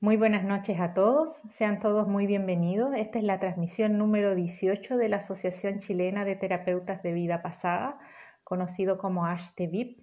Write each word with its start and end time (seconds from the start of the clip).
Muy 0.00 0.16
buenas 0.16 0.44
noches 0.44 0.78
a 0.78 0.94
todos, 0.94 1.40
sean 1.50 1.80
todos 1.80 2.06
muy 2.06 2.28
bienvenidos. 2.28 2.94
Esta 2.94 3.18
es 3.18 3.24
la 3.24 3.40
transmisión 3.40 3.98
número 3.98 4.36
18 4.36 4.96
de 4.96 5.08
la 5.08 5.16
Asociación 5.16 5.80
Chilena 5.80 6.24
de 6.24 6.36
Terapeutas 6.36 7.02
de 7.02 7.12
Vida 7.12 7.42
Pasada, 7.42 7.98
conocido 8.44 8.96
como 8.96 9.26
ASHTEVIP. 9.26 9.98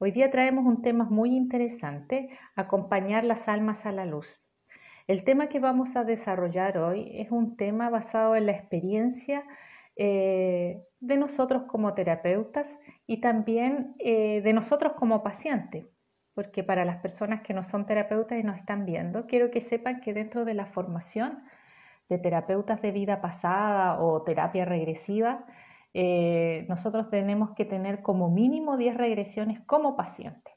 Hoy 0.00 0.10
día 0.10 0.30
traemos 0.30 0.66
un 0.66 0.82
tema 0.82 1.04
muy 1.04 1.34
interesante, 1.34 2.28
acompañar 2.56 3.24
las 3.24 3.48
almas 3.48 3.86
a 3.86 3.92
la 3.92 4.04
luz. 4.04 4.38
El 5.06 5.24
tema 5.24 5.48
que 5.48 5.60
vamos 5.60 5.96
a 5.96 6.04
desarrollar 6.04 6.76
hoy 6.76 7.10
es 7.14 7.30
un 7.30 7.56
tema 7.56 7.88
basado 7.88 8.36
en 8.36 8.44
la 8.44 8.52
experiencia 8.52 9.44
eh, 9.96 10.82
de 11.00 11.16
nosotros 11.16 11.62
como 11.62 11.94
terapeutas 11.94 12.78
y 13.06 13.22
también 13.22 13.94
eh, 13.98 14.42
de 14.42 14.52
nosotros 14.52 14.92
como 14.98 15.22
pacientes 15.22 15.86
porque 16.38 16.62
para 16.62 16.84
las 16.84 16.98
personas 16.98 17.40
que 17.42 17.52
no 17.52 17.64
son 17.64 17.84
terapeutas 17.84 18.38
y 18.38 18.44
nos 18.44 18.56
están 18.58 18.86
viendo, 18.86 19.26
quiero 19.26 19.50
que 19.50 19.60
sepan 19.60 20.00
que 20.00 20.14
dentro 20.14 20.44
de 20.44 20.54
la 20.54 20.66
formación 20.66 21.42
de 22.08 22.16
terapeutas 22.16 22.80
de 22.80 22.92
vida 22.92 23.20
pasada 23.20 24.00
o 24.00 24.22
terapia 24.22 24.64
regresiva, 24.64 25.44
eh, 25.94 26.64
nosotros 26.68 27.10
tenemos 27.10 27.56
que 27.56 27.64
tener 27.64 28.02
como 28.02 28.30
mínimo 28.30 28.76
10 28.76 28.96
regresiones 28.96 29.58
como 29.66 29.96
paciente. 29.96 30.52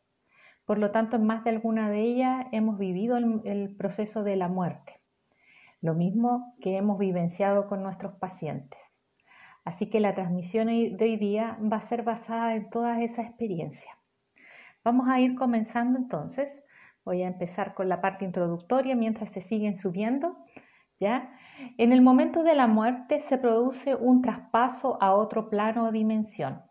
Por 0.66 0.77
lo 0.77 0.91
tanto, 0.91 1.16
en 1.16 1.26
más 1.26 1.44
de 1.44 1.49
alguna 1.49 1.90
de 1.90 2.02
ellas 2.02 2.45
hemos 2.52 2.77
vivido 2.77 3.18
el, 3.18 3.41
el 3.45 3.76
proceso 3.76 4.23
de 4.23 4.35
la 4.35 4.49
muerte, 4.49 5.02
lo 5.82 5.95
mismo 5.95 6.54
que 6.62 6.77
hemos 6.77 6.99
vivenciado 6.99 7.68
con 7.68 7.82
nuestros 7.82 8.13
pacientes. 8.20 8.79
Así 9.66 9.90
que 9.90 9.99
la 9.99 10.13
transmisión 10.13 10.68
de 10.68 10.95
hoy 10.99 11.18
día 11.18 11.57
va 11.60 11.77
a 11.77 11.82
ser 11.82 12.04
basada 12.04 12.54
en 12.54 12.70
todas 12.70 13.01
esas 13.01 13.26
experiencias. 13.26 14.01
Vamos 14.84 15.07
a 15.07 15.20
ir 15.20 15.35
comenzando 15.35 15.98
entonces. 15.98 16.51
Voy 17.05 17.24
a 17.24 17.27
empezar 17.27 17.74
con 17.74 17.90
la 17.90 18.01
parte 18.01 18.26
introductoria 18.26 18.96
mientras 18.96 19.29
se 19.32 19.41
siguen 19.41 19.76
subiendo. 19.76 20.38
¿ya? 20.99 21.34
En 21.77 21.91
el 21.91 22.01
momento 22.01 22.43
de 22.43 22.55
la 22.55 22.68
muerte 22.68 23.20
se 23.20 23.38
produce 23.38 23.96
un 23.96 24.21
traspaso 24.21 25.01
a 25.01 25.13
otro 25.13 25.49
plano 25.49 25.88
o 25.88 25.91
dimensión. 25.91 26.62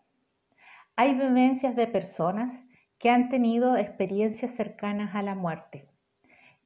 Hay 0.97 1.15
vivencias 1.15 1.75
de 1.77 1.87
personas 1.87 2.53
que 2.99 3.11
han 3.11 3.29
tenido 3.29 3.77
experiencias 3.77 4.53
cercanas 4.53 5.15
a 5.15 5.23
la 5.23 5.35
muerte, 5.35 5.89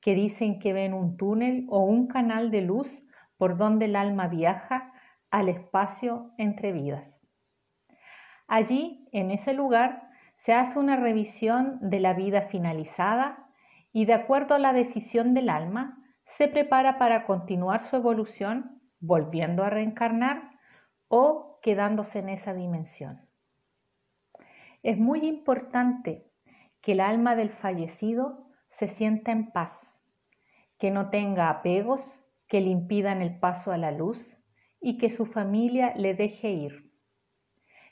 que 0.00 0.14
dicen 0.14 0.58
que 0.58 0.72
ven 0.72 0.92
un 0.92 1.16
túnel 1.16 1.66
o 1.70 1.80
un 1.80 2.06
canal 2.06 2.50
de 2.50 2.60
luz 2.60 3.02
por 3.38 3.56
donde 3.56 3.86
el 3.86 3.96
alma 3.96 4.28
viaja 4.28 4.92
al 5.30 5.48
espacio 5.48 6.32
entre 6.36 6.72
vidas. 6.72 7.26
Allí, 8.46 9.08
en 9.12 9.30
ese 9.30 9.54
lugar, 9.54 10.03
se 10.44 10.52
hace 10.52 10.78
una 10.78 10.96
revisión 10.96 11.78
de 11.80 12.00
la 12.00 12.12
vida 12.12 12.42
finalizada 12.42 13.48
y 13.94 14.04
de 14.04 14.12
acuerdo 14.12 14.54
a 14.54 14.58
la 14.58 14.74
decisión 14.74 15.32
del 15.32 15.48
alma, 15.48 16.04
se 16.26 16.48
prepara 16.48 16.98
para 16.98 17.24
continuar 17.24 17.80
su 17.80 17.96
evolución 17.96 18.82
volviendo 19.00 19.64
a 19.64 19.70
reencarnar 19.70 20.50
o 21.08 21.60
quedándose 21.62 22.18
en 22.18 22.28
esa 22.28 22.52
dimensión. 22.52 23.26
Es 24.82 24.98
muy 24.98 25.26
importante 25.26 26.30
que 26.82 26.92
el 26.92 27.00
alma 27.00 27.36
del 27.36 27.48
fallecido 27.48 28.46
se 28.68 28.86
sienta 28.86 29.32
en 29.32 29.50
paz, 29.50 29.98
que 30.78 30.90
no 30.90 31.08
tenga 31.08 31.48
apegos 31.48 32.22
que 32.48 32.60
le 32.60 32.68
impidan 32.68 33.22
el 33.22 33.38
paso 33.38 33.72
a 33.72 33.78
la 33.78 33.92
luz 33.92 34.36
y 34.78 34.98
que 34.98 35.08
su 35.08 35.24
familia 35.24 35.94
le 35.96 36.12
deje 36.12 36.50
ir. 36.50 36.92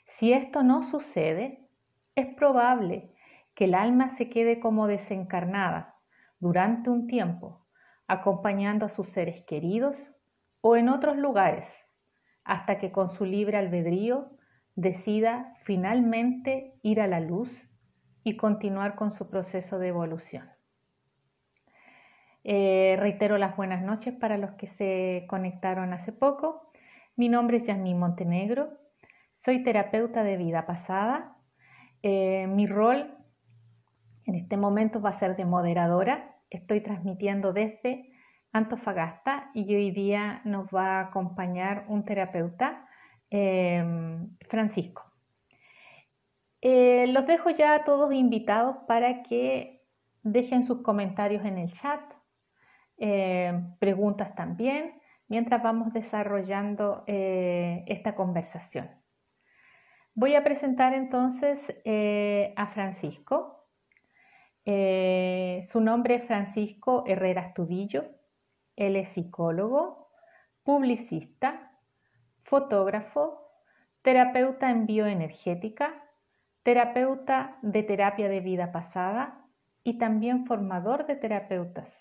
Si 0.05 0.33
esto 0.33 0.61
no 0.61 0.83
sucede, 0.83 1.62
es 2.15 2.27
probable 2.35 3.13
que 3.55 3.65
el 3.65 3.75
alma 3.75 4.09
se 4.09 4.29
quede 4.29 4.59
como 4.59 4.87
desencarnada 4.87 5.95
durante 6.39 6.89
un 6.89 7.07
tiempo, 7.07 7.65
acompañando 8.07 8.85
a 8.85 8.89
sus 8.89 9.07
seres 9.07 9.43
queridos 9.45 10.11
o 10.61 10.75
en 10.75 10.89
otros 10.89 11.17
lugares, 11.17 11.73
hasta 12.43 12.77
que 12.77 12.91
con 12.91 13.09
su 13.09 13.25
libre 13.25 13.57
albedrío 13.57 14.31
decida 14.75 15.55
finalmente 15.63 16.79
ir 16.81 16.99
a 16.99 17.07
la 17.07 17.19
luz 17.19 17.69
y 18.23 18.37
continuar 18.37 18.95
con 18.95 19.11
su 19.11 19.29
proceso 19.29 19.79
de 19.79 19.89
evolución. 19.89 20.49
Eh, 22.43 22.97
reitero 22.99 23.37
las 23.37 23.55
buenas 23.55 23.83
noches 23.83 24.13
para 24.13 24.37
los 24.37 24.51
que 24.51 24.67
se 24.67 25.25
conectaron 25.29 25.93
hace 25.93 26.11
poco. 26.11 26.71
Mi 27.15 27.29
nombre 27.29 27.57
es 27.57 27.65
Yasmín 27.65 27.99
Montenegro, 27.99 28.77
soy 29.33 29.63
terapeuta 29.63 30.23
de 30.23 30.37
vida 30.37 30.65
pasada 30.65 31.32
eh, 32.03 32.45
mi 32.47 32.67
rol 32.67 33.17
en 34.25 34.35
este 34.35 34.57
momento 34.57 35.01
va 35.01 35.09
a 35.09 35.13
ser 35.13 35.35
de 35.35 35.45
moderadora. 35.45 36.37
Estoy 36.49 36.81
transmitiendo 36.81 37.53
desde 37.53 38.11
Antofagasta 38.51 39.49
y 39.55 39.73
hoy 39.73 39.91
día 39.91 40.41
nos 40.45 40.67
va 40.67 40.99
a 40.99 41.07
acompañar 41.07 41.85
un 41.87 42.05
terapeuta, 42.05 42.87
em, 43.31 44.37
Francisco. 44.47 45.03
Eh, 46.61 47.07
los 47.07 47.25
dejo 47.25 47.49
ya 47.49 47.83
todos 47.83 48.13
invitados 48.13 48.77
para 48.87 49.23
que 49.23 49.81
dejen 50.21 50.63
sus 50.65 50.83
comentarios 50.83 51.43
en 51.45 51.57
el 51.57 51.73
chat, 51.73 52.01
preguntas 53.79 54.33
también, 54.35 55.01
mientras 55.27 55.63
vamos 55.63 55.91
desarrollando 55.93 57.03
eh, 57.07 57.83
esta 57.87 58.15
conversación. 58.15 59.02
Voy 60.15 60.35
a 60.35 60.43
presentar 60.43 60.93
entonces 60.93 61.73
eh, 61.85 62.53
a 62.55 62.67
Francisco. 62.67 63.67
Eh, 64.63 65.61
su 65.65 65.81
nombre 65.81 66.15
es 66.15 66.25
Francisco 66.25 67.03
Herrera 67.07 67.47
Estudillo. 67.47 68.05
Él 68.75 68.95
es 68.95 69.09
psicólogo, 69.09 70.09
publicista, 70.61 71.71
fotógrafo, 72.43 73.49
terapeuta 74.03 74.69
en 74.69 74.85
bioenergética, 74.85 76.03
terapeuta 76.61 77.57
de 77.63 77.81
terapia 77.81 78.29
de 78.29 78.39
vida 78.39 78.71
pasada 78.71 79.47
y 79.83 79.97
también 79.97 80.45
formador 80.45 81.07
de 81.07 81.15
terapeutas 81.15 81.91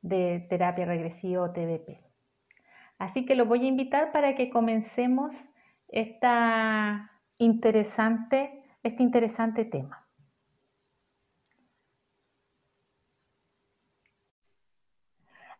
de 0.00 0.46
terapia 0.48 0.86
regresiva 0.86 1.42
o 1.42 1.52
TDP. 1.52 2.00
Así 2.98 3.26
que 3.26 3.34
lo 3.34 3.44
voy 3.44 3.64
a 3.64 3.68
invitar 3.68 4.10
para 4.10 4.34
que 4.34 4.48
comencemos 4.48 5.34
esta 5.88 7.10
interesante, 7.38 8.62
este 8.82 9.02
interesante 9.02 9.64
tema. 9.64 10.06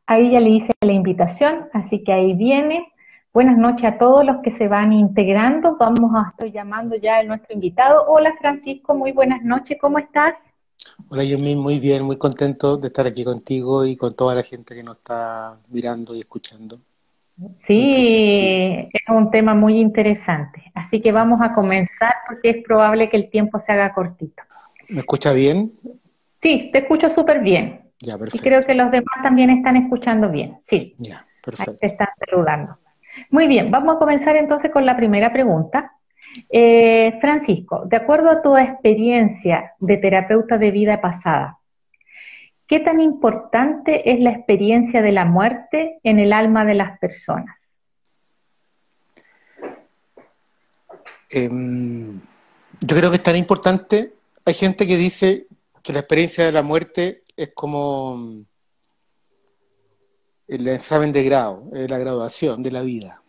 Ahí 0.07 0.31
ya 0.31 0.41
le 0.41 0.51
hice 0.51 0.73
la 0.83 0.93
invitación, 0.93 1.69
así 1.73 2.05
que 2.05 2.13
ahí 2.13 2.35
viene. 2.35 2.93
Buenas 3.33 3.59
noches 3.59 3.85
a 3.85 3.99
todos 3.99 4.25
los 4.25 4.37
que 4.43 4.53
se 4.53 4.69
van 4.69 4.93
integrando. 4.93 5.77
Vamos 5.77 6.13
a 6.15 6.31
estar 6.31 6.51
llamando 6.51 6.97
ya 6.97 7.19
a 7.19 7.25
nuestro 7.25 7.55
invitado. 7.55 8.07
Hola 8.07 8.35
Francisco, 8.39 8.95
muy 8.95 9.13
buenas 9.13 9.43
noches, 9.43 9.77
¿cómo 9.81 9.99
estás? 9.99 10.53
Hola 11.09 11.25
Yomín, 11.25 11.59
muy 11.59 11.81
bien, 11.81 12.05
muy 12.05 12.17
contento 12.17 12.77
de 12.77 12.87
estar 12.87 13.07
aquí 13.07 13.25
contigo 13.25 13.85
y 13.85 13.97
con 13.97 14.15
toda 14.15 14.37
la 14.37 14.45
gente 14.45 14.75
que 14.75 14.85
nos 14.85 14.99
está 14.99 15.59
mirando 15.69 16.15
y 16.15 16.21
escuchando. 16.21 16.79
Sí, 17.61 18.89
es 18.93 19.09
un 19.09 19.31
tema 19.31 19.55
muy 19.55 19.79
interesante. 19.79 20.63
Así 20.75 21.01
que 21.01 21.13
vamos 21.13 21.41
a 21.43 21.53
comenzar 21.53 22.15
porque 22.27 22.51
es 22.51 22.65
probable 22.65 23.11
que 23.11 23.17
el 23.17 23.31
tiempo 23.31 23.61
se 23.61 23.73
haga 23.73 23.93
cortito. 23.93 24.43
¿Me 24.89 25.01
escucha 25.01 25.33
bien? 25.33 25.73
Sí, 26.41 26.71
te 26.73 26.79
escucho 26.79 27.11
súper 27.11 27.41
bien. 27.41 27.91
Ya, 28.01 28.17
perfecto. 28.17 28.37
Y 28.37 28.49
creo 28.49 28.63
que 28.63 28.75
los 28.75 28.91
demás 28.91 29.23
también 29.23 29.51
están 29.51 29.77
escuchando 29.77 30.31
bien. 30.31 30.57
Sí. 30.61 30.95
Ya, 30.99 31.27
perfecto. 31.45 31.73
Ahí 31.73 31.77
te 31.79 31.87
están 31.87 32.09
saludando. 32.27 32.79
Muy 33.31 33.47
bien, 33.47 33.71
vamos 33.71 33.97
a 33.97 33.99
comenzar 33.99 34.37
entonces 34.37 34.71
con 34.71 34.87
la 34.87 34.97
primera 34.97 35.33
pregunta. 35.33 35.93
Eh, 36.51 37.17
Francisco, 37.21 37.85
de 37.87 37.97
acuerdo 37.97 38.31
a 38.31 38.43
tu 38.43 38.57
experiencia 38.57 39.73
de 39.79 39.97
terapeuta 39.97 40.59
de 40.59 40.71
vida 40.71 41.01
pasada, 41.01 41.56
¿Qué 42.67 42.81
tan 42.81 43.01
importante 43.01 44.11
es 44.13 44.21
la 44.21 44.31
experiencia 44.31 45.01
de 45.01 45.13
la 45.13 45.25
muerte 45.25 46.01
en 46.03 46.19
el 46.19 46.33
alma 46.33 46.65
de 46.65 46.75
las 46.75 46.99
personas? 46.99 47.79
Em, 51.31 52.21
yo 52.81 52.97
creo 52.97 53.11
que 53.11 53.17
es 53.17 53.23
tan 53.23 53.37
importante. 53.37 54.15
Hay 54.45 54.55
gente 54.55 54.87
que 54.87 54.97
dice 54.97 55.47
que 55.83 55.93
la 55.93 56.01
experiencia 56.01 56.45
de 56.45 56.53
la 56.53 56.63
muerte 56.63 57.23
es 57.37 57.51
como 57.55 58.45
el 60.49 60.69
examen 60.69 61.13
de 61.13 61.23
grado, 61.23 61.69
la 61.73 61.99
graduación 61.99 62.63
de 62.63 62.71
la 62.73 62.83
vida. 62.83 63.23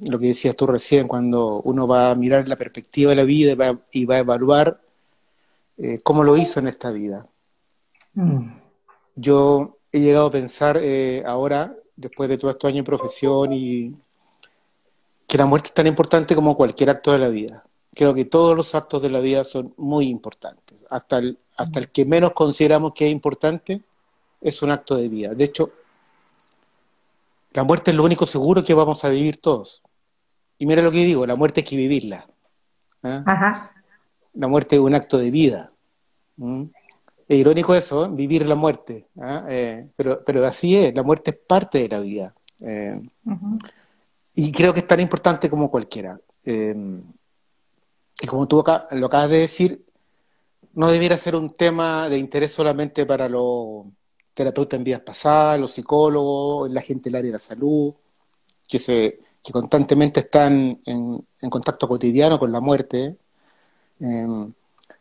Lo 0.00 0.18
que 0.18 0.26
decías 0.26 0.56
tú 0.56 0.66
recién, 0.66 1.08
cuando 1.08 1.62
uno 1.62 1.86
va 1.86 2.10
a 2.10 2.14
mirar 2.14 2.48
la 2.48 2.56
perspectiva 2.56 3.10
de 3.10 3.16
la 3.16 3.24
vida 3.24 3.52
y 3.92 4.04
va, 4.04 4.14
a 4.16 4.18
evaluar 4.18 4.80
eh, 5.78 6.00
cómo 6.02 6.22
lo 6.22 6.36
hizo 6.36 6.60
en 6.60 6.68
esta 6.68 6.90
vida. 6.90 7.26
Mm. 8.16 8.58
Yo 9.14 9.78
he 9.92 10.00
llegado 10.00 10.26
a 10.26 10.30
pensar 10.30 10.78
eh, 10.82 11.22
ahora, 11.24 11.74
después 11.94 12.28
de 12.28 12.38
todo 12.38 12.50
estos 12.50 12.68
años 12.68 12.80
en 12.80 12.84
profesión, 12.84 13.52
y 13.52 13.94
que 15.26 15.38
la 15.38 15.46
muerte 15.46 15.68
es 15.68 15.74
tan 15.74 15.86
importante 15.86 16.34
como 16.34 16.56
cualquier 16.56 16.90
acto 16.90 17.12
de 17.12 17.18
la 17.18 17.28
vida. 17.28 17.64
Creo 17.94 18.12
que 18.14 18.24
todos 18.24 18.56
los 18.56 18.74
actos 18.74 19.00
de 19.00 19.10
la 19.10 19.20
vida 19.20 19.44
son 19.44 19.72
muy 19.76 20.08
importantes. 20.08 20.76
Hasta 20.90 21.18
el, 21.18 21.38
hasta 21.56 21.78
el 21.78 21.88
que 21.90 22.04
menos 22.04 22.32
consideramos 22.32 22.92
que 22.94 23.06
es 23.06 23.12
importante, 23.12 23.80
es 24.40 24.62
un 24.62 24.70
acto 24.70 24.96
de 24.96 25.08
vida. 25.08 25.34
De 25.34 25.44
hecho, 25.44 25.70
la 27.52 27.64
muerte 27.64 27.90
es 27.90 27.96
lo 27.96 28.04
único 28.04 28.26
seguro 28.26 28.62
que 28.64 28.74
vamos 28.74 29.04
a 29.04 29.08
vivir 29.08 29.40
todos. 29.40 29.82
Y 30.58 30.66
mira 30.66 30.82
lo 30.82 30.90
que 30.90 31.04
digo, 31.04 31.26
la 31.26 31.36
muerte 31.36 31.60
hay 31.60 31.64
que 31.64 31.76
vivirla. 31.76 32.26
¿ah? 33.02 33.70
La 34.34 34.48
muerte 34.48 34.76
es 34.76 34.80
un 34.80 34.94
acto 34.94 35.16
de 35.18 35.30
vida. 35.30 35.72
Es 37.28 37.38
irónico 37.38 37.74
eso, 37.74 38.06
¿eh? 38.06 38.08
vivir 38.12 38.46
la 38.48 38.54
muerte. 38.54 39.08
¿ah? 39.20 39.44
Eh, 39.48 39.88
pero, 39.96 40.22
pero 40.24 40.44
así 40.46 40.76
es, 40.76 40.94
la 40.94 41.02
muerte 41.02 41.32
es 41.32 41.36
parte 41.36 41.80
de 41.80 41.88
la 41.88 42.00
vida. 42.00 42.34
Eh, 42.60 43.00
y 44.34 44.52
creo 44.52 44.72
que 44.72 44.80
es 44.80 44.86
tan 44.86 45.00
importante 45.00 45.50
como 45.50 45.70
cualquiera. 45.70 46.20
y 46.44 48.26
como 48.26 48.46
tú 48.46 48.62
lo 48.92 49.06
acabas 49.06 49.30
de 49.30 49.38
decir, 49.38 49.84
no 50.74 50.88
debiera 50.88 51.16
ser 51.16 51.34
un 51.34 51.54
tema 51.54 52.08
de 52.08 52.18
interés 52.18 52.52
solamente 52.52 53.06
para 53.06 53.28
los 53.28 53.86
terapeutas 54.34 54.78
en 54.78 54.84
vidas 54.84 55.00
pasadas, 55.00 55.58
los 55.58 55.72
psicólogos, 55.72 56.70
la 56.70 56.82
gente 56.82 57.08
del 57.08 57.16
área 57.16 57.28
de 57.30 57.32
la 57.32 57.38
salud, 57.38 57.94
que, 58.68 58.78
se, 58.78 59.18
que 59.42 59.52
constantemente 59.52 60.20
están 60.20 60.80
en, 60.84 61.26
contacto 61.50 61.88
cotidiano 61.88 62.38
con 62.38 62.52
la 62.52 62.60
muerte, 62.60 63.16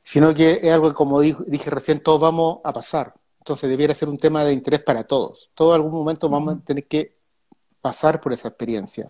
sino 0.05 0.35
que 0.35 0.59
es 0.61 0.71
algo 0.71 0.89
que, 0.89 0.93
como 0.93 1.19
dije, 1.19 1.69
recién, 1.71 1.99
todos 1.99 2.21
vamos 2.21 2.59
a 2.63 2.71
pasar. 2.71 3.15
Entonces 3.39 3.67
debiera 3.67 3.95
ser 3.95 4.07
un 4.07 4.17
tema 4.17 4.43
de 4.43 4.53
interés 4.53 4.83
para 4.83 5.03
todos. 5.03 5.49
Todos 5.55 5.75
en 5.75 5.81
algún 5.81 5.99
momento 5.99 6.29
vamos 6.29 6.53
a 6.53 6.59
tener 6.59 6.85
que 6.85 7.15
pasar 7.81 8.21
por 8.21 8.31
esa 8.31 8.49
experiencia. 8.49 9.09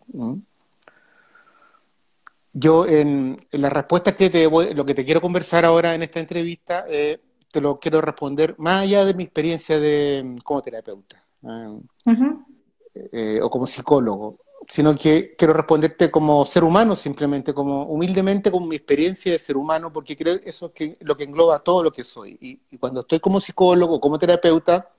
Yo, 2.54 2.86
en, 2.86 3.36
la 3.52 3.70
respuesta 3.70 4.16
que 4.16 4.30
te 4.30 4.48
voy, 4.48 4.74
lo 4.74 4.86
que 4.86 4.94
te 4.94 5.04
quiero 5.04 5.20
conversar 5.20 5.66
ahora 5.66 5.94
en 5.96 6.04
esta 6.04 6.22
entrevista, 6.22 6.86
eh, 6.88 7.20
te 7.52 7.60
lo 7.60 7.78
quiero 7.78 8.00
responder 8.00 8.56
más 8.58 8.84
allá 8.84 9.04
de 9.04 9.14
mi 9.14 9.24
experiencia 9.24 9.78
de 9.78 10.38
como 10.46 10.62
terapeuta 10.62 11.22
eh, 13.12 13.42
o 13.42 13.50
como 13.50 13.68
psicólogo, 13.68 14.40
sino 14.68 14.96
que 14.96 15.36
quiero 15.38 15.54
responderte 15.54 16.10
como 16.10 16.46
ser 16.46 16.64
humano, 16.64 16.96
simplemente, 16.96 17.54
como 17.54 17.84
humildemente 17.84 18.52
con 18.52 18.68
mi 18.68 18.76
experiencia 18.76 19.32
de 19.32 19.40
ser 19.40 19.58
humano, 19.58 19.92
porque 19.94 20.18
creo 20.18 20.40
que 20.40 20.50
eso 20.50 20.72
es 20.76 20.98
lo 21.00 21.16
que 21.16 21.24
engloba 21.24 21.60
todo 21.60 21.84
lo 21.84 21.92
que 21.92 22.04
soy. 22.04 22.38
y 22.42 22.78
cuando 22.78 23.02
estoy 23.02 23.20
como 23.20 23.40
psicólogo, 23.40 24.00
como 24.00 24.18
terapeuta, 24.18 24.90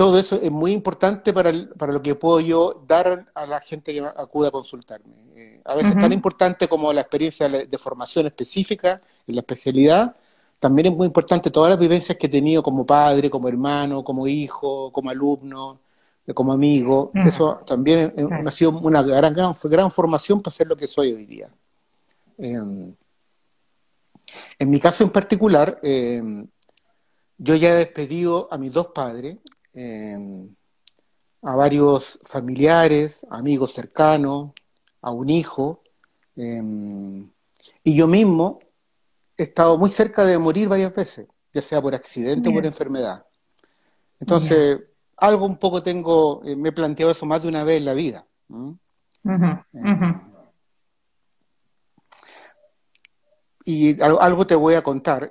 todo 0.00 0.18
eso 0.18 0.40
es 0.42 0.50
muy 0.50 0.72
importante 0.72 1.30
para, 1.30 1.52
para, 1.76 1.92
lo 1.92 2.00
que 2.00 2.14
puedo 2.14 2.40
yo 2.40 2.82
dar 2.88 3.30
a 3.34 3.44
la 3.44 3.60
gente 3.60 3.92
que 3.92 4.00
acude 4.00 4.48
a 4.48 4.50
consultarme. 4.50 5.14
Eh, 5.34 5.60
a 5.62 5.74
veces 5.74 5.94
tan 5.98 6.10
importante 6.10 6.68
como 6.68 6.90
la 6.90 7.02
experiencia 7.02 7.50
de 7.50 7.76
formación 7.76 8.24
específica 8.24 9.02
en 9.26 9.34
la 9.34 9.42
especialidad, 9.42 10.16
también 10.58 10.86
es 10.86 10.96
muy 10.96 11.06
importante 11.06 11.50
todas 11.50 11.68
las 11.68 11.78
vivencias 11.78 12.16
que 12.16 12.28
he 12.28 12.30
tenido 12.30 12.62
como 12.62 12.86
padre, 12.86 13.28
como 13.28 13.46
hermano, 13.46 14.02
como 14.02 14.26
hijo, 14.26 14.90
como 14.90 15.10
alumno, 15.10 15.80
como 16.34 16.52
amigo. 16.52 17.10
Eso 17.14 17.60
también 17.66 18.14
ha 18.46 18.50
sido 18.50 18.78
una 18.78 19.02
gran, 19.02 19.34
gran, 19.34 19.54
gran, 19.64 19.90
formación 19.90 20.40
para 20.40 20.54
ser 20.54 20.66
lo 20.66 20.76
que 20.76 20.86
soy 20.86 21.12
hoy 21.12 21.26
día. 21.26 21.48
Em, 22.38 22.94
en 24.58 24.70
mi 24.70 24.78
caso 24.80 25.04
en 25.04 25.10
particular, 25.10 25.78
em, 25.82 26.46
yo 27.38 27.54
ya 27.54 27.72
he 27.72 27.76
despedido 27.76 28.48
a 28.50 28.58
mis 28.58 28.72
dos 28.72 28.88
padres, 28.88 29.36
Em, 29.72 30.54
a 31.42 31.54
varios 31.54 32.18
familiares, 32.24 33.24
amigos 33.30 33.72
cercanos, 33.72 34.52
a 35.00 35.10
un 35.10 35.30
hijo, 35.30 35.82
y 36.36 37.94
yo 37.94 38.06
mismo 38.06 38.60
he 39.36 39.44
estado 39.44 39.78
muy 39.78 39.90
cerca 39.90 40.24
de 40.24 40.38
morir 40.38 40.68
varias 40.68 40.94
veces, 40.94 41.28
ya 41.52 41.62
sea 41.62 41.80
por 41.80 41.94
accidente 41.94 42.48
o 42.48 42.52
por 42.52 42.66
enfermedad. 42.66 43.24
Entonces, 44.18 44.80
algo 45.20 45.46
un 45.46 45.56
poco 45.56 45.82
tengo, 45.82 46.42
eh, 46.44 46.56
me 46.56 46.70
he 46.70 46.72
planteado 46.72 47.12
eso 47.12 47.26
más 47.26 47.42
de 47.42 47.48
una 47.48 47.64
vez 47.64 47.78
en 47.78 47.84
la 47.84 47.94
vida. 47.94 48.26
Em, 48.48 48.78
y 53.64 54.00
algo, 54.02 54.46
te 54.46 54.54
voy 54.54 54.74
a 54.74 54.82
contar 54.82 55.30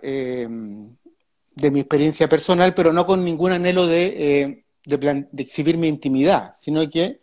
de 1.59 1.71
mi 1.71 1.80
experiencia 1.81 2.27
personal, 2.27 2.74
pero 2.74 2.94
no 2.94 3.06
con 3.06 3.24
ningún 3.24 3.51
anhelo 3.51 3.88
de, 3.88 4.06
eh, 4.41 4.63
de, 4.86 5.27
exhibir 5.38 5.77
mi 5.77 5.88
intimidad, 5.88 6.53
sino 6.57 6.88
que 6.89 7.19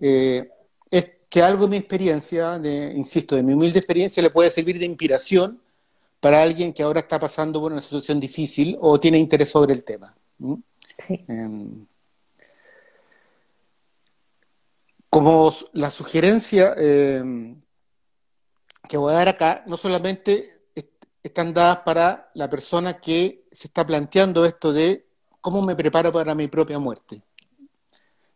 eh, 0.00 0.48
es 0.90 1.06
que 1.28 1.42
algo 1.42 1.64
de 1.64 1.70
mi 1.70 1.76
experiencia, 1.76 2.58
de, 2.58 2.92
insisto, 2.94 3.36
de 3.36 3.42
mi 3.42 3.52
humilde 3.52 3.78
experiencia, 3.78 4.22
le 4.22 4.30
puede 4.30 4.50
servir 4.50 4.78
de 4.78 4.86
inspiración 4.86 5.60
para 6.20 6.42
alguien 6.42 6.72
que 6.72 6.82
ahora 6.82 7.00
está 7.00 7.20
pasando 7.20 7.60
por 7.60 7.72
una 7.72 7.82
situación 7.82 8.18
difícil 8.18 8.76
o 8.80 8.98
tiene 8.98 9.18
interés 9.18 9.50
sobre 9.50 9.72
el 9.74 9.84
tema. 9.84 10.14
Em, 11.08 11.86
como 15.10 15.52
la 15.72 15.90
sugerencia 15.90 16.74
em, 16.76 17.60
que 18.88 18.96
voy 18.96 19.12
a 19.12 19.16
dar 19.16 19.28
acá, 19.28 19.64
no 19.66 19.76
solamente 19.76 20.56
están 21.26 21.52
dadas 21.52 21.78
para 21.78 22.30
la 22.34 22.48
persona 22.48 22.98
que 23.00 23.46
se 23.50 23.66
está 23.66 23.84
planteando 23.84 24.44
esto 24.44 24.72
de 24.72 25.06
cómo 25.40 25.62
me 25.62 25.74
preparo 25.74 26.12
para 26.12 26.34
mi 26.34 26.48
propia 26.48 26.78
muerte. 26.78 27.22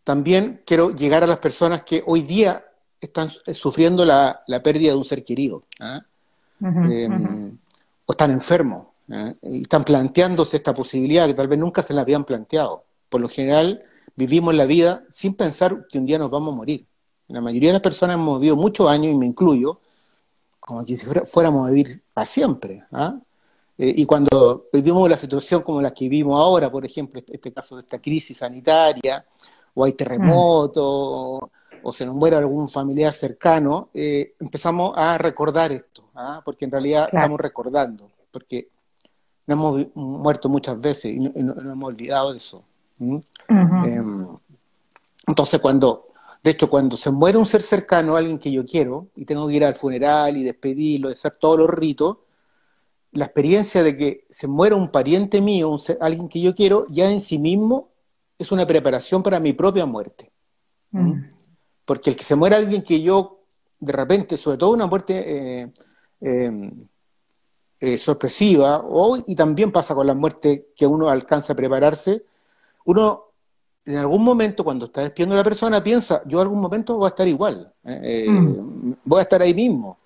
También 0.02 0.62
quiero 0.66 0.90
llegar 0.90 1.22
a 1.22 1.26
las 1.26 1.38
personas 1.38 1.84
que 1.84 2.02
hoy 2.06 2.22
día 2.22 2.64
están 3.00 3.30
sufriendo 3.54 4.04
la, 4.04 4.42
pérdida 4.62 4.90
de 4.90 4.98
un 4.98 5.04
ser 5.04 5.24
querido, 5.24 5.62
¿ah? 5.78 6.00
em, 6.60 7.56
o 8.06 8.12
están 8.12 8.30
enfermos, 8.32 8.88
¿ah? 9.10 9.32
y 9.42 9.62
están 9.62 9.84
planteándose 9.84 10.56
esta 10.56 10.74
posibilidad 10.74 11.26
que 11.26 11.34
tal 11.34 11.48
vez 11.48 11.58
nunca 11.58 11.82
se 11.82 11.94
la 11.94 12.02
habían 12.02 12.24
planteado. 12.24 12.84
Por 13.08 13.20
lo 13.20 13.28
general, 13.28 13.84
vivimos 14.20 14.54
la 14.54 14.66
vida 14.66 15.02
sin 15.08 15.34
pensar 15.34 15.86
que 15.88 15.98
un 15.98 16.04
día 16.04 16.18
nos 16.18 16.30
vamos 16.30 16.52
a 16.52 16.56
morir. 16.56 16.86
La 17.28 17.40
mayoría 17.40 17.70
de 17.70 17.74
las 17.74 17.82
personas 17.82 18.16
hemos 18.16 18.38
vivido 18.38 18.56
muchos 18.56 18.86
años, 18.88 19.12
y 19.12 19.16
me 19.16 19.24
incluyo, 19.24 19.80
como 20.58 20.84
que 20.84 20.94
si 20.94 21.06
fuéramos 21.24 21.66
a 21.66 21.70
vivir 21.70 22.02
para 22.12 22.26
siempre. 22.26 22.84
¿ah? 22.92 23.18
Eh, 23.78 23.94
y 23.96 24.04
cuando 24.04 24.66
vivimos 24.72 25.08
la 25.08 25.16
situación 25.16 25.62
como 25.62 25.80
la 25.80 25.90
que 25.92 26.04
vivimos 26.06 26.38
ahora, 26.38 26.70
por 26.70 26.84
ejemplo, 26.84 27.18
este, 27.18 27.34
este 27.34 27.50
caso 27.50 27.76
de 27.76 27.82
esta 27.82 27.98
crisis 27.98 28.36
sanitaria, 28.36 29.24
o 29.72 29.84
hay 29.84 29.94
terremoto, 29.94 31.50
o 31.82 31.92
se 31.92 32.04
nos 32.04 32.14
muere 32.14 32.36
algún 32.36 32.68
familiar 32.68 33.14
cercano, 33.14 33.88
eh, 33.94 34.34
empezamos 34.38 34.92
a 34.96 35.16
recordar 35.16 35.72
esto, 35.72 36.10
¿ah? 36.14 36.42
porque 36.44 36.66
en 36.66 36.72
realidad 36.72 37.08
estamos 37.10 37.40
recordando, 37.40 38.10
porque 38.30 38.68
nos 39.46 39.56
hemos 39.56 39.86
muerto 39.94 40.50
muchas 40.50 40.78
veces 40.78 41.14
y 41.14 41.18
no, 41.18 41.32
hemos 41.58 41.88
olvidado 41.88 42.32
de 42.32 42.38
eso. 42.38 42.62
Em, 43.50 44.26
entonces, 45.26 45.60
cuando 45.60 46.10
de 46.42 46.52
hecho, 46.52 46.70
cuando 46.70 46.96
se 46.96 47.10
muere 47.10 47.36
un 47.36 47.44
ser 47.44 47.60
cercano, 47.62 48.16
alguien 48.16 48.38
que 48.38 48.50
yo 48.50 48.64
quiero, 48.64 49.08
y 49.14 49.26
tengo 49.26 49.46
que 49.46 49.54
ir 49.54 49.64
al 49.64 49.74
funeral 49.74 50.36
y 50.36 50.42
despedirlo, 50.42 51.10
hacer 51.10 51.36
todos 51.38 51.58
los 51.58 51.68
ritos, 51.68 52.18
la 53.12 53.26
experiencia 53.26 53.82
de 53.82 53.96
que 53.96 54.26
se 54.30 54.46
muera 54.46 54.76
un 54.76 54.90
pariente 54.90 55.40
mío, 55.40 55.76
alguien 56.00 56.28
que 56.28 56.40
yo 56.40 56.54
quiero, 56.54 56.86
ya 56.88 57.10
en 57.10 57.20
sí 57.20 57.38
mismo 57.38 57.90
es 58.38 58.52
una 58.52 58.66
preparación 58.66 59.22
para 59.22 59.38
mi 59.38 59.52
propia 59.52 59.84
muerte. 59.84 60.32
Mm. 60.92 61.24
Porque 61.84 62.10
el 62.10 62.16
que 62.16 62.24
se 62.24 62.36
muera 62.36 62.56
alguien 62.56 62.82
que 62.82 63.02
yo, 63.02 63.42
de 63.78 63.92
repente, 63.92 64.38
sobre 64.38 64.56
todo 64.56 64.72
una 64.72 64.86
muerte 64.86 65.24
eh, 65.26 65.72
em, 66.20 66.86
eh, 67.80 67.98
sorpresiva, 67.98 68.82
y 69.26 69.34
también 69.34 69.72
pasa 69.72 69.94
con 69.94 70.06
la 70.06 70.14
muerte 70.14 70.68
que 70.74 70.86
uno 70.86 71.10
alcanza 71.10 71.52
a 71.52 71.56
prepararse, 71.56 72.24
uno 72.86 73.29
en 73.84 73.96
algún 73.96 74.22
momento, 74.22 74.62
cuando 74.62 74.86
está 74.86 75.02
despidiendo 75.02 75.34
a 75.34 75.38
la 75.38 75.44
persona, 75.44 75.82
piensa, 75.82 76.22
yo 76.26 76.38
en 76.38 76.42
algún 76.42 76.60
momento 76.60 76.96
voy 76.96 77.06
a 77.06 77.08
estar 77.08 77.26
igual, 77.26 77.72
¿eh? 77.84 78.24
Eh, 78.26 78.30
mm. 78.30 78.94
voy 79.04 79.20
a 79.20 79.22
estar 79.22 79.40
ahí 79.42 79.54
mismo. 79.54 79.98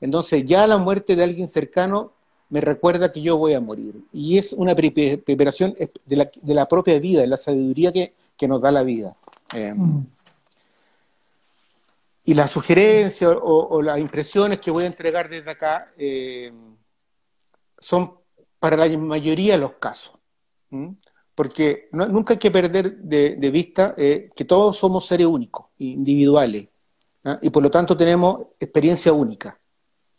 Entonces 0.00 0.44
ya 0.44 0.66
la 0.66 0.78
muerte 0.78 1.16
de 1.16 1.24
alguien 1.24 1.48
cercano 1.48 2.12
me 2.50 2.60
recuerda 2.60 3.10
que 3.10 3.20
yo 3.20 3.36
voy 3.36 3.54
a 3.54 3.60
morir. 3.60 3.96
Y 4.12 4.38
es 4.38 4.52
una 4.52 4.74
preparación 4.76 5.74
de 6.04 6.16
la, 6.16 6.30
de 6.40 6.54
la 6.54 6.68
propia 6.68 7.00
vida, 7.00 7.22
de 7.22 7.26
la 7.26 7.36
sabiduría 7.36 7.92
que, 7.92 8.12
nos 8.46 8.60
da 8.60 8.70
la 8.70 8.82
vida. 8.82 9.16
Eh, 9.54 9.72
mm. 9.74 10.06
Y 12.26 12.34
las 12.34 12.50
sugerencias 12.50 13.36
o, 13.42 13.82
las 13.82 13.98
impresiones 13.98 14.60
que 14.60 14.70
voy 14.70 14.84
a 14.84 14.86
entregar 14.86 15.28
desde 15.28 15.50
acá 15.50 15.90
son 17.78 18.14
para 18.58 18.76
la 18.76 18.96
mayoría 18.98 19.54
de 19.54 19.58
los 19.58 19.72
casos 19.72 20.12
porque 21.34 21.88
nunca 21.92 22.34
hay 22.34 22.38
que 22.38 22.50
perder 22.50 22.96
de, 22.98 23.50
vista 23.50 23.94
eh, 23.96 24.30
que 24.34 24.44
todos 24.44 24.76
somos 24.76 25.06
seres 25.06 25.26
únicos, 25.26 25.66
individuales, 25.78 26.68
¿ah? 27.24 27.38
y 27.42 27.50
por 27.50 27.62
lo 27.62 27.70
tanto 27.70 27.96
tenemos 27.96 28.46
experiencia 28.60 29.12
única. 29.12 29.58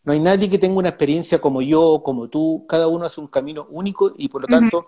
No 0.04 0.14
hay 0.14 0.20
nadie 0.20 0.50
que 0.50 0.60
tenga 0.60 0.78
una 0.78 0.90
experiencia 0.90 1.40
como 1.40 1.62
yo, 1.62 2.02
como 2.04 2.28
tú, 2.28 2.66
cada 2.68 2.88
uno 2.88 3.06
hace 3.06 3.22
un 3.22 3.28
camino 3.28 3.66
único 3.70 4.14
y 4.16 4.28
por 4.28 4.42
lo 4.42 4.48
tanto 4.48 4.88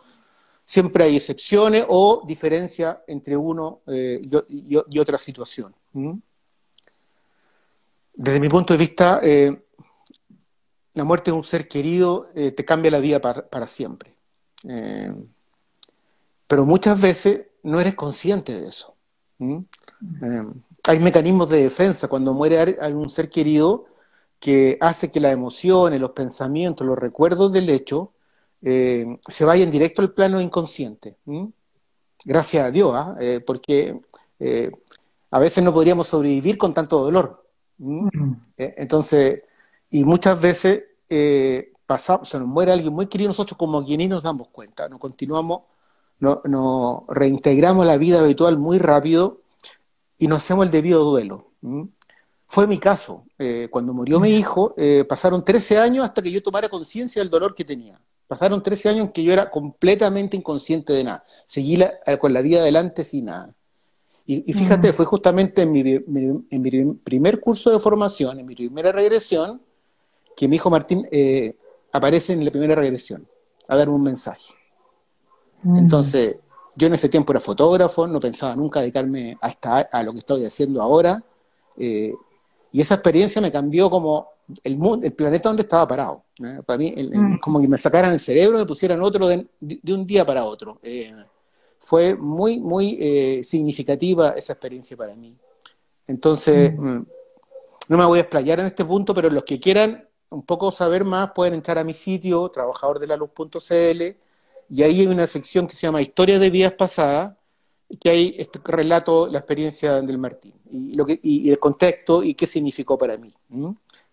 siempre 0.64 1.06
hay 1.06 1.16
excepciones 1.16 1.86
o 1.88 2.24
diferencias 2.28 2.98
entre 3.08 3.36
uno 3.36 3.82
eh, 3.88 4.22
y, 4.50 5.00
otra 5.00 5.18
situación. 5.18 5.74
Desde 8.14 8.40
mi 8.40 8.50
punto 8.50 8.74
de 8.74 8.78
vista, 8.78 9.20
eh, 9.24 9.60
la 10.94 11.04
muerte 11.04 11.32
de 11.32 11.38
un 11.38 11.44
ser 11.44 11.68
querido 11.68 12.28
te 12.34 12.66
cambia 12.66 12.92
la 12.92 13.00
vida 13.00 13.20
para, 13.20 13.48
para 13.48 13.66
siempre. 13.66 14.14
Pero 16.48 16.66
muchas 16.66 17.00
veces 17.00 17.48
no 17.64 17.80
eres 17.80 17.96
consciente 17.96 18.60
de 18.60 18.68
eso. 18.68 18.96
Eh, 19.40 20.44
hay 20.88 21.00
mecanismos 21.00 21.50
de 21.50 21.64
defensa 21.64 22.08
cuando 22.08 22.34
muere 22.34 22.78
algún 22.80 23.10
ser 23.10 23.30
querido 23.30 23.86
que 24.40 24.78
hace 24.80 25.12
que 25.12 25.20
las 25.20 25.34
emociones, 25.34 26.00
los 26.00 26.12
pensamientos, 26.12 26.88
los 26.88 26.98
recuerdos 26.98 27.52
del 27.52 27.70
hecho 27.70 28.14
eh, 28.62 29.20
se 29.28 29.46
vayan 29.46 29.70
directo 29.70 30.02
al 30.02 30.14
plano 30.14 30.40
inconsciente. 30.40 31.18
Gracias 32.24 32.64
a 32.64 32.72
Dios, 32.72 32.92
¿ah? 32.96 33.16
eh, 33.20 33.42
porque 33.46 34.00
a 35.30 35.40
veces 35.40 35.64
no 35.64 35.74
podríamos 35.74 36.08
sobrevivir 36.08 36.58
con 36.58 36.74
tanto 36.74 37.04
dolor. 37.04 37.44
entonces, 38.58 39.42
y 39.92 40.04
muchas 40.06 40.40
veces 40.40 40.84
pasamos, 41.86 42.30
se 42.30 42.40
nos 42.40 42.48
muere 42.48 42.72
alguien 42.72 42.94
muy 42.94 43.08
querido, 43.08 43.30
nosotros 43.30 43.58
como 43.58 43.84
quienes 43.86 44.10
nos 44.10 44.24
damos 44.24 44.48
cuenta, 44.50 44.88
nos 44.88 45.00
continuamos, 45.00 45.64
nos 46.20 46.40
no 46.46 47.06
reintegramos 47.10 47.86
la 47.86 47.98
vida 47.98 48.20
habitual 48.20 48.58
muy 48.58 48.80
rápido 48.80 49.42
y 50.18 50.28
nos 50.28 50.40
hacemos 50.40 50.66
el 50.66 50.72
debido 50.72 51.04
duelo. 51.04 51.52
Fue 52.48 52.66
mi 52.66 52.78
caso. 52.78 53.26
Eh, 53.38 53.68
cuando 53.70 53.94
murió 53.94 54.20
mi 54.20 54.30
hijo, 54.30 54.74
eh, 54.78 55.06
pasaron 55.08 55.44
13 55.44 55.78
años 55.78 56.06
hasta 56.06 56.22
que 56.22 56.32
yo 56.32 56.42
tomara 56.42 56.70
conciencia 56.70 57.22
del 57.22 57.30
dolor 57.30 57.54
que 57.54 57.66
tenía. 57.66 58.00
Pasaron 58.28 58.64
13 58.64 58.90
años 58.90 59.06
en 59.08 59.12
que 59.12 59.24
yo 59.24 59.34
era 59.34 59.50
completamente 59.50 60.36
inconsciente 60.38 60.94
de 60.94 61.04
nada. 61.04 61.24
Seguí 61.46 61.82
eh, 61.82 62.18
con 62.18 62.34
la 62.34 62.42
vida 62.42 62.62
adelante 62.62 63.04
sin 63.04 63.26
nada. 63.26 63.54
Y, 64.30 64.52
fíjate, 64.52 64.92
fue 64.92 65.06
justamente 65.06 65.62
en 65.62 65.72
mi, 65.72 65.80
en 65.80 66.62
mi, 66.62 66.94
primer 66.96 67.40
curso 67.40 67.72
de 67.72 67.80
formación, 67.80 68.38
en 68.38 68.46
mi 68.46 68.56
primera 68.56 68.92
regresión, 68.92 69.62
que 70.36 70.50
mi 70.50 70.58
hijo 70.58 70.70
Martín 70.70 71.08
aparece 71.94 72.34
en 72.34 72.44
la 72.44 72.52
primera 72.52 72.76
regresión 72.76 73.26
a 73.70 73.78
darme 73.78 73.94
un 73.94 74.04
mensaje. 74.04 74.54
Entonces, 75.64 76.38
yo 76.78 76.88
en 76.88 76.94
ese 76.94 77.10
tiempo 77.10 77.34
era 77.34 77.40
fotógrafo, 77.40 78.08
no 78.08 78.20
pensaba 78.20 78.56
nunca 78.56 78.82
dedicarme 78.82 79.38
a, 79.42 79.80
a 79.92 80.04
lo 80.04 80.12
que 80.14 80.20
estoy 80.20 80.46
haciendo 80.46 80.82
ahora. 80.82 81.24
Eh, 81.76 82.14
y 82.72 82.82
esa 82.82 82.96
experiencia 82.96 83.42
me 83.42 83.52
cambió 83.52 83.90
como 83.90 84.28
el, 84.64 84.78
mundo, 84.78 85.06
el 85.06 85.14
planeta 85.14 85.50
donde 85.50 85.64
estaba 85.64 85.88
parado. 85.88 86.24
¿eh? 86.44 86.62
Para 86.64 86.78
mí, 86.78 86.94
mm. 86.96 87.40
como 87.40 87.60
que 87.60 87.68
me 87.68 87.78
sacaran 87.78 88.14
el 88.14 88.20
cerebro 88.20 88.58
y 88.58 88.62
me 88.62 88.68
pusieran 88.68 89.02
otro 89.02 89.28
de, 89.28 89.48
un 89.60 90.06
día 90.06 90.24
para 90.24 90.46
otro. 90.46 90.80
Eh, 90.84 91.14
fue 91.80 92.16
muy, 92.16 92.60
muy 92.60 93.44
significativa 93.44 94.32
esa 94.32 94.54
experiencia 94.54 94.96
para 94.96 95.16
mí. 95.16 95.36
Entonces, 96.06 96.78
mm. 96.78 96.88
Mm, 96.88 97.08
no 97.90 97.98
me 97.98 98.06
voy 98.06 98.20
a 98.20 98.22
explayar 98.22 98.60
en 98.60 98.68
este 98.68 98.86
punto, 98.86 99.16
pero 99.16 99.32
los 99.32 99.44
que 99.44 99.60
quieran 99.60 100.08
un 100.30 100.44
poco 100.44 100.72
saber 100.72 101.04
más 101.04 101.32
pueden 101.32 101.56
entrar 101.56 101.80
a 101.80 101.84
mi 101.84 101.94
sitio, 101.94 102.50
trabajadordelaluz.cl 102.50 104.27
y 104.70 104.84
ahí 104.84 105.02
hay 105.02 105.08
una 105.08 105.28
sección 105.28 105.68
que 105.68 105.76
se 105.76 105.88
llama 105.88 106.02
Historia 106.02 106.40
de 106.40 106.50
vidas 106.50 106.74
pasadas, 106.74 107.36
que 108.02 108.10
ahí 108.10 108.36
este 108.38 108.60
relato 108.64 109.28
la 109.28 109.40
experiencia 109.40 110.02
del 110.02 110.18
Martín 110.18 110.54
y, 110.70 110.94
lo 110.94 111.06
que, 111.06 111.20
y, 111.24 111.50
el 111.50 111.60
contexto 111.60 112.24
y 112.24 112.34
qué 112.34 112.46
significó 112.46 112.98
para 112.98 113.18
mí. 113.18 113.34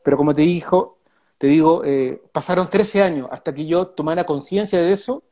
Pero 0.02 0.16
como 0.16 0.34
te 0.34 0.42
dijo, 0.42 0.98
te 1.38 1.48
digo, 1.48 1.82
eh, 1.84 2.22
pasaron 2.32 2.70
13 2.70 3.02
años 3.02 3.28
hasta 3.30 3.52
que 3.52 3.66
yo 3.66 3.88
tomara 3.88 4.24
conciencia 4.24 4.78
de 4.80 4.92
eso. 4.92 5.24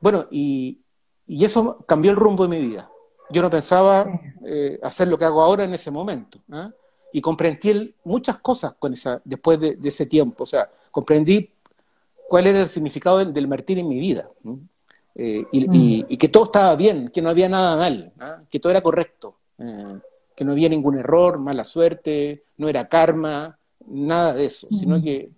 Bueno, 0.00 0.26
y, 0.30 0.80
y, 1.26 1.44
eso 1.44 1.78
cambió 1.86 2.10
el 2.10 2.16
rumbo 2.16 2.46
de 2.46 2.58
mi 2.58 2.66
vida. 2.66 2.90
Yo 3.30 3.40
no 3.40 3.50
pensaba 3.50 4.20
eh, 4.44 4.78
hacer 4.82 5.08
lo 5.08 5.16
que 5.16 5.24
hago 5.24 5.40
ahora 5.42 5.64
en 5.64 5.74
ese 5.74 5.90
momento. 5.90 6.40
¿ah? 6.50 6.70
Y 7.12 7.20
comprendí 7.20 7.94
muchas 8.04 8.38
cosas 8.38 8.74
con 8.78 8.92
esa, 8.92 9.22
después 9.24 9.60
de, 9.60 9.76
de, 9.76 9.88
ese 9.88 10.06
tiempo. 10.06 10.42
O 10.42 10.46
sea, 10.46 10.68
comprendí 10.90 11.53
cuál 12.28 12.46
era 12.46 12.62
el 12.62 12.68
significado 12.68 13.24
del, 13.24 13.48
Martín 13.48 13.78
en 13.78 13.88
mi 13.88 13.98
vida. 13.98 14.28
Eh, 15.14 15.44
mm. 15.52 16.04
y, 16.08 16.16
que 16.16 16.28
todo 16.28 16.44
estaba 16.44 16.74
bien, 16.74 17.08
que 17.08 17.22
no 17.22 17.30
había 17.30 17.48
nada 17.48 17.76
mal, 17.76 18.12
¿ah? 18.18 18.40
que 18.50 18.58
todo 18.58 18.70
era 18.70 18.80
correcto, 18.80 19.36
eh, 19.58 19.98
que 20.34 20.44
no 20.44 20.52
había 20.52 20.68
ningún 20.68 20.98
error, 20.98 21.38
mala 21.38 21.62
suerte, 21.62 22.42
no 22.58 22.68
era 22.68 22.88
karma, 22.88 23.56
nada 23.86 24.34
de 24.34 24.46
eso, 24.46 24.66
sino 24.70 24.98
mm. 24.98 25.02
que 25.02 25.30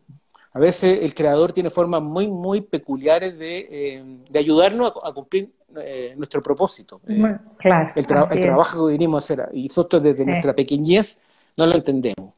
a 0.52 0.58
veces 0.58 1.00
el 1.02 1.14
creador 1.14 1.52
tiene 1.52 1.68
formas 1.68 2.00
muy, 2.00 2.28
muy 2.28 2.62
peculiares 2.62 3.38
de, 3.38 3.68
eh, 3.70 4.38
ayudarnos 4.38 4.92
a, 5.02 5.12
cumplir 5.12 5.50
nuestro 6.16 6.42
propósito. 6.42 7.02
claro, 7.58 7.92
el, 7.94 8.06
trabajo 8.06 8.86
que 8.86 8.92
vinimos 8.92 9.22
a 9.22 9.24
hacer, 9.24 9.48
y 9.52 9.64
nosotros 9.64 10.02
desde 10.02 10.24
nuestra 10.24 10.54
pequeñez 10.54 11.18
no 11.58 11.66
lo 11.66 11.74
entendemos. 11.74 12.32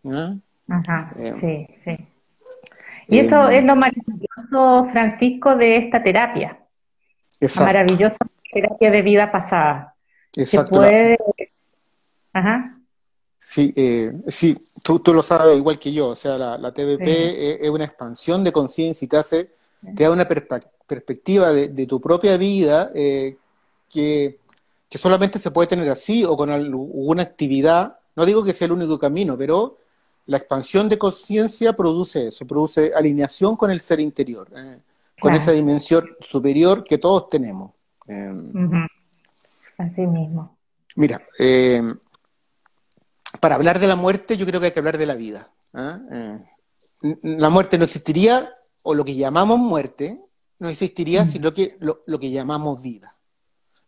Ajá, 0.69 1.15
sí, 1.39 1.69
sí. 1.85 1.97
Y 3.09 3.19
eso 3.19 3.49
es 3.49 3.65
lo 3.65 3.75
maravilloso, 3.75 4.91
Francisco, 4.93 5.57
de 5.57 5.79
esta 5.79 6.03
terapia. 6.03 6.59
Exacto. 7.41 7.67
maravillosa 7.67 8.17
terapia 8.53 8.91
de 8.91 9.03
vida 9.03 9.33
pasada. 9.33 9.95
Exacto. 10.37 10.75
Se 10.75 10.81
puede... 10.81 11.19
Ajá. 12.33 12.79
Sí, 13.39 13.73
eh, 13.77 14.13
sí 14.27 14.59
tú, 14.83 15.01
tú, 15.01 15.15
lo 15.15 15.23
sabes 15.23 15.57
igual 15.57 15.79
que 15.79 15.93
yo. 15.93 16.09
O 16.09 16.17
sea, 16.17 16.37
la, 16.37 16.73
TVP 16.73 17.65
es, 17.65 17.71
una 17.71 17.85
expansión 17.85 18.45
de 18.45 18.53
conciencia 18.53 19.05
y 19.05 19.09
te 19.09 19.17
hace, 19.17 19.51
te 19.97 20.05
da 20.05 20.11
una 20.11 20.27
perspectiva 20.27 21.53
de, 21.53 21.87
tu 21.87 22.01
propia 22.01 22.37
vida 22.37 22.91
eh, 22.95 23.37
que, 23.89 24.39
que 24.89 24.99
solamente 24.99 25.39
se 25.39 25.51
puede 25.51 25.69
tener 25.69 25.89
así 25.91 26.25
o 26.25 26.37
con 26.37 26.51
alguna 26.51 27.23
actividad. 27.23 27.99
No 28.17 28.27
digo 28.27 28.45
que 28.45 28.53
sea 28.53 28.67
el 28.67 28.73
único 28.73 28.99
camino, 28.99 29.37
pero 29.37 29.79
la 30.29 30.37
expansión 30.37 30.91
de 30.91 30.99
conciencia 30.99 31.73
produce 31.73 32.29
eso, 32.29 32.47
produce 32.47 32.93
alineación 32.95 33.57
con 33.57 33.71
el 33.71 33.81
ser 33.81 33.99
interior, 33.99 34.47
eh, 34.55 34.79
con 35.19 35.35
esa 35.35 35.53
dimensión 35.53 36.07
superior 36.21 36.85
que 36.85 36.99
todos 36.99 37.31
tenemos. 37.31 37.73
Em, 38.07 38.87
Así 39.79 40.07
mismo. 40.07 40.59
Mira, 40.97 41.23
em, 41.39 41.99
para 43.41 43.55
hablar 43.55 43.79
de 43.79 43.87
la 43.87 43.97
muerte 43.97 44.37
yo 44.37 44.45
creo 44.45 44.61
que 44.61 44.67
hay 44.67 44.73
que 44.73 44.81
hablar 44.81 44.99
de 44.99 45.07
la 45.07 45.15
vida. 45.15 45.49
¿ah? 45.73 45.99
Eh, 46.13 46.39
la 47.23 47.49
muerte 47.49 47.79
no 47.79 47.85
existiría, 47.85 48.53
o 48.83 48.95
lo 48.95 49.07
que 49.07 49.15
llamamos 49.15 49.59
muerte, 49.59 50.21
no 50.59 50.69
existiría, 50.69 51.25
sino 51.25 51.55
que 51.55 51.79
lo, 51.81 52.21
que 52.21 52.31
llamamos 52.31 52.83
vida. 52.83 53.17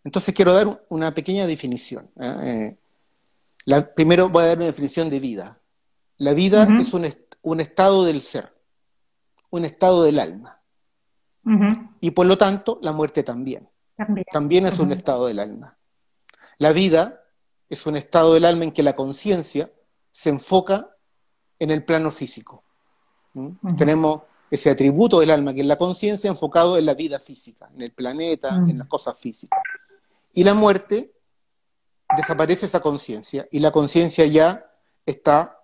Entonces 0.05 0.35
quiero 0.35 0.55
dar 0.55 0.83
una 0.89 1.13
pequeña 1.13 1.47
definición. 1.47 2.11
¿ah? 2.19 2.41
Eh, 2.45 2.79
primero 3.95 4.31
voy 4.31 4.45
a 4.45 4.47
dar 4.47 4.57
una 4.57 4.67
definición 4.67 5.11
de 5.11 5.21
vida. 5.21 5.60
La 6.21 6.35
vida 6.35 6.69
es 6.79 6.93
un, 6.93 7.61
estado 7.61 8.05
del 8.05 8.21
ser, 8.21 8.55
un 9.49 9.65
estado 9.65 10.03
del 10.03 10.19
alma. 10.19 10.61
Y 11.99 12.11
por 12.11 12.27
lo 12.27 12.37
tanto, 12.37 12.79
la 12.83 12.93
muerte 12.93 13.23
también. 13.23 13.71
También, 14.31 14.67
es 14.67 14.79
un 14.79 14.93
estado 14.93 15.27
del 15.27 15.39
alma. 15.39 15.79
La 16.59 16.73
vida 16.73 17.23
es 17.71 17.87
un 17.87 17.97
estado 17.97 18.35
del 18.35 18.45
alma 18.45 18.65
en 18.65 18.73
que 18.73 18.83
la 18.83 18.95
conciencia 18.95 19.73
se 20.13 20.29
enfoca 20.29 20.95
en 21.59 21.71
el 21.71 21.87
plano 21.87 22.11
físico. 22.11 22.65
Tenemos 23.79 24.21
ese 24.51 24.69
atributo 24.69 25.21
del 25.21 25.31
alma, 25.31 25.55
que 25.55 25.61
es 25.61 25.67
la 25.67 25.79
conciencia, 25.79 26.29
enfocado 26.29 26.77
en 26.77 26.85
la 26.85 26.93
vida 26.93 27.19
física, 27.19 27.71
en 27.75 27.81
el 27.81 27.93
planeta, 27.93 28.57
en 28.57 28.77
las 28.77 28.89
cosas 28.89 29.19
físicas. 29.19 29.59
Y 30.35 30.45
la 30.45 30.53
muerte 30.53 31.15
desaparece 32.15 32.67
esa 32.67 32.81
conciencia 32.81 33.49
y 33.51 33.61
la 33.61 33.71
conciencia 33.71 34.27
ya 34.27 34.67
está 35.07 35.60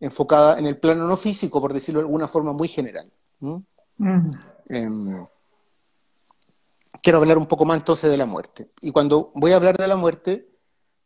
enfocada 0.00 0.58
en 0.58 0.66
el 0.66 0.76
plano 0.76 1.06
no 1.06 1.16
físico, 1.16 1.60
por 1.60 1.72
decirlo 1.72 2.00
de 2.00 2.06
alguna 2.06 2.28
forma 2.28 2.52
muy 2.52 2.68
general. 2.68 3.10
Em, 4.68 5.26
quiero 7.02 7.18
hablar 7.18 7.38
un 7.38 7.46
poco 7.46 7.64
más 7.64 7.78
entonces 7.78 8.10
de 8.10 8.16
la 8.16 8.26
muerte. 8.26 8.70
Y 8.80 8.90
cuando 8.90 9.32
voy 9.34 9.52
a 9.52 9.56
hablar 9.56 9.76
de 9.76 9.88
la 9.88 9.96
muerte, 9.96 10.48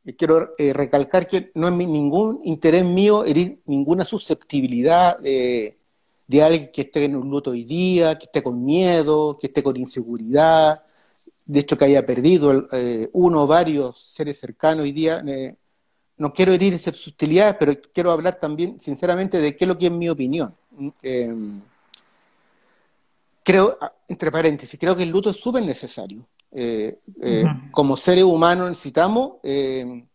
eh, 0.05 0.17
quiero 0.17 0.51
eh, 0.59 0.73
recalcar 0.73 1.27
que 1.27 1.51
no 1.55 1.69
es 1.69 1.75
ningún 1.75 2.41
interés 2.45 2.85
mío 2.85 3.25
herir 3.25 3.63
ninguna 3.67 4.05
susceptibilidad 4.05 5.19
de 5.19 6.43
alguien 6.43 6.71
que 6.73 6.83
esté 6.83 7.05
en 7.05 7.17
un 7.17 7.29
luto 7.29 7.51
hoy 7.51 7.65
día, 7.65 8.19
que 8.19 8.25
esté 8.25 8.43
con 8.43 8.65
miedo, 8.65 9.39
que 9.39 9.49
esté 9.49 9.63
con 9.63 9.77
inseguridad, 9.77 10.83
de 11.45 11.61
hecho 11.61 11.77
que 11.77 11.85
haya 11.85 12.07
perdido 12.07 12.67
eh, 12.73 13.11
uno 13.13 13.43
o 13.43 13.47
varios 13.47 14.03
seres 14.03 14.41
cercanos 14.41 14.85
hoy 14.85 14.93
día 14.93 15.23
no 16.23 16.33
quiero 16.33 16.53
herir 16.53 16.73
esas 16.73 16.97
sutilidades, 16.97 17.57
pero 17.59 17.73
quiero 17.93 18.13
hablar 18.13 18.37
también 18.37 18.79
sinceramente 18.79 19.41
de 19.41 19.57
qué 19.57 19.65
es 19.65 19.69
lo 19.69 19.77
que 19.77 19.87
es 19.87 19.93
mi 19.93 20.09
opinión. 20.09 20.55
Em, 21.03 21.61
creo, 23.43 23.77
ah, 23.81 23.93
entre 24.07 24.31
paréntesis, 24.31 24.79
creo 24.79 24.95
que 24.95 25.03
el 25.03 25.09
luto 25.09 25.31
es 25.31 25.37
súper 25.37 25.65
necesario. 25.65 26.25
Eh, 26.53 27.01
eh, 27.21 27.45
como 27.73 27.97
seres 27.97 28.23
humanos 28.23 28.69
necesitamos 28.69 29.39
em, 29.43 30.07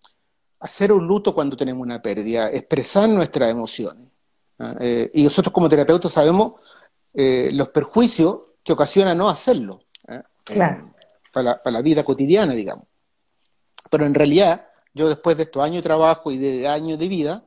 hacer 0.62 0.94
un 0.94 1.06
luto 1.06 1.36
cuando 1.36 1.58
tenemos 1.58 1.84
una 1.84 2.02
pérdida, 2.02 2.52
expresar 2.52 3.10
nuestras 3.10 3.52
emociones. 3.52 4.08
¿ah? 4.60 4.78
Eh, 4.80 5.10
y 5.14 5.24
nosotros 5.24 5.52
como 5.52 5.68
terapeutas 5.68 6.14
sabemos 6.14 6.54
los 7.14 7.70
perjuicios 7.70 8.42
que 8.64 8.72
ocasiona 8.72 9.14
no 9.14 9.28
hacerlo 9.28 9.82
¿ah? 10.08 10.24
para, 11.34 11.62
para 11.62 11.72
la 11.72 11.82
vida 11.82 12.06
cotidiana, 12.06 12.54
digamos. 12.54 12.86
Pero 13.90 14.06
en 14.06 14.14
realidad 14.14 14.68
yo 14.98 15.08
después 15.08 15.38
de 15.38 15.44
estos 15.44 15.64
años 15.64 15.78
de 15.78 15.82
trabajo 15.84 16.32
y 16.32 16.38
de 16.38 16.68
años 16.68 17.00
de 17.00 17.08
vida 17.08 17.44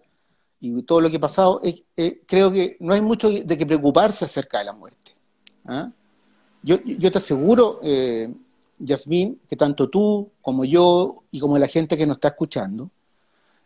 y 0.61 0.83
todo 0.83 1.00
lo 1.00 1.11
que 1.11 1.16
he 1.16 1.21
pasado, 1.21 1.61
creo 2.26 2.50
que 2.50 2.76
no 2.80 2.95
hay 2.95 3.00
mucho 3.00 3.30
de 3.30 3.59
que 3.59 3.66
preocuparse 3.66 4.25
acerca 4.25 4.59
de 4.59 4.64
la 4.64 4.73
muerte. 4.73 5.12
¿ah? 5.66 5.90
Yo, 6.62 6.78
te 6.78 7.19
aseguro 7.19 7.80
eh, 7.83 8.33
Yasmín, 8.78 9.40
que 9.49 9.57
tanto 9.57 9.88
tú 9.88 10.30
como 10.40 10.64
yo 10.64 11.23
y 11.30 11.40
como 11.40 11.59
la 11.59 11.69
gente 11.69 11.97
que 11.97 12.07
nos 12.07 12.16
está 12.16 12.28
escuchando, 12.28 12.90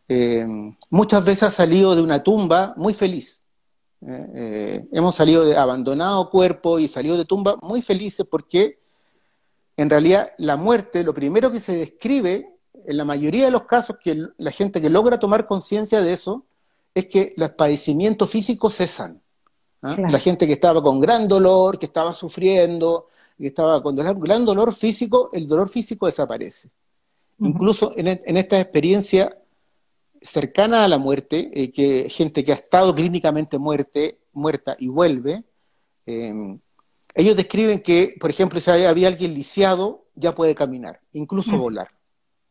eh, 0.08 0.46
muchas 0.90 1.24
veces 1.24 1.44
ha 1.44 1.50
salido 1.50 1.96
de 1.96 2.02
una 2.02 2.22
tumba 2.22 2.74
muy 2.76 2.94
feliz. 2.94 3.42
Eh, 4.06 4.26
eh, 4.34 4.88
hemos 4.92 5.14
salido 5.14 5.46
de 5.46 5.56
abandonado 5.56 6.28
cuerpo 6.28 6.78
y 6.78 6.88
salido 6.88 7.16
de 7.16 7.24
tumba 7.24 7.56
muy 7.62 7.80
felices 7.80 8.26
porque 8.30 8.78
en 9.78 9.88
realidad 9.88 10.32
la 10.36 10.56
muerte, 10.56 11.02
lo 11.02 11.14
primero 11.14 11.50
que 11.50 11.58
se 11.58 11.74
describe 11.76 12.53
en 12.86 12.96
la 12.96 13.04
mayoría 13.04 13.46
de 13.46 13.50
los 13.50 13.64
casos 13.64 13.96
que 14.02 14.26
la 14.36 14.50
gente 14.50 14.80
que 14.80 14.90
logra 14.90 15.18
tomar 15.18 15.46
conciencia 15.46 16.00
de 16.00 16.12
eso 16.12 16.44
es 16.94 17.06
que 17.06 17.34
los 17.36 17.50
padecimientos 17.50 18.30
físicos 18.30 18.74
cesan. 18.74 19.20
¿ah? 19.82 19.96
La 19.98 20.18
gente 20.18 20.46
que 20.46 20.52
estaba 20.54 20.82
con 20.82 21.00
gran 21.00 21.26
dolor, 21.28 21.78
que 21.78 21.86
estaba 21.86 22.12
sufriendo, 22.12 23.08
que 23.36 23.48
estaba 23.48 23.82
con 23.82 23.96
gran 23.96 24.44
dolor 24.44 24.74
físico, 24.74 25.30
el 25.32 25.48
dolor 25.48 25.68
físico 25.68 26.06
desaparece. 26.06 26.70
Incluso 27.40 27.92
en, 27.96 28.08
en, 28.08 28.36
esta 28.36 28.60
experiencia 28.60 29.36
cercana 30.20 30.84
a 30.84 30.88
la 30.88 30.98
muerte, 30.98 31.50
eh, 31.52 31.72
que 31.72 32.08
gente 32.08 32.44
que 32.44 32.52
ha 32.52 32.56
estado 32.56 32.94
clínicamente 32.94 33.58
muerte, 33.58 34.18
muerta 34.32 34.76
y 34.78 34.88
vuelve, 34.88 35.42
em, 36.06 36.60
ellos 37.14 37.36
describen 37.36 37.80
que, 37.80 38.16
por 38.20 38.30
ejemplo, 38.30 38.60
si 38.60 38.70
había 38.70 39.08
alguien 39.08 39.34
lisiado, 39.34 40.06
ya 40.14 40.34
puede 40.34 40.54
caminar, 40.54 41.00
incluso 41.12 41.58
volar. 41.58 41.88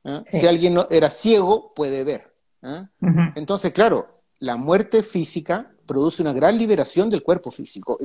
¿Ah? 0.06 0.24
Si 0.32 0.46
alguien 0.48 0.74
no, 0.76 0.88
era 0.90 1.10
ciego, 1.10 1.74
puede 1.74 2.04
ver. 2.04 2.34
¿ah? 2.62 2.90
Entonces, 3.36 3.72
claro, 3.72 4.08
la 4.40 4.58
muerte 4.58 5.04
física 5.04 5.72
produce 5.86 6.22
una 6.22 6.34
gran 6.34 6.58
liberación 6.58 7.10
del 7.10 7.24
cuerpo 7.24 7.52
físico. 7.52 7.98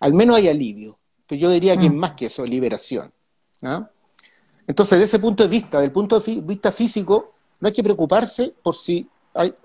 al 0.00 0.14
menos 0.14 0.36
hay 0.36 0.48
alivio. 0.48 0.98
Pero 1.26 1.40
yo 1.42 1.50
diría 1.50 1.76
que 1.76 1.86
es 1.86 1.92
mm. 1.92 1.96
más 1.96 2.12
que 2.14 2.26
eso, 2.26 2.44
liberación. 2.44 3.12
¿ah? 3.62 3.88
Entonces, 4.66 4.98
desde 4.98 5.16
ese 5.16 5.18
punto 5.18 5.42
de 5.42 5.48
vista, 5.48 5.80
del 5.80 5.92
punto 5.92 6.18
de 6.18 6.40
vista 6.40 6.72
físico, 6.72 7.34
no 7.60 7.68
hay 7.68 7.74
que 7.74 7.82
preocuparse 7.82 8.54
por 8.62 8.74
si 8.74 9.08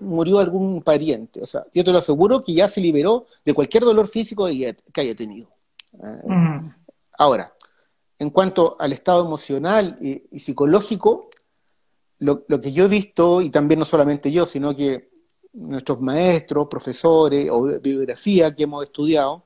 murió 0.00 0.38
algún 0.38 0.82
pariente. 0.82 1.42
O 1.42 1.46
sea, 1.46 1.64
yo 1.74 1.82
te 1.82 1.90
lo 1.90 1.98
aseguro 1.98 2.42
que 2.42 2.54
ya 2.54 2.68
se 2.68 2.80
liberó 2.80 3.26
de 3.44 3.54
cualquier 3.54 3.84
dolor 3.84 4.06
físico 4.06 4.46
que 4.46 5.00
haya 5.00 5.14
tenido. 5.14 5.48
Ahora, 7.18 7.53
en 8.18 8.30
cuanto 8.30 8.76
al 8.78 8.92
estado 8.92 9.24
emocional 9.24 9.96
y, 10.00 10.38
psicológico, 10.38 11.30
lo, 12.18 12.44
que 12.46 12.72
yo 12.72 12.86
he 12.86 12.88
visto, 12.88 13.42
y 13.42 13.50
también 13.50 13.80
no 13.80 13.84
solamente 13.84 14.30
yo, 14.30 14.46
sino 14.46 14.74
que 14.74 15.10
nuestros 15.52 16.00
maestros, 16.00 16.68
profesores 16.68 17.48
o 17.50 17.80
biografía 17.80 18.54
que 18.54 18.64
hemos 18.64 18.84
estudiado, 18.84 19.44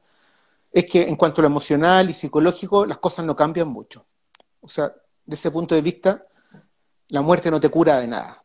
es 0.72 0.86
que 0.86 1.02
en 1.02 1.16
cuanto 1.16 1.40
a 1.40 1.42
lo 1.42 1.48
emocional 1.48 2.10
y 2.10 2.12
psicológico, 2.12 2.86
las 2.86 2.98
cosas 2.98 3.24
no 3.24 3.34
cambian 3.34 3.68
mucho. 3.68 4.04
O 4.60 4.68
sea, 4.68 4.92
de 5.24 5.34
ese 5.34 5.50
punto 5.50 5.74
de 5.74 5.82
vista, 5.82 6.22
la 7.08 7.22
muerte 7.22 7.50
no 7.50 7.60
te 7.60 7.68
cura 7.68 8.00
de 8.00 8.06
nada. 8.06 8.44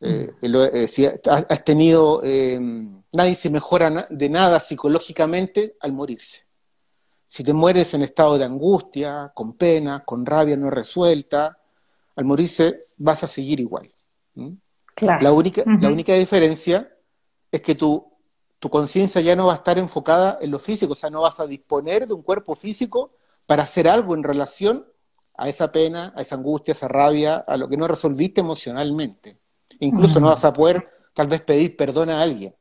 Eh, 0.00 0.32
eh, 0.42 0.88
si 0.88 1.06
has 1.06 1.64
tenido, 1.64 2.22
eh, 2.24 2.58
nadie 3.12 3.34
se 3.34 3.50
mejora 3.50 4.06
de 4.08 4.28
nada 4.28 4.60
psicológicamente 4.60 5.76
al 5.80 5.92
morirse. 5.92 6.46
Si 7.30 7.44
te 7.44 7.52
mueres 7.52 7.94
en 7.94 8.02
estado 8.02 8.36
de 8.36 8.44
angustia, 8.44 9.30
con 9.32 9.52
pena, 9.52 10.02
con 10.04 10.26
rabia 10.26 10.56
no 10.56 10.68
resuelta, 10.68 11.56
al 12.16 12.24
morirse 12.24 12.86
vas 12.98 13.22
a 13.22 13.28
seguir 13.28 13.60
igual. 13.60 13.88
La, 15.00 15.32
única, 15.32 15.62
la 15.64 15.90
única 15.90 16.12
diferencia 16.14 16.92
es 17.52 17.60
que 17.60 17.76
tu, 17.76 18.04
tu 18.58 18.68
conciencia 18.68 19.20
ya 19.20 19.36
no 19.36 19.46
va 19.46 19.52
a 19.52 19.56
estar 19.56 19.78
enfocada 19.78 20.38
en 20.40 20.50
lo 20.50 20.58
físico, 20.58 20.94
o 20.94 20.96
sea, 20.96 21.08
no 21.08 21.22
vas 21.22 21.38
a 21.38 21.46
disponer 21.46 22.08
de 22.08 22.14
un 22.14 22.22
cuerpo 22.22 22.56
físico 22.56 23.12
para 23.46 23.62
hacer 23.62 23.86
algo 23.86 24.16
en 24.16 24.24
relación 24.24 24.84
a 25.36 25.48
esa 25.48 25.70
pena, 25.70 26.12
a 26.16 26.22
esa 26.22 26.34
angustia, 26.34 26.72
a 26.72 26.76
esa 26.76 26.88
rabia, 26.88 27.36
a 27.36 27.56
lo 27.56 27.68
que 27.68 27.76
no 27.76 27.86
resolviste 27.86 28.40
emocionalmente. 28.40 29.38
Incluso 29.78 30.18
no 30.18 30.26
vas 30.26 30.44
a 30.44 30.52
poder 30.52 30.84
tal 31.14 31.28
vez 31.28 31.42
pedir 31.42 31.76
perdón 31.76 32.10
a 32.10 32.20
alguien. 32.20 32.56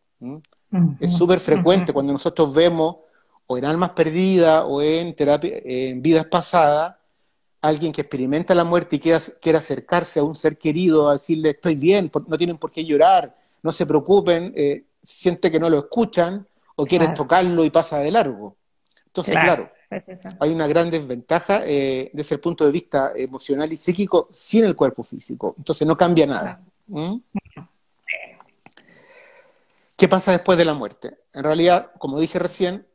Es 0.99 1.11
súper 1.13 1.39
frecuente 1.39 1.91
cuando 1.91 2.13
nosotros 2.13 2.53
vemos 2.53 2.97
o 3.51 3.57
en 3.57 3.65
almas 3.65 3.89
perdidas 3.91 4.63
o 4.67 4.79
en, 4.79 5.15
terapia, 5.15 5.59
en 5.65 6.03
vidas 6.03 6.25
pasadas, 6.27 6.95
alguien 7.61 7.91
que 7.91 8.01
experimenta 8.01 8.53
la 8.53 8.63
muerte 8.63 8.97
y 8.97 8.99
quiere, 8.99 9.57
acercarse 9.57 10.19
a 10.19 10.23
un 10.23 10.35
ser 10.35 10.55
querido, 10.55 11.09
a 11.09 11.13
decirle 11.13 11.49
estoy 11.49 11.73
bien, 11.73 12.11
no 12.27 12.37
tienen 12.37 12.59
por 12.59 12.71
qué 12.71 12.85
llorar, 12.85 13.35
no 13.63 13.71
se 13.71 13.87
preocupen, 13.87 14.53
eh, 14.55 14.83
siente 15.01 15.49
que 15.49 15.59
no 15.59 15.67
lo 15.67 15.79
escuchan 15.79 16.45
o 16.75 16.85
quieren 16.85 17.15
tocarlo 17.15 17.65
y 17.65 17.71
pasa 17.71 17.97
de 17.97 18.11
largo. 18.11 18.55
Entonces, 19.07 19.35
claro, 19.41 19.71
hay 20.39 20.51
una 20.51 20.67
gran 20.67 20.91
desventaja 20.91 21.63
eh, 21.65 22.11
desde 22.13 22.35
el 22.35 22.41
punto 22.41 22.67
de 22.67 22.71
vista 22.71 23.13
emocional 23.15 23.73
y 23.73 23.77
psíquico 23.77 24.29
sin 24.31 24.63
el 24.63 24.75
cuerpo 24.75 25.01
físico. 25.01 25.55
Entonces 25.57 25.87
no 25.87 25.97
cambia 25.97 26.27
nada. 26.27 26.61
¿Mm? 26.85 27.15
¿Qué 29.97 30.07
pasa 30.07 30.33
después 30.33 30.55
de 30.55 30.65
la 30.65 30.75
muerte? 30.75 31.17
En 31.33 31.43
realidad, 31.43 31.91
como 31.97 32.19
dije 32.19 32.37
recién, 32.37 32.85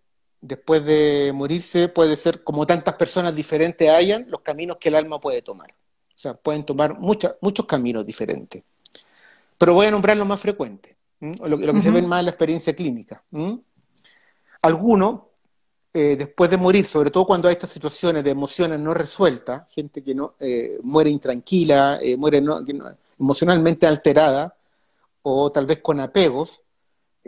después 0.44 0.84
de 0.84 1.32
morirse 1.34 1.88
puede 1.88 2.16
ser 2.16 2.44
como 2.44 2.66
tantas 2.66 2.94
personas 2.96 3.34
diferentes 3.34 3.88
hayan 3.88 4.26
los 4.28 4.42
caminos 4.42 4.76
que 4.78 4.90
el 4.90 4.94
alma 4.94 5.18
puede 5.18 5.40
tomar. 5.40 5.70
O 5.70 6.18
sea, 6.18 6.34
pueden 6.34 6.64
tomar 6.64 6.98
muchos 6.98 7.66
caminos 7.66 8.04
diferentes. 8.04 8.62
Pero 9.56 9.74
voy 9.74 9.86
a 9.86 9.90
nombrar 9.90 10.16
los 10.16 10.26
más 10.26 10.40
frecuentes, 10.40 10.96
lo, 11.20 11.58
que 11.58 11.80
se 11.80 11.90
ve 11.90 12.02
más 12.02 12.20
en 12.20 12.26
la 12.26 12.30
experiencia 12.30 12.74
clínica. 12.74 13.24
Algunos, 14.60 15.22
eh, 15.94 16.16
después 16.16 16.50
de 16.50 16.58
morir, 16.58 16.84
sobre 16.84 17.10
todo 17.10 17.24
cuando 17.24 17.48
hay 17.48 17.54
estas 17.54 17.70
situaciones 17.70 18.22
de 18.22 18.30
emociones 18.30 18.78
no 18.78 18.92
resueltas, 18.92 19.64
gente 19.72 20.02
que 20.02 20.14
no 20.14 20.34
eh, 20.40 20.78
muere 20.82 21.08
intranquila, 21.08 21.98
eh, 22.02 22.16
muere 22.16 22.42
emocionalmente 23.18 23.86
alterada, 23.86 24.54
o 25.22 25.50
tal 25.50 25.64
vez 25.64 25.78
con 25.78 26.00
apegos, 26.00 26.60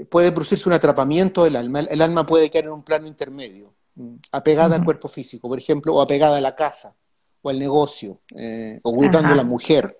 puede 0.04 0.32
producirse 0.32 0.68
un 0.68 0.74
atrapamiento 0.74 1.44
del 1.44 1.56
alma. 1.56 1.80
El, 1.80 2.02
alma 2.02 2.26
puede 2.26 2.50
quedar 2.50 2.66
en 2.66 2.72
un 2.72 2.82
plano 2.82 3.06
intermedio, 3.06 3.72
mm, 3.94 4.14
apegada 4.32 4.76
al 4.76 4.84
cuerpo 4.84 5.08
físico, 5.08 5.48
por 5.48 5.58
ejemplo, 5.58 5.94
o 5.94 6.02
apegada 6.02 6.36
a 6.36 6.40
la 6.40 6.54
casa, 6.54 6.94
o 7.42 7.48
al 7.48 7.58
negocio, 7.58 8.20
eh, 8.34 8.78
o 8.82 8.92
cuidando 8.92 9.32
a 9.32 9.36
la 9.36 9.44
mujer. 9.44 9.98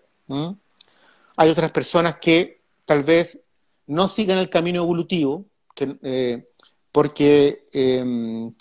Hay 1.37 1.51
otras 1.51 1.71
personas 1.71 2.17
que 2.21 2.63
tal 2.85 3.03
vez 3.03 3.39
no 3.87 4.09
sigan 4.09 4.39
el 4.39 4.51
camino 4.51 4.83
evolutivo, 4.83 5.45
eh, 6.03 6.49
porque 6.91 7.69
em, 7.73 8.53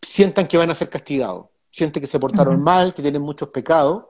sientan 0.00 0.48
que 0.48 0.56
van 0.56 0.70
a 0.70 0.74
ser 0.74 0.88
castigados, 0.88 1.46
sienten 1.70 2.00
que 2.00 2.06
se 2.06 2.18
portaron 2.18 2.62
mal, 2.62 2.94
que 2.94 3.02
tienen 3.02 3.22
muchos 3.22 3.50
pecados, 3.50 4.04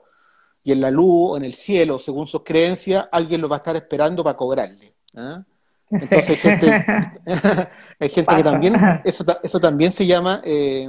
y 0.63 0.71
en 0.71 0.81
la 0.81 0.91
luz 0.91 1.31
o 1.31 1.37
en 1.37 1.45
el 1.45 1.53
cielo, 1.53 1.99
según 1.99 2.27
sus 2.27 2.43
creencias, 2.43 3.05
alguien 3.11 3.41
lo 3.41 3.49
va 3.49 3.57
a 3.57 3.59
estar 3.59 3.75
esperando 3.75 4.23
para 4.23 4.37
cobrarle. 4.37 4.93
¿ah? 5.15 5.43
Entonces 5.91 6.29
hay 6.29 6.35
gente, 6.37 6.85
hay 7.99 8.09
gente 8.09 8.35
que 8.35 8.43
también, 8.43 8.75
eso, 9.03 9.25
eso 9.43 9.59
también 9.59 9.91
se 9.91 10.05
llama 10.05 10.41
eh, 10.45 10.87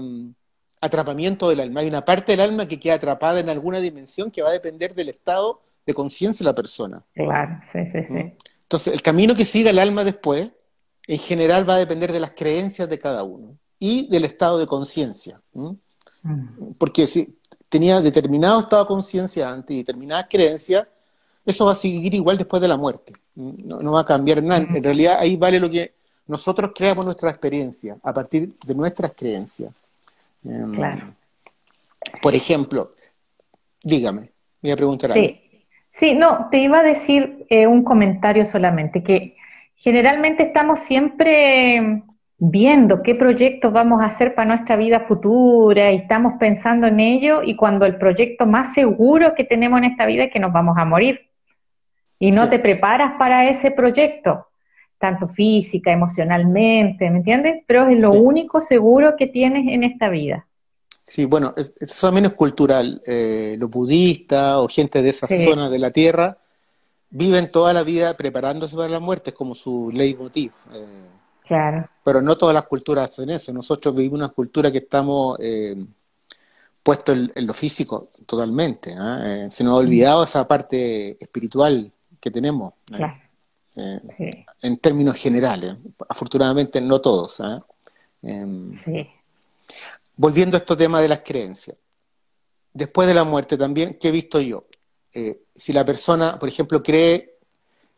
atrapamiento 0.80 1.48
del 1.48 1.60
alma. 1.60 1.80
Hay 1.80 1.88
una 1.88 2.04
parte 2.04 2.32
del 2.32 2.40
alma 2.40 2.66
que 2.66 2.78
queda 2.78 2.94
atrapada 2.94 3.40
en 3.40 3.48
alguna 3.48 3.80
dimensión 3.80 4.30
que 4.30 4.42
va 4.42 4.50
a 4.50 4.52
depender 4.52 4.94
del 4.94 5.08
estado 5.08 5.62
de 5.84 5.94
conciencia 5.94 6.44
de 6.44 6.50
la 6.50 6.54
persona. 6.54 7.02
Claro, 7.14 7.60
sí, 7.72 7.84
sí, 7.86 8.04
sí. 8.04 8.12
¿Mm? 8.12 8.32
Entonces, 8.62 8.94
el 8.94 9.02
camino 9.02 9.34
que 9.34 9.44
siga 9.44 9.70
el 9.70 9.78
alma 9.78 10.04
después, 10.04 10.50
en 11.06 11.18
general 11.18 11.68
va 11.68 11.74
a 11.74 11.78
depender 11.78 12.12
de 12.12 12.20
las 12.20 12.30
creencias 12.30 12.88
de 12.88 12.98
cada 12.98 13.24
uno 13.24 13.58
y 13.78 14.08
del 14.08 14.24
estado 14.24 14.58
de 14.58 14.66
conciencia. 14.66 15.40
Mm. 15.52 15.72
Porque 16.78 17.06
si 17.06 17.38
tenía 17.68 18.00
determinado 18.00 18.60
estado 18.60 18.84
de 18.84 18.88
conciencia 18.88 19.50
antes 19.50 19.74
y 19.74 19.78
determinadas 19.78 20.26
creencias, 20.30 20.86
eso 21.44 21.66
va 21.66 21.72
a 21.72 21.76
seguir 21.76 22.14
igual 22.14 22.36
después 22.36 22.62
de 22.62 22.68
la 22.68 22.76
muerte 22.76 23.12
no, 23.34 23.92
va 23.92 24.00
a 24.00 24.06
cambiar 24.06 24.42
nada. 24.42 24.66
En 24.74 24.82
realidad 24.82 25.16
ahí 25.18 25.36
vale 25.36 25.58
lo 25.58 25.70
que 25.70 25.92
nosotros 26.26 26.72
creamos 26.74 27.04
nuestra 27.04 27.30
experiencia, 27.30 27.96
a 28.02 28.12
partir 28.12 28.52
de 28.64 28.74
nuestras 28.74 29.12
creencias. 29.12 29.72
Em, 30.44 30.74
claro. 30.74 31.14
Por 32.20 32.34
ejemplo, 32.34 32.92
dígame, 33.82 34.22
me 34.60 34.68
iba 34.68 34.74
a 34.74 34.76
preguntar 34.76 35.12
sí. 35.12 35.38
Sí, 35.90 36.14
no, 36.14 36.48
te 36.50 36.58
iba 36.58 36.78
a 36.78 36.82
decir 36.82 37.44
eh, 37.50 37.66
un 37.66 37.84
comentario 37.84 38.46
solamente, 38.46 39.02
que 39.02 39.36
generalmente 39.76 40.44
estamos 40.44 40.80
siempre 40.80 42.02
viendo 42.38 43.02
qué 43.02 43.14
proyectos 43.14 43.70
vamos 43.74 44.00
a 44.00 44.06
hacer 44.06 44.34
para 44.34 44.48
nuestra 44.48 44.76
vida 44.76 45.00
futura 45.00 45.92
y 45.92 45.96
estamos 45.96 46.34
pensando 46.40 46.86
en 46.86 46.98
ello 46.98 47.42
y 47.42 47.56
cuando 47.56 47.84
el 47.84 47.96
proyecto 47.96 48.46
más 48.46 48.72
seguro 48.72 49.34
que 49.34 49.44
tenemos 49.44 49.78
en 49.78 49.84
esta 49.84 50.06
vida 50.06 50.24
es 50.24 50.32
que 50.32 50.40
nos 50.40 50.52
vamos 50.52 50.78
a 50.78 50.86
morir 50.86 51.31
y 52.22 52.30
no 52.30 52.48
te 52.48 52.60
preparas 52.60 53.14
para 53.18 53.50
ese 53.50 53.72
proyecto, 53.72 54.46
tanto 54.96 55.26
física, 55.26 55.90
emocionalmente, 55.90 57.10
¿me 57.10 57.16
entiendes? 57.16 57.64
Pero 57.66 57.88
es 57.88 58.00
lo 58.00 58.12
único 58.12 58.60
seguro 58.60 59.16
que 59.16 59.26
tienes 59.26 59.66
en 59.66 59.82
esta 59.82 60.08
vida. 60.08 60.46
Sí, 61.04 61.24
bueno, 61.24 61.52
eso 61.56 62.06
también 62.06 62.26
es 62.26 62.34
cultural. 62.34 63.02
Eh, 63.04 63.56
los 63.58 63.68
budistas 63.68 64.54
o 64.58 64.68
gente 64.68 65.02
de 65.02 65.08
esa 65.08 65.26
zona 65.26 65.68
de 65.68 65.80
la 65.80 65.90
Tierra 65.90 66.38
viven 67.10 67.50
toda 67.50 67.72
la 67.72 67.82
vida 67.82 68.16
preparándose 68.16 68.76
para 68.76 68.88
la 68.88 69.00
muerte, 69.00 69.30
es 69.30 69.36
como 69.36 69.56
su 69.56 69.90
leitmotiv. 69.92 70.52
Eh, 70.74 71.08
claro. 71.44 71.88
Pero 72.04 72.22
no 72.22 72.38
todas 72.38 72.54
las 72.54 72.68
culturas 72.68 73.10
hacen 73.10 73.30
eso. 73.30 73.52
Nosotros 73.52 73.96
vivimos 73.96 74.18
una 74.18 74.28
cultura 74.28 74.70
que 74.70 74.78
estamos 74.78 75.40
eh, 75.40 75.74
puesto 76.84 77.10
en, 77.10 77.32
lo 77.34 77.52
físico 77.52 78.10
totalmente. 78.26 78.94
¿ah? 78.96 79.48
se 79.50 79.64
nos 79.64 79.74
ha 79.74 79.78
olvidado 79.78 80.22
esa 80.22 80.46
parte 80.46 81.16
espiritual 81.20 81.91
que 82.22 82.30
tenemos. 82.30 82.72
En 84.62 84.78
términos 84.78 85.16
generales. 85.16 85.74
Afortunadamente 86.08 86.80
no 86.80 87.00
todos. 87.00 87.42
Em, 88.22 88.70
volviendo 90.16 90.56
a 90.56 90.60
estos 90.60 90.78
temas 90.78 91.02
de 91.02 91.08
las 91.08 91.20
creencias. 91.20 91.76
Después 92.72 93.08
de 93.08 93.14
la 93.14 93.24
muerte 93.24 93.58
también, 93.58 93.98
¿qué 94.00 94.08
he 94.08 94.12
visto 94.12 94.40
yo? 94.40 94.62
si 95.54 95.74
la 95.74 95.84
persona, 95.84 96.38
por 96.38 96.48
ejemplo, 96.48 96.82
cree 96.82 97.36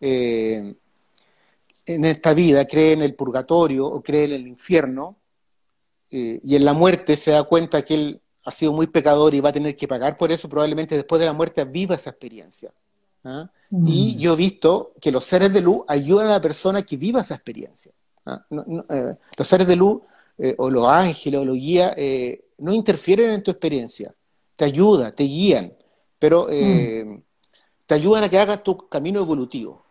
en 0.00 2.04
esta 2.04 2.34
vida, 2.34 2.66
cree 2.66 2.92
en 2.92 3.02
el 3.02 3.14
purgatorio 3.14 3.86
o 3.86 4.02
cree 4.02 4.24
en 4.24 4.32
el 4.32 4.48
infierno, 4.48 5.16
eh, 6.10 6.40
y 6.44 6.56
en 6.56 6.64
la 6.64 6.72
muerte 6.72 7.16
se 7.16 7.32
da 7.32 7.44
cuenta 7.44 7.82
que 7.82 7.94
él 7.94 8.20
ha 8.44 8.52
sido 8.52 8.72
muy 8.72 8.86
pecador 8.86 9.34
y 9.34 9.40
va 9.40 9.48
a 9.48 9.52
tener 9.52 9.76
que 9.76 9.88
pagar 9.88 10.16
por 10.16 10.30
eso, 10.30 10.48
probablemente 10.48 10.94
después 10.94 11.18
de 11.18 11.26
la 11.26 11.32
muerte 11.32 11.64
viva 11.64 11.94
esa 11.94 12.10
experiencia. 12.10 12.72
¿Ah? 13.24 13.50
Mm. 13.70 13.86
Y 13.86 14.16
yo 14.16 14.34
he 14.34 14.36
visto 14.36 14.92
que 15.00 15.10
los 15.10 15.24
seres 15.24 15.52
de 15.52 15.60
luz 15.60 15.84
ayudan 15.88 16.28
a 16.28 16.32
la 16.32 16.40
persona 16.40 16.82
que 16.82 16.96
viva 16.96 17.20
esa 17.20 17.34
experiencia. 17.34 17.92
¿ah? 18.26 18.44
Eh, 18.50 19.16
los 19.36 19.48
seres 19.48 19.66
de 19.66 19.76
luz, 19.76 20.02
eh, 20.38 20.54
o 20.58 20.70
los 20.70 20.86
ángeles, 20.86 21.40
o 21.40 21.44
los 21.44 21.56
guías, 21.56 21.94
no 22.58 22.72
interfieren 22.72 23.30
en 23.30 23.42
tu 23.42 23.50
experiencia, 23.50 24.14
te 24.56 24.64
ayudan, 24.64 25.14
te 25.14 25.24
guían, 25.24 25.72
pero 26.18 26.44
mm. 26.44 27.22
te 27.86 27.94
ayudan 27.94 28.24
a 28.24 28.28
que 28.28 28.38
hagas 28.38 28.62
tu 28.62 28.88
camino 28.88 29.20
evolutivo. 29.20 29.84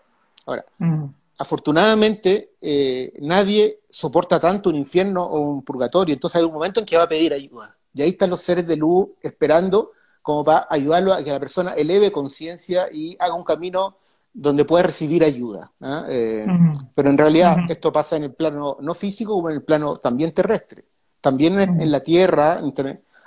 Ahora, 0.46 0.66
mm 0.78 1.06
afortunadamente 1.38 2.54
eh, 2.62 3.14
nadie 3.22 3.82
soporta 3.90 4.40
tanto 4.40 4.70
un 4.70 4.76
infierno 4.76 5.24
o 5.24 5.42
un 5.42 5.64
purgatorio, 5.64 6.14
entonces 6.14 6.40
hay 6.40 6.46
un 6.46 6.54
momento 6.54 6.80
en 6.80 6.86
que 6.86 6.98
va 6.98 7.04
a 7.04 7.10
pedir 7.10 7.34
ayuda. 7.34 7.78
Y 7.94 8.02
ahí 8.02 8.10
están 8.10 8.30
los 8.30 8.42
seres 8.42 8.66
de 8.68 8.76
luz 8.76 9.10
esperando 9.22 9.92
como 10.24 10.44
para 10.44 10.66
ayudarlo 10.70 11.14
a 11.14 11.24
que 11.24 11.32
la 11.32 11.40
persona 11.40 11.74
eleve 11.74 12.12
conciencia 12.12 12.88
y 12.92 13.16
haga 13.20 13.36
un 13.36 13.44
camino 13.44 13.98
donde 14.34 14.66
pueda 14.66 14.86
recibir 14.86 15.24
ayuda. 15.24 15.72
¿ah? 15.82 16.06
Eh, 16.10 16.48
pero 16.96 17.10
en 17.10 17.18
realidad 17.18 17.58
esto 17.70 17.92
pasa 17.92 18.16
en 18.16 18.24
el 18.24 18.34
plano 18.34 18.78
no 18.80 18.96
físico 18.96 19.34
como 19.34 19.50
en 19.50 19.58
el 19.58 19.64
plano 19.64 19.98
también 19.98 20.34
terrestre. 20.34 20.86
También 21.22 21.60
en, 21.60 21.92
la 21.92 22.02
tierra, 22.02 22.60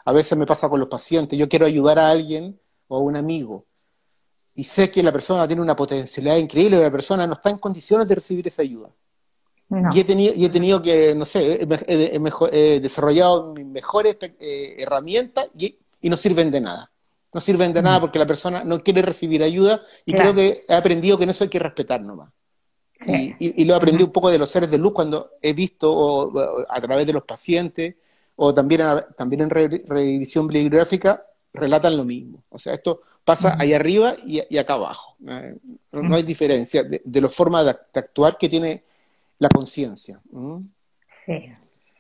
a 0.05 0.13
veces 0.13 0.37
me 0.37 0.47
pasa 0.47 0.69
con 0.69 0.81
los 0.81 0.89
pacientes, 0.89 1.39
yo 1.39 1.49
quiero 1.49 1.65
ayudar 1.65 1.99
a 1.99 2.11
alguien 2.11 2.59
o 2.89 2.99
a 2.99 3.01
un 3.01 3.17
amigo 3.17 3.65
y 4.55 4.65
sé 4.65 4.91
que 4.91 5.03
la 5.03 5.13
persona 5.13 5.47
tiene 5.47 5.63
una 5.63 5.77
potencialidad 5.77 6.37
increíble, 6.37 6.77
pero 6.77 6.85
la 6.85 6.91
persona 6.91 7.27
no 7.27 7.35
está 7.35 7.51
en 7.51 7.59
condiciones 7.59 8.09
de 8.09 8.15
recibir 8.15 8.47
esa 8.47 8.63
ayuda. 8.63 8.91
Y, 9.93 10.01
he 10.01 10.05
tenido, 10.05 10.33
y 10.35 10.45
he 10.45 10.49
tenido 10.49 10.81
que, 10.81 11.15
no 11.15 11.25
sé, 11.25 11.67
he, 11.89 12.81
desarrollado 12.81 13.53
mis 13.53 13.67
mejores 13.67 14.17
eh, 14.21 14.77
herramientas 14.79 15.49
y, 15.59 15.77
no 16.09 16.17
sirven 16.17 16.51
de 16.51 16.61
nada. 16.61 16.91
No 17.33 17.41
sirven 17.41 17.73
de 17.73 17.83
nada 17.83 18.01
porque 18.01 18.19
la 18.19 18.27
persona 18.27 18.65
no 18.65 18.83
quiere 18.83 19.03
recibir 19.03 19.43
ayuda 19.43 19.83
y 20.05 20.15
creo 20.15 20.35
que 20.35 20.59
he 20.69 20.75
aprendido 20.75 21.19
que 21.19 21.25
en 21.25 21.31
eso 21.31 21.45
hay 21.45 21.51
que 21.51 21.59
respetar 21.59 22.01
nomás. 22.01 22.31
Y, 23.39 23.65
lo 23.65 23.75
he 23.75 23.77
aprendido 23.77 24.07
un 24.07 24.13
poco 24.13 24.31
de 24.31 24.39
los 24.39 24.51
seres 24.51 24.71
de 24.71 24.79
luz 24.79 24.93
cuando 24.93 25.33
he 25.43 25.53
visto 25.53 26.33
a 26.69 26.81
través 26.81 27.07
de 27.07 27.13
los 27.13 27.25
pacientes 27.25 27.97
o 28.37 28.55
también, 28.55 28.81
también 29.17 29.43
en 29.43 29.51
revisión 29.51 30.47
bibliográfica 30.47 31.25
relatan 31.53 31.97
lo 31.97 32.05
mismo. 32.05 32.43
O 32.49 32.59
sea, 32.59 32.75
esto 32.75 33.03
pasa 33.25 33.57
ahí 33.59 33.73
arriba 33.73 34.17
y, 34.25 34.57
acá 34.57 34.75
abajo. 34.75 35.17
no, 35.21 36.17
hay 36.17 36.23
diferencia 36.23 36.85
de, 36.85 37.21
la 37.21 37.29
forma 37.29 37.65
de, 37.65 37.71
actuar 37.95 38.39
que 38.39 38.49
tiene 38.49 38.85
la 39.39 39.49
conciencia. 39.49 40.21
Sí, 41.27 41.51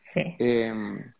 sí. 0.00 0.22
Em, 0.38 1.12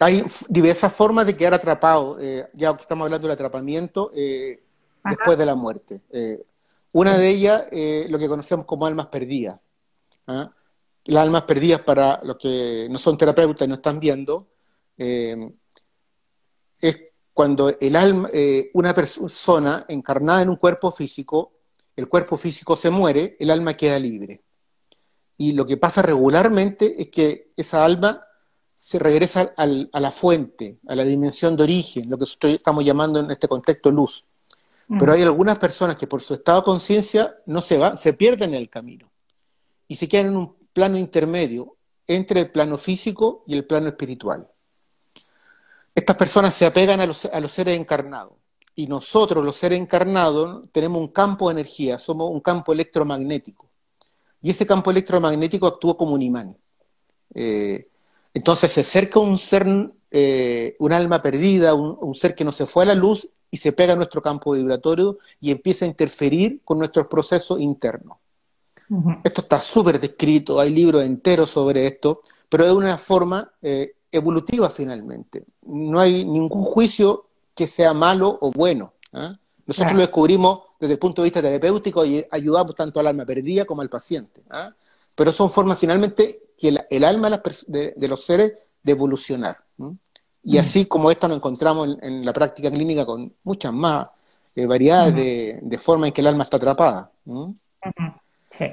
hay 0.00 0.24
diversas 0.48 0.92
formas 0.92 1.26
de 1.26 1.36
quedar 1.36 1.54
atrapado, 1.54 2.18
eh, 2.20 2.48
ya 2.54 2.74
que 2.74 2.82
estamos 2.82 3.06
hablando 3.06 3.26
del 3.26 3.34
atrapamiento, 3.34 4.10
eh, 4.14 4.62
después 5.04 5.38
de 5.38 5.46
la 5.46 5.54
muerte. 5.54 6.00
Eh, 6.10 6.44
una 6.92 7.18
de 7.18 7.28
ellas, 7.28 7.64
lo 8.08 8.18
que 8.18 8.28
conocemos 8.28 8.66
como 8.66 8.86
almas 8.86 9.08
perdidas. 9.08 9.60
¿ah? 10.26 10.50
Las 11.04 11.22
almas 11.22 11.42
perdidas, 11.42 11.82
para 11.82 12.20
los 12.22 12.38
que 12.38 12.86
no 12.90 12.98
son 12.98 13.18
terapeutas 13.18 13.66
y 13.66 13.68
no 13.68 13.74
están 13.74 13.98
viendo, 13.98 14.48
es 14.96 16.96
cuando 17.32 17.76
el 17.80 17.96
alma, 17.96 18.28
una 18.74 18.94
persona 18.94 19.86
encarnada 19.88 20.42
en 20.42 20.50
un 20.50 20.56
cuerpo 20.56 20.92
físico, 20.92 21.52
el 21.96 22.08
cuerpo 22.08 22.36
físico 22.36 22.76
se 22.76 22.90
muere, 22.90 23.36
el 23.40 23.50
alma 23.50 23.74
queda 23.74 23.98
libre. 23.98 24.44
Y 25.36 25.52
lo 25.52 25.66
que 25.66 25.76
pasa 25.76 26.00
regularmente 26.00 27.02
es 27.02 27.08
que 27.08 27.50
esa 27.56 27.84
alma 27.84 28.24
se 28.84 28.98
regresa 28.98 29.54
a 29.56 29.66
la 29.66 30.10
fuente, 30.10 30.78
a 30.86 30.94
la 30.94 31.04
dimensión 31.04 31.56
de 31.56 31.62
origen, 31.62 32.10
lo 32.10 32.16
que 32.16 32.22
nosotros 32.22 32.54
estamos 32.54 32.84
llamando 32.84 33.20
en 33.20 33.30
este 33.30 33.48
contexto 33.48 33.90
luz. 33.90 34.24
Mm. 34.88 34.98
Pero 34.98 35.12
hay 35.12 35.22
algunas 35.22 35.58
personas 35.58 35.96
que 35.96 36.06
por 36.06 36.20
su 36.20 36.34
estado 36.34 36.60
de 36.60 36.64
conciencia 36.64 37.34
no 37.46 37.62
se 37.62 37.78
van, 37.78 37.96
se 37.96 38.12
pierden 38.12 38.50
en 38.50 38.56
el 38.56 38.68
camino 38.68 39.10
y 39.88 39.96
se 39.96 40.06
quedan 40.08 40.26
en 40.26 40.36
un 40.36 40.56
plano 40.72 40.98
intermedio 40.98 41.76
entre 42.06 42.40
el 42.40 42.50
plano 42.50 42.76
físico 42.76 43.44
y 43.46 43.54
el 43.54 43.64
plano 43.64 43.88
espiritual 43.88 44.48
estas 45.94 46.16
personas 46.16 46.54
se 46.54 46.66
apegan 46.66 47.00
a 47.00 47.06
los, 47.06 47.18
seres 47.18 47.78
encarnados. 47.78 48.32
Y 48.74 48.88
nosotros, 48.88 49.44
los 49.44 49.54
seres 49.54 49.78
encarnados, 49.78 50.64
tenemos 50.72 51.00
un 51.00 51.08
campo 51.08 51.48
de 51.48 51.52
energía, 51.52 51.98
somos 51.98 52.30
un 52.30 52.40
campo 52.40 52.72
electromagnético. 52.72 53.70
Y 54.42 54.50
ese 54.50 54.66
campo 54.66 54.90
electromagnético 54.90 55.66
actúa 55.66 55.96
como 55.96 56.14
un 56.14 56.22
imán. 56.22 56.56
Eh, 57.34 57.88
entonces 58.34 58.72
se 58.72 58.80
acerca 58.80 59.20
un 59.20 59.38
ser, 59.38 59.66
eh, 60.10 60.76
un 60.80 60.92
alma 60.92 61.22
perdida, 61.22 61.74
un, 61.74 62.14
ser 62.16 62.34
que 62.34 62.44
no 62.44 62.50
se 62.50 62.66
fue 62.66 62.82
a 62.82 62.86
la 62.86 62.94
luz 62.94 63.28
y 63.50 63.56
se 63.56 63.72
pega 63.72 63.92
a 63.92 63.96
nuestro 63.96 64.20
campo 64.20 64.52
vibratorio 64.52 65.18
y 65.40 65.52
empieza 65.52 65.84
a 65.84 65.88
interferir 65.88 66.60
con 66.64 66.78
nuestros 66.78 67.06
procesos 67.06 67.60
internos. 67.60 68.18
Esto 69.22 69.40
está 69.40 69.60
súper 69.60 69.98
descrito, 69.98 70.60
hay 70.60 70.70
libros 70.70 71.02
enteros 71.02 71.48
sobre 71.50 71.86
esto, 71.86 72.20
pero 72.48 72.66
de 72.66 72.72
una 72.72 72.98
forma 72.98 73.50
eh, 73.62 73.94
evolutiva 74.10 74.68
finalmente. 74.68 75.44
No 75.62 75.98
hay 76.00 76.24
ningún 76.24 76.64
juicio 76.64 77.26
que 77.54 77.66
sea 77.66 77.94
malo 77.94 78.36
o 78.40 78.50
bueno. 78.50 78.94
¿ah? 79.12 79.38
Nosotros 79.64 79.94
lo 79.94 80.00
descubrimos 80.00 80.60
desde 80.78 80.94
el 80.94 80.98
punto 80.98 81.22
de 81.22 81.26
vista 81.26 81.40
terapéutico 81.40 82.04
y 82.04 82.22
ayudamos 82.30 82.74
tanto 82.74 83.00
al 83.00 83.06
alma 83.06 83.24
perdida 83.24 83.64
como 83.64 83.80
al 83.80 83.88
paciente. 83.88 84.42
¿ah? 84.50 84.74
Pero 85.14 85.32
son 85.32 85.50
formas 85.50 85.78
finalmente 85.78 86.42
que 86.58 86.68
el, 86.88 87.04
alma 87.04 87.42
de, 87.66 88.08
los 88.08 88.24
seres 88.24 88.52
de 88.82 88.92
evolucionar. 88.92 89.58
Y 90.42 90.56
mm. 90.56 90.60
así 90.60 90.86
como 90.86 91.10
esto 91.10 91.28
nos 91.28 91.38
encontramos 91.38 91.96
en, 92.00 92.24
la 92.24 92.32
práctica 92.32 92.70
clínica 92.70 93.04
con 93.06 93.34
muchas 93.44 93.72
más 93.72 94.08
eh, 94.54 94.66
variedades 94.66 95.14
de, 95.62 95.78
formas 95.78 96.08
en 96.08 96.14
que 96.14 96.20
el 96.20 96.26
alma 96.28 96.44
está 96.44 96.56
atrapada. 96.56 97.10
Sí. 98.50 98.64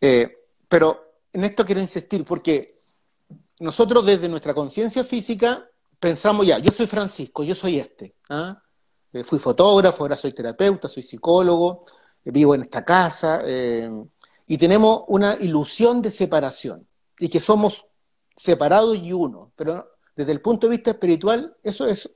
Eh, 0.00 0.36
pero 0.68 1.14
en 1.32 1.44
esto 1.44 1.64
quiero 1.64 1.80
insistir 1.80 2.24
porque 2.24 2.80
nosotros 3.60 4.04
desde 4.06 4.28
nuestra 4.28 4.54
conciencia 4.54 5.04
física 5.04 5.66
pensamos 5.98 6.46
ya, 6.46 6.58
yo 6.58 6.72
soy 6.72 6.86
Francisco, 6.86 7.44
yo 7.44 7.54
soy 7.54 7.78
este. 7.78 8.14
¿ah? 8.30 8.60
Eh, 9.12 9.24
fui 9.24 9.38
fotógrafo, 9.38 10.04
ahora 10.04 10.16
soy 10.16 10.32
terapeuta, 10.32 10.88
soy 10.88 11.02
psicólogo, 11.02 11.84
vivo 12.24 12.54
en 12.54 12.62
esta 12.62 12.84
casa, 12.84 13.42
y 14.50 14.58
tenemos 14.58 15.04
una 15.06 15.36
ilusión 15.36 16.02
de 16.02 16.10
separación, 16.10 16.84
y 17.20 17.28
que 17.28 17.38
somos 17.38 17.86
separados 18.36 18.96
y 18.96 19.12
uno, 19.12 19.52
pero 19.54 19.88
desde 20.16 20.32
el 20.32 20.40
punto 20.40 20.66
de 20.66 20.72
vista 20.72 20.90
espiritual 20.90 21.56
eso 21.62 21.86
es 21.86 22.10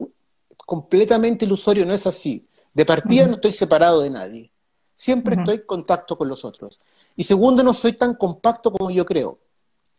completamente 0.56 1.44
ilusorio, 1.44 1.86
no 1.86 1.94
es 1.94 2.08
así. 2.08 2.44
De 2.72 2.84
partida 2.84 3.28
no 3.28 3.34
estoy 3.34 3.52
separado 3.52 4.00
de 4.00 4.10
nadie, 4.10 4.50
siempre 4.96 5.36
estoy 5.36 5.58
en 5.58 5.64
contacto 5.64 6.18
con 6.18 6.26
los 6.26 6.44
otros. 6.44 6.80
Y 7.14 7.22
segundo, 7.22 7.62
no 7.62 7.72
soy 7.72 7.92
tan 7.92 8.16
compacto 8.16 8.72
como 8.72 8.90
yo 8.90 9.06
creo, 9.06 9.38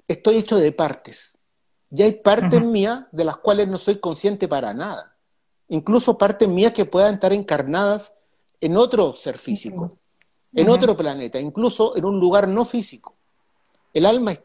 estoy 0.06 0.36
hecho 0.36 0.58
de 0.58 0.74
partes. 0.74 1.38
Y 1.90 2.02
hay 2.02 2.12
partes 2.16 2.62
mías 2.62 3.06
de 3.14 3.24
las 3.24 3.38
cuales 3.38 3.70
no 3.70 3.78
soy 3.78 4.00
consciente 4.00 4.50
para 4.50 4.74
nada. 4.74 5.16
Incluso 5.70 6.18
partes 6.18 6.50
mías 6.50 6.74
que 6.74 6.84
puedan 6.84 7.14
estar 7.14 7.32
encarnadas 7.32 8.14
en 8.60 8.76
otro 8.76 9.14
ser 9.14 9.38
físico, 9.38 10.00
en 10.56 10.70
otro 10.70 10.96
planeta, 10.96 11.40
incluso 11.40 11.96
en 11.98 12.06
un 12.06 12.20
lugar 12.20 12.48
no 12.48 12.64
físico. 12.64 13.14
El 13.94 14.06
alma 14.06 14.32
es 14.32 14.40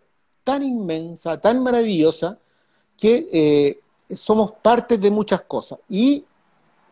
tan 0.44 0.62
inmensa, 0.62 1.40
tan 1.40 1.62
maravillosa, 1.62 2.38
que 2.96 3.26
eh, 3.32 3.80
somos 4.14 4.52
partes 4.52 5.00
de 5.00 5.10
muchas 5.10 5.42
cosas. 5.42 5.78
Y 5.88 6.24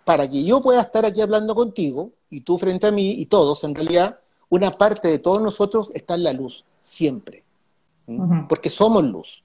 para 0.05 0.31
que 0.31 0.43
yo 0.45 0.63
pueda 0.63 0.81
estar 0.81 1.05
aquí 1.05 1.21
hablando 1.21 1.55
contigo, 1.55 2.13
y 2.31 2.43
tú 2.43 2.59
frente 2.59 2.87
a 2.87 2.93
mí, 2.93 3.11
y 3.13 3.27
todos, 3.27 3.65
en 3.65 3.75
realidad, 3.75 4.21
una 4.49 4.71
parte 4.71 5.09
de 5.09 5.19
todos 5.19 5.43
nosotros 5.43 5.91
está 5.95 6.15
en 6.15 6.23
la 6.23 6.33
luz, 6.33 6.65
siempre. 6.83 7.45
Porque 8.49 8.71
somos 8.71 9.05
luz. 9.05 9.43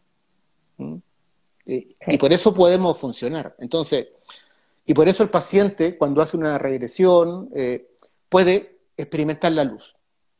Y 1.66 2.18
por 2.18 2.32
eso 2.32 2.54
podemos 2.54 2.98
funcionar. 2.98 3.56
Entonces, 3.60 4.08
y 4.86 4.94
por 4.94 5.08
eso 5.08 5.24
el 5.24 5.30
paciente, 5.30 5.98
cuando 5.98 6.22
hace 6.22 6.38
una 6.38 6.58
regresión, 6.58 7.50
eh, 7.56 7.90
puede 8.30 8.73
experimentar 8.98 9.52
la 9.52 9.64
luz, 9.64 9.96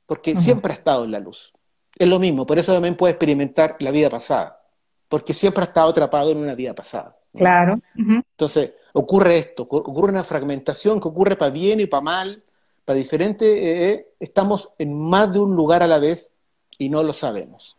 porque 0.06 0.36
siempre 0.36 0.72
ha 0.72 0.76
estado 0.76 1.06
en 1.06 1.12
la 1.12 1.20
luz. 1.20 1.54
Es 1.96 2.08
lo 2.08 2.20
mismo, 2.20 2.46
por 2.46 2.58
eso 2.58 2.74
también 2.74 2.96
puede 2.96 3.12
experimentar 3.12 3.76
la 3.80 3.92
vida 3.92 4.10
pasada, 4.10 4.62
porque 5.08 5.34
siempre 5.34 5.64
ha 5.64 5.68
estado 5.68 5.90
atrapado 5.90 6.32
en 6.32 6.38
una 6.38 6.56
vida 6.56 6.74
pasada. 6.74 7.18
Claro. 7.36 7.80
Entonces, 7.96 8.74
ocurre 8.94 9.38
esto, 9.38 9.64
ocurre 9.64 10.12
una 10.12 10.24
fragmentación 10.24 11.00
que 11.00 11.08
ocurre 11.08 11.36
para 11.36 11.52
bien 11.52 11.80
y 11.80 11.88
para 11.88 12.02
mal, 12.02 12.44
para 12.86 12.98
diferente, 12.98 13.46
eh, 13.46 13.92
eh, 13.92 14.08
estamos 14.20 14.70
en 14.78 14.94
más 14.94 15.32
de 15.32 15.40
un 15.40 15.56
lugar 15.56 15.82
a 15.84 15.88
la 15.88 16.00
vez 16.00 16.32
y 16.78 16.90
no 16.90 17.02
lo 17.04 17.14
sabemos. 17.14 17.78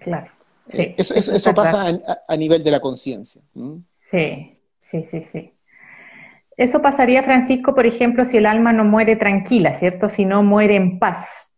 Claro. 0.00 0.30
Eh, 0.70 0.94
eso, 0.98 1.54
pasa 1.54 1.86
a, 2.26 2.36
nivel 2.36 2.62
de 2.62 2.70
la 2.70 2.80
conciencia. 2.80 3.40
Sí, 4.10 4.58
sí, 4.80 5.02
sí, 5.02 5.22
sí. 5.22 5.52
Eso 6.58 6.82
pasaría, 6.82 7.22
Francisco, 7.22 7.72
por 7.72 7.86
ejemplo, 7.86 8.24
si 8.24 8.36
el 8.36 8.44
alma 8.44 8.72
no 8.72 8.84
muere 8.84 9.14
tranquila, 9.14 9.72
¿cierto? 9.74 10.10
Si 10.10 10.24
no 10.24 10.42
muere 10.42 10.74
en 10.74 10.98
paz. 10.98 11.52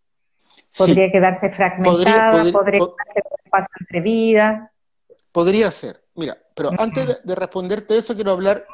Podría 0.76 1.10
quedarse 1.10 1.48
fragmentada, 1.48 2.52
podría, 2.52 2.80
quedarse 2.80 3.22
con 3.22 3.38
espacio 3.42 3.68
entre 3.80 4.00
vidas. 4.02 4.70
Podría 5.32 5.70
ser. 5.70 6.04
Mira, 6.16 6.36
pero 6.54 6.70
antes 6.78 7.22
de, 7.24 7.34
responderte 7.34 7.96
eso, 7.96 8.14
quiero 8.14 8.32
hablar, 8.32 8.66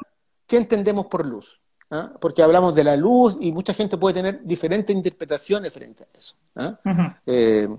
¿qué 0.45 0.57
entendemos 0.57 1.05
por 1.05 1.25
luz? 1.25 1.61
¿Ah? 1.89 2.11
Porque 2.19 2.43
hablamos 2.43 2.75
de 2.75 2.83
la 2.83 2.97
luz 2.97 3.37
y 3.39 3.53
mucha 3.53 3.73
gente 3.73 3.95
puede 3.95 4.15
tener 4.15 4.43
diferentes 4.43 4.93
interpretaciones 4.93 5.73
frente 5.73 6.03
a 6.03 6.07
eso. 6.17 6.35
¿ah? 6.57 6.77
Eh, 7.25 7.69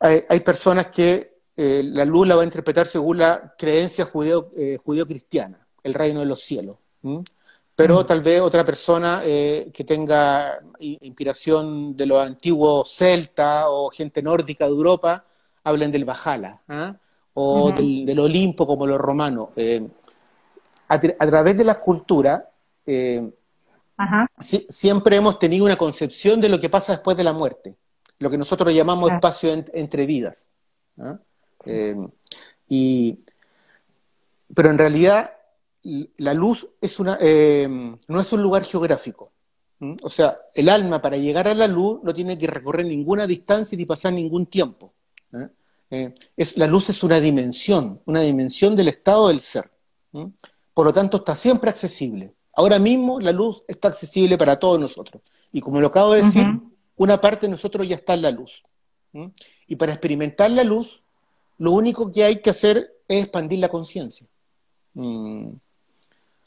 hay, 0.00 0.40
personas 0.40 0.86
que 0.86 1.40
eh, 1.54 1.82
la 1.84 2.06
luz 2.06 2.26
la 2.26 2.36
va 2.36 2.40
a 2.40 2.46
interpretar 2.46 2.86
según 2.86 3.18
la 3.18 3.54
creencia 3.58 4.06
judeo, 4.06 4.50
eh, 4.56 4.78
cristiana 5.06 5.58
el 5.82 5.92
reino 5.92 6.20
de 6.20 6.26
los 6.26 6.40
cielos. 6.40 6.78
Pero 7.76 8.06
tal 8.06 8.20
vez 8.22 8.40
otra 8.40 8.64
persona 8.64 9.20
que 9.24 9.84
tenga 9.86 10.60
inspiración 10.78 11.96
de 11.96 12.06
los 12.06 12.24
antiguos 12.24 12.94
celtas 12.94 13.64
o 13.68 13.90
gente 13.90 14.22
nórdica 14.22 14.64
de 14.64 14.70
Europa 14.70 15.24
hablen 15.64 15.90
del 15.90 16.04
Bajala. 16.04 16.60
¿ah? 16.68 16.96
o 17.34 17.72
del, 17.72 18.18
Olimpo 18.18 18.66
como 18.66 18.86
los 18.86 18.98
romanos. 18.98 19.48
Eh, 19.56 19.86
a, 20.88 20.98
través 20.98 21.58
de 21.58 21.64
la 21.64 21.80
cultura, 21.80 22.48
eh, 22.86 23.30
siempre 24.38 25.16
hemos 25.16 25.38
tenido 25.38 25.64
una 25.64 25.76
concepción 25.76 26.40
de 26.40 26.48
lo 26.48 26.60
que 26.60 26.70
pasa 26.70 26.92
después 26.92 27.16
de 27.16 27.24
la 27.24 27.32
muerte, 27.32 27.74
lo 28.18 28.30
que 28.30 28.38
nosotros 28.38 28.72
llamamos 28.72 29.10
espacio 29.10 29.50
entre 29.72 30.06
vidas. 30.06 30.46
¿ah? 30.98 31.18
Eh, 31.66 31.96
pero 34.54 34.70
en 34.70 34.78
realidad 34.78 35.32
la 36.16 36.34
luz 36.34 36.66
es 36.80 36.98
una, 36.98 37.18
no 37.20 38.20
es 38.20 38.32
un 38.32 38.42
lugar 38.42 38.64
geográfico. 38.64 39.32
O 40.02 40.08
sea, 40.08 40.38
el 40.54 40.68
alma 40.68 41.02
para 41.02 41.16
llegar 41.16 41.48
a 41.48 41.54
la 41.54 41.66
luz 41.66 42.00
no 42.02 42.14
tiene 42.14 42.38
que 42.38 42.46
recorrer 42.46 42.86
ninguna 42.86 43.26
distancia 43.26 43.76
ni 43.76 43.84
pasar 43.84 44.12
ningún 44.12 44.46
tiempo. 44.46 44.92
Eh, 45.90 46.14
es, 46.36 46.56
la 46.56 46.66
luz 46.66 46.88
es 46.90 47.02
una 47.02 47.20
dimensión, 47.20 48.00
una 48.06 48.20
dimensión 48.20 48.74
del 48.74 48.88
estado 48.88 49.28
del 49.28 49.40
ser. 49.40 49.70
Por 50.72 50.86
lo 50.86 50.92
tanto, 50.92 51.18
está 51.18 51.34
siempre 51.34 51.70
accesible. 51.70 52.34
Ahora 52.54 52.78
mismo 52.78 53.20
la 53.20 53.32
luz 53.32 53.62
está 53.66 53.88
accesible 53.88 54.38
para 54.38 54.58
todos 54.58 54.78
nosotros. 54.78 55.22
Y 55.52 55.60
como 55.60 55.80
lo 55.80 55.88
acabo 55.88 56.14
de 56.14 56.22
decir, 56.22 56.46
una 56.96 57.20
parte 57.20 57.46
de 57.46 57.50
nosotros 57.50 57.86
ya 57.86 57.96
está 57.96 58.14
en 58.14 58.22
la 58.22 58.30
luz. 58.30 58.62
Y 59.66 59.76
para 59.76 59.92
experimentar 59.92 60.50
la 60.50 60.64
luz, 60.64 61.02
lo 61.58 61.72
único 61.72 62.10
que 62.10 62.24
hay 62.24 62.40
que 62.40 62.50
hacer 62.50 62.92
es 63.06 63.24
expandir 63.24 63.58
la 63.58 63.68
conciencia. 63.68 64.26
Mm. 64.94 65.50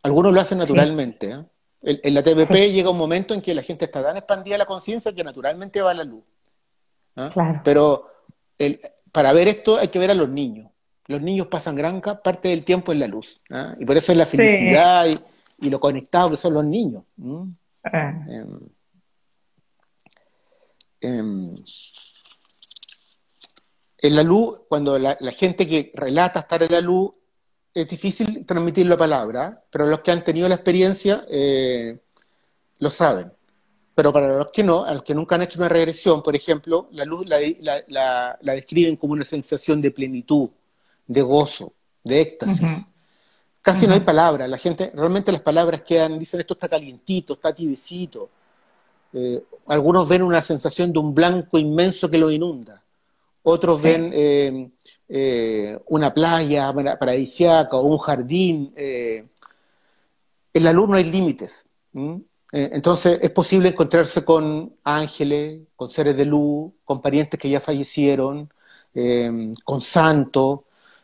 Algunos 0.03 0.33
lo 0.33 0.41
hacen 0.41 0.57
naturalmente. 0.57 1.31
¿eh? 1.31 1.45
En, 1.81 2.13
la 2.13 2.23
TVP 2.23 2.71
llega 2.71 2.89
un 2.89 2.97
momento 2.97 3.33
en 3.33 3.41
que 3.41 3.53
la 3.53 3.63
gente 3.63 3.85
está 3.85 4.03
tan 4.03 4.17
expandida 4.17 4.57
la 4.57 4.65
conciencia 4.65 5.13
que 5.13 5.23
naturalmente 5.23 5.81
va 5.81 5.91
a 5.91 5.95
la 5.95 6.03
luz. 6.03 6.23
¿ah? 7.15 7.61
Pero 7.63 8.07
el, 8.57 8.79
para 9.11 9.33
ver 9.33 9.47
esto 9.47 9.77
hay 9.77 9.89
que 9.89 9.99
ver 9.99 10.11
a 10.11 10.15
los 10.15 10.29
niños. 10.29 10.69
Los 11.07 11.21
niños 11.21 11.47
pasan 11.47 11.75
gran 11.75 12.01
parte 12.01 12.49
del 12.49 12.65
tiempo 12.65 12.91
en 12.91 12.99
la 12.99 13.07
luz. 13.07 13.39
¿ah? 13.49 13.75
Y 13.79 13.85
por 13.85 13.97
eso 13.97 14.11
es 14.11 14.17
la 14.17 14.25
felicidad 14.25 15.07
y, 15.07 15.69
lo 15.69 15.79
conectado 15.79 16.29
que 16.31 16.37
son 16.37 16.53
los 16.53 16.65
niños. 16.65 17.03
Ah. 17.83 18.13
Em, 18.27 18.59
em, 21.01 21.55
en 23.99 24.15
la 24.15 24.23
luz, 24.23 24.61
cuando 24.69 24.99
la, 24.99 25.15
gente 25.31 25.67
que 25.67 25.91
relata 25.95 26.41
estar 26.41 26.61
en 26.61 26.71
la 26.71 26.81
luz, 26.81 27.11
es 27.81 27.87
difícil 27.87 28.43
transmitir 28.43 28.87
la 28.87 28.97
palabra, 28.97 29.63
pero 29.69 29.85
los 29.85 29.99
que 29.99 30.09
han 30.09 30.23
tenido 30.23 30.49
la 30.49 30.55
experiencia 30.55 31.25
eh, 31.29 31.99
lo 32.79 32.89
saben. 32.89 33.31
Pero 33.93 34.11
para 34.11 34.35
los 34.35 34.51
que 34.51 34.63
no, 34.63 34.83
a 34.83 34.93
los 34.95 35.03
que 35.03 35.13
nunca 35.13 35.35
han 35.35 35.43
hecho 35.43 35.59
una 35.59 35.69
regresión, 35.69 36.23
por 36.23 36.35
ejemplo, 36.35 36.87
la 36.91 37.05
luz 37.05 37.27
la, 37.27 38.37
describen 38.41 38.95
como 38.95 39.13
una 39.13 39.25
sensación 39.25 39.79
de 39.79 39.91
plenitud, 39.91 40.49
de 41.05 41.21
gozo, 41.21 41.73
de 42.03 42.21
éxtasis. 42.21 42.85
Casi 43.61 43.85
no 43.85 43.93
hay 43.93 43.99
palabras, 43.99 44.49
la 44.49 44.57
gente, 44.57 44.91
realmente 44.95 45.31
las 45.31 45.41
palabras 45.41 45.81
quedan, 45.81 46.17
dicen 46.17 46.39
esto 46.39 46.55
está 46.55 46.67
calientito, 46.67 47.33
está 47.33 47.53
tibecito. 47.53 48.29
Eh, 49.13 49.43
algunos 49.67 50.09
ven 50.09 50.23
una 50.23 50.41
sensación 50.41 50.91
de 50.91 50.97
un 50.97 51.13
blanco 51.13 51.59
inmenso 51.59 52.09
que 52.09 52.17
lo 52.17 52.31
inunda. 52.31 52.81
Otros 53.43 53.81
ven 53.81 54.11
eh, 54.15 54.71
eh, 55.09 55.79
una 55.87 56.13
playa 56.13 56.73
paradisiaca 56.99 57.77
o 57.77 57.87
un 57.87 57.97
jardín. 57.97 58.73
en 58.75 59.29
la 60.53 60.73
luz 60.73 60.89
no 60.89 60.95
hay 60.95 61.03
límites. 61.05 61.65
Eh, 62.51 62.69
entonces 62.73 63.19
es 63.21 63.31
posible 63.31 63.69
encontrarse 63.69 64.23
con 64.23 64.73
ángeles, 64.83 65.61
con 65.75 65.91
seres 65.91 66.15
de 66.15 66.25
luz, 66.25 66.71
con 66.85 67.01
parientes 67.01 67.39
que 67.39 67.49
ya 67.49 67.59
fallecieron, 67.59 68.51
eh, 68.93 69.51
con 69.63 69.81
santos, 69.81 70.61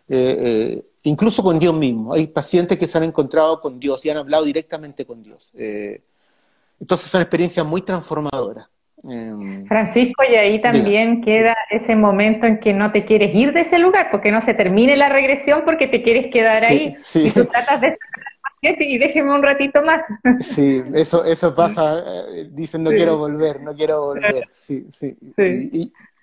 eh, 0.07 0.85
incluso 1.03 1.43
con 1.43 1.59
Dios 1.59 1.73
mismo. 1.73 2.13
Hay 2.13 2.27
pacientes 2.27 2.77
que 2.77 2.87
se 2.87 2.97
han 2.97 3.03
encontrado 3.03 3.59
con 3.59 3.79
Dios 3.79 4.05
y 4.05 4.09
han 4.09 4.17
hablado 4.17 4.45
directamente 4.45 5.05
con 5.05 5.21
Dios. 5.21 5.49
entonces 6.79 7.09
son 7.09 7.21
experiencias 7.21 7.65
muy 7.65 7.81
transformadoras. 7.81 8.67
Francisco, 9.67 10.23
y 10.23 10.35
ahí 10.35 10.61
también 10.61 11.21
queda 11.21 11.55
ese 11.69 11.95
momento 11.95 12.45
en 12.45 12.59
que 12.59 12.73
no 12.73 12.91
te 12.93 13.03
quieres 13.03 13.35
ir 13.35 13.51
de 13.51 13.61
ese 13.61 13.77
lugar, 13.77 14.07
porque 14.11 14.31
no 14.31 14.39
se 14.39 14.53
termine 14.53 14.95
la 14.95 15.09
regresión 15.09 15.63
porque 15.65 15.87
te 15.87 16.01
quieres 16.01 16.27
quedar 16.27 16.63
ahí. 16.63 16.95
Y 17.15 17.29
tú 17.31 17.45
tratas 17.45 17.81
de 17.81 17.97
y 18.79 18.97
déjeme 18.97 19.33
un 19.33 19.43
ratito 19.43 19.81
más. 19.83 20.03
Sí, 20.41 20.83
eso, 20.93 21.25
eso 21.25 21.53
pasa, 21.53 22.03
eh, 22.29 22.49
dicen 22.51 22.83
no 22.83 22.91
quiero 22.91 23.17
volver, 23.17 23.61
no 23.61 23.75
quiero 23.75 24.01
volver, 24.05 24.47
sí, 24.51 24.87
sí. 24.91 25.17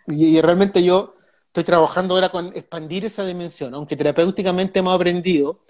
Y, 0.07 0.40
realmente 0.40 0.83
yo 0.83 1.16
estoy 1.47 1.64
trabajando 1.64 2.14
ahora 2.14 2.31
con 2.31 2.47
expandir 2.49 3.05
esa 3.05 3.25
dimensión, 3.25 3.75
aunque 3.75 3.97
terapéuticamente 3.97 4.79
hemos 4.79 4.95
aprendido 4.95 5.61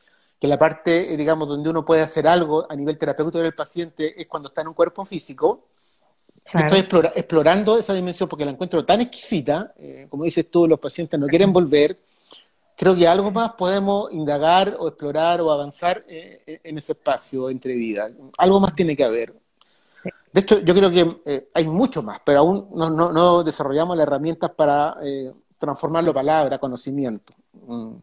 que 0.40 0.46
la 0.46 0.58
parte, 0.58 1.12
eh, 1.12 1.16
digamos, 1.16 1.48
donde 1.48 1.68
uno 1.68 1.84
puede 1.84 2.02
hacer 2.02 2.26
algo 2.26 2.66
a 2.70 2.74
nivel 2.74 2.96
terapéutico 2.96 3.42
del 3.42 3.52
paciente 3.52 4.20
es 4.20 4.26
cuando 4.26 4.48
está 4.48 4.62
en 4.62 4.68
un 4.68 4.74
cuerpo 4.74 5.04
físico. 5.04 5.66
Estoy 6.52 6.80
explorando 7.14 7.78
esa 7.78 7.94
dimensión 7.94 8.28
porque 8.28 8.44
la 8.44 8.50
encuentro 8.50 8.84
tan 8.84 9.00
exquisita, 9.00 9.72
eh, 9.78 10.06
como 10.10 10.24
dices 10.24 10.50
tú, 10.50 10.66
los 10.66 10.80
pacientes 10.80 11.18
no 11.18 11.26
quieren 11.26 11.52
volver, 11.52 11.98
creo 12.76 12.96
que 12.96 13.06
algo 13.06 13.30
más 13.30 13.52
podemos 13.52 14.12
indagar 14.12 14.76
o 14.78 14.88
explorar 14.88 15.40
o 15.40 15.50
avanzar 15.52 16.04
eh, 16.08 16.60
en 16.64 16.78
ese 16.78 16.92
espacio 16.92 17.50
entre 17.50 17.74
vidas. 17.74 18.12
Algo 18.36 18.58
más 18.58 18.74
tiene 18.74 18.96
que 18.96 19.04
haber. 19.04 19.32
De 20.32 20.40
hecho, 20.40 20.60
yo 20.60 20.74
creo 20.74 20.90
que 20.90 21.20
eh, 21.24 21.48
hay 21.54 21.68
mucho 21.68 22.02
más, 22.02 22.20
pero 22.24 22.40
aún 22.40 22.68
no, 22.72 23.44
desarrollamos 23.44 23.96
las 23.96 24.06
herramientas 24.06 24.50
para 24.50 24.96
transformarlo 25.58 26.10
en 26.10 26.14
palabra, 26.14 26.58
conocimiento. 26.58 27.32
Mm. 27.66 27.94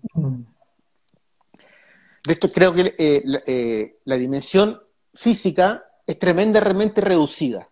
De 2.25 2.33
hecho, 2.33 2.51
creo 2.51 2.73
que 2.73 3.97
la, 4.03 4.15
dimensión 4.15 4.81
física 5.13 5.83
es 6.05 6.19
tremendamente 6.19 7.01
reducida. 7.01 7.67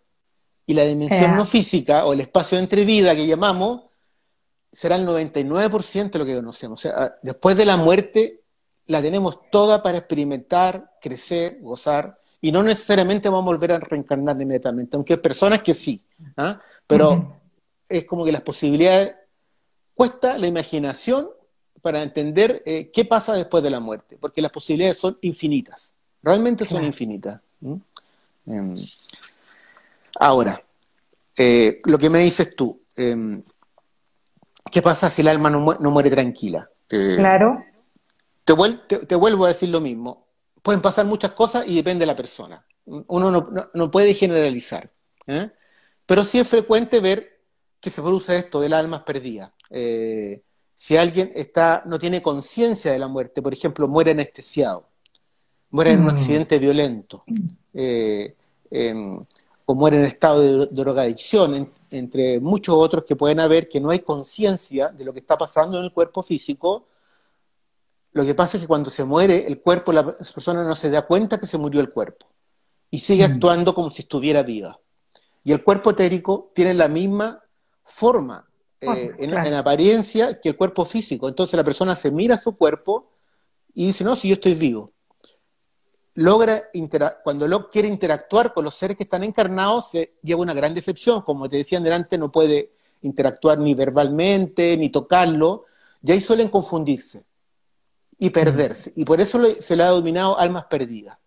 Y 0.66 0.74
la 0.74 0.84
dimensión 0.84 1.36
no 1.36 1.46
física, 1.46 2.06
o 2.06 2.14
el 2.14 2.22
espacio 2.22 2.58
entre 2.58 2.86
vida 2.86 3.16
que 3.16 3.28
llamamos, 3.28 3.84
será 4.72 4.96
el 4.96 5.08
99% 5.08 6.12
de 6.12 6.20
lo 6.20 6.26
que 6.26 6.36
conocemos. 6.36 6.80
O 6.80 6.82
sea, 6.82 7.16
después 7.22 7.56
de 7.56 7.66
la 7.66 7.78
muerte 7.78 8.42
la 8.88 9.02
tenemos 9.02 9.50
toda 9.50 9.82
para 9.82 10.00
experimentar, 10.00 10.92
crecer, 11.02 11.60
gozar, 11.62 12.20
y 12.42 12.52
no 12.52 12.62
necesariamente 12.62 13.30
vamos 13.30 13.44
a 13.44 13.56
volver 13.56 13.72
a 13.72 13.80
reencarnar 13.80 14.40
inmediatamente, 14.40 14.96
aunque 14.96 15.14
hay 15.14 15.20
personas 15.20 15.64
que 15.64 15.74
sí, 15.74 16.04
¿ah? 16.38 16.60
pero 16.86 17.40
es 17.90 18.06
como 18.06 18.24
que 18.24 18.32
las 18.32 18.42
posibilidades, 18.42 19.16
cuesta 19.96 20.38
la 20.38 20.46
imaginación 20.46 21.30
para 21.82 22.04
entender 22.04 22.62
eh, 22.66 22.92
qué 22.94 23.06
pasa 23.06 23.34
después 23.34 23.64
de 23.64 23.70
la 23.70 23.80
muerte, 23.80 24.18
porque 24.20 24.42
las 24.42 24.52
posibilidades 24.52 24.98
son 24.98 25.18
infinitas, 25.22 25.94
realmente 26.22 26.66
son 26.66 26.84
infinitas. 26.84 27.40
Ahora, 30.20 30.64
eh, 31.38 31.82
lo 31.86 31.98
que 31.98 32.10
me 32.10 32.20
dices 32.20 32.56
tú, 32.56 32.82
em, 32.96 33.44
¿Qué 34.72 34.82
pasa 34.82 35.12
si 35.12 35.22
el 35.22 35.28
alma 35.28 35.50
no, 35.52 35.62
muere 35.92 36.10
tranquila? 36.10 36.68
Eh, 36.90 37.14
claro. 37.18 37.64
Te, 38.44 38.54
vuelvo 39.16 39.46
a 39.46 39.50
decir 39.50 39.70
lo 39.70 39.80
mismo. 39.80 40.26
Pueden 40.62 40.82
pasar 40.82 41.06
muchas 41.06 41.34
cosas 41.34 41.68
y 41.68 41.76
depende 41.76 42.02
de 42.02 42.08
la 42.08 42.16
persona. 42.16 42.66
Uno 42.86 43.70
no, 43.74 43.92
puede 43.92 44.16
generalizar. 44.16 44.92
¿eh? 45.28 45.52
Pero 46.06 46.24
sí 46.24 46.40
es 46.40 46.50
frecuente 46.50 47.00
ver 47.00 47.42
que 47.80 47.92
se 47.92 48.02
produce 48.02 48.38
esto 48.38 48.60
del 48.60 48.74
alma 48.74 49.06
perdida. 49.06 49.54
Si 50.76 50.98
alguien 50.98 51.32
está, 51.34 51.84
no 51.86 51.98
tiene 51.98 52.22
conciencia 52.22 52.92
de 52.92 53.00
la 53.00 53.08
muerte, 53.08 53.42
por 53.42 53.54
ejemplo, 53.54 53.88
muere 53.88 54.12
anestesiado, 54.12 54.90
muere 55.70 55.92
en 55.92 56.00
un 56.00 56.06
mm. 56.06 56.10
accidente 56.10 56.60
violento, 56.60 57.24
eh, 57.74 58.36
em, 58.70 59.24
o 59.66 59.76
muere 59.76 59.98
en 59.98 60.06
estado 60.06 60.42
de 60.42 60.68
drogadicción, 60.68 61.72
entre 61.90 62.40
muchos 62.40 62.76
otros 62.76 63.04
que 63.04 63.16
pueden 63.16 63.40
haber, 63.40 63.68
que 63.68 63.80
no 63.80 63.90
hay 63.90 64.00
conciencia 64.00 64.90
de 64.90 65.06
lo 65.06 65.14
que 65.14 65.20
está 65.20 65.38
pasando 65.38 65.80
en 65.80 65.86
el 65.86 65.92
cuerpo 65.92 66.22
físico, 66.22 66.88
lo 68.16 68.26
que 68.26 68.34
pasa 68.34 68.56
es 68.58 68.62
que 68.62 68.68
cuando 68.68 68.90
se 68.90 69.04
muere 69.04 69.46
el 69.46 69.60
cuerpo, 69.60 69.92
la 69.92 70.06
persona 70.06 70.64
no 70.64 70.76
se 70.76 70.90
da 70.90 71.06
cuenta 71.06 71.40
que 71.40 71.48
se 71.48 71.58
murió 71.58 71.82
el 71.82 71.92
cuerpo 71.92 72.28
y 72.90 73.00
sigue 73.00 73.28
mm. 73.28 73.32
actuando 73.34 73.74
como 73.74 73.92
si 73.92 74.04
estuviera 74.04 74.42
viva. 74.42 74.80
Y 75.44 75.52
el 75.52 75.64
cuerpo 75.64 75.92
etérico 75.92 76.52
tiene 76.56 76.74
la 76.74 76.88
misma 76.88 77.44
forma 77.84 78.48
eh, 78.80 79.16
en, 79.20 79.54
apariencia 79.54 80.40
que 80.40 80.50
el 80.50 80.56
cuerpo 80.56 80.86
físico. 80.86 81.28
Entonces 81.28 81.58
la 81.58 81.64
persona 81.64 81.96
se 81.96 82.10
mira 82.10 82.36
a 82.36 82.38
su 82.38 82.56
cuerpo 82.56 83.12
y 83.74 83.88
dice, 83.88 84.04
no, 84.04 84.16
si 84.16 84.30
yo 84.30 84.36
estoy 84.36 84.56
vivo. 84.56 84.94
Logra 86.16 86.70
cuando 87.24 87.48
lo 87.48 87.70
quiere 87.70 87.88
interactuar 87.88 88.54
con 88.54 88.64
los 88.64 88.76
seres 88.76 88.96
que 88.96 89.04
están 89.04 89.24
encarnados, 89.24 89.92
se 89.92 90.14
lleva 90.24 90.42
una 90.42 90.54
gran 90.54 90.74
decepción. 90.74 91.22
Como 91.22 91.50
te 91.50 91.58
decían 91.58 91.84
delante, 91.84 92.18
no 92.18 92.32
puede 92.32 92.72
interactuar 93.02 93.60
ni 93.60 93.74
verbalmente, 93.76 94.78
ni 94.78 94.90
tocarlo, 94.90 95.66
y 96.02 96.12
ahí 96.12 96.22
suelen 96.22 96.50
confundirse 96.50 97.26
y 98.18 98.30
perderse. 98.30 98.94
Y 98.96 99.06
por 99.06 99.20
eso 99.20 99.40
se 99.60 99.76
le 99.76 99.84
ha 99.84 99.90
dominado 99.90 100.40
almas 100.40 100.66
perdidas. 100.66 101.18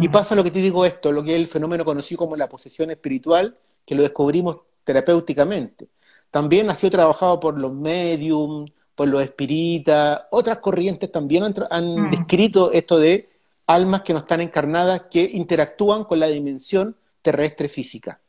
Y 0.00 0.08
pasa 0.08 0.34
lo 0.34 0.42
que 0.42 0.50
te 0.50 0.60
digo 0.60 0.84
esto, 0.84 1.12
lo 1.12 1.22
que 1.22 1.34
es 1.34 1.40
el 1.40 1.46
fenómeno 1.46 1.84
conocido 1.84 2.18
como 2.18 2.36
la 2.36 2.48
posesión 2.48 2.90
espiritual, 2.90 3.56
que 3.84 3.94
lo 3.94 4.02
descubrimos 4.02 4.58
terapéuticamente. 4.82 5.88
También 6.30 6.68
ha 6.70 6.74
sido 6.74 6.90
trabajado 6.90 7.38
por 7.38 7.58
los 7.60 7.72
medium, 7.72 8.66
por 8.94 9.08
los 9.08 9.22
espíritas, 9.22 10.22
otras 10.30 10.58
corrientes 10.58 11.12
también 11.12 11.54
han, 11.70 12.10
descrito 12.10 12.72
esto 12.72 12.98
de 12.98 13.28
almas 13.66 14.02
que 14.02 14.12
no 14.12 14.20
están 14.20 14.40
encarnadas, 14.40 15.02
que 15.10 15.22
interactúan 15.22 16.04
con 16.04 16.20
la 16.20 16.26
dimensión 16.28 16.96
terrestre 17.22 17.68
física. 17.68 18.20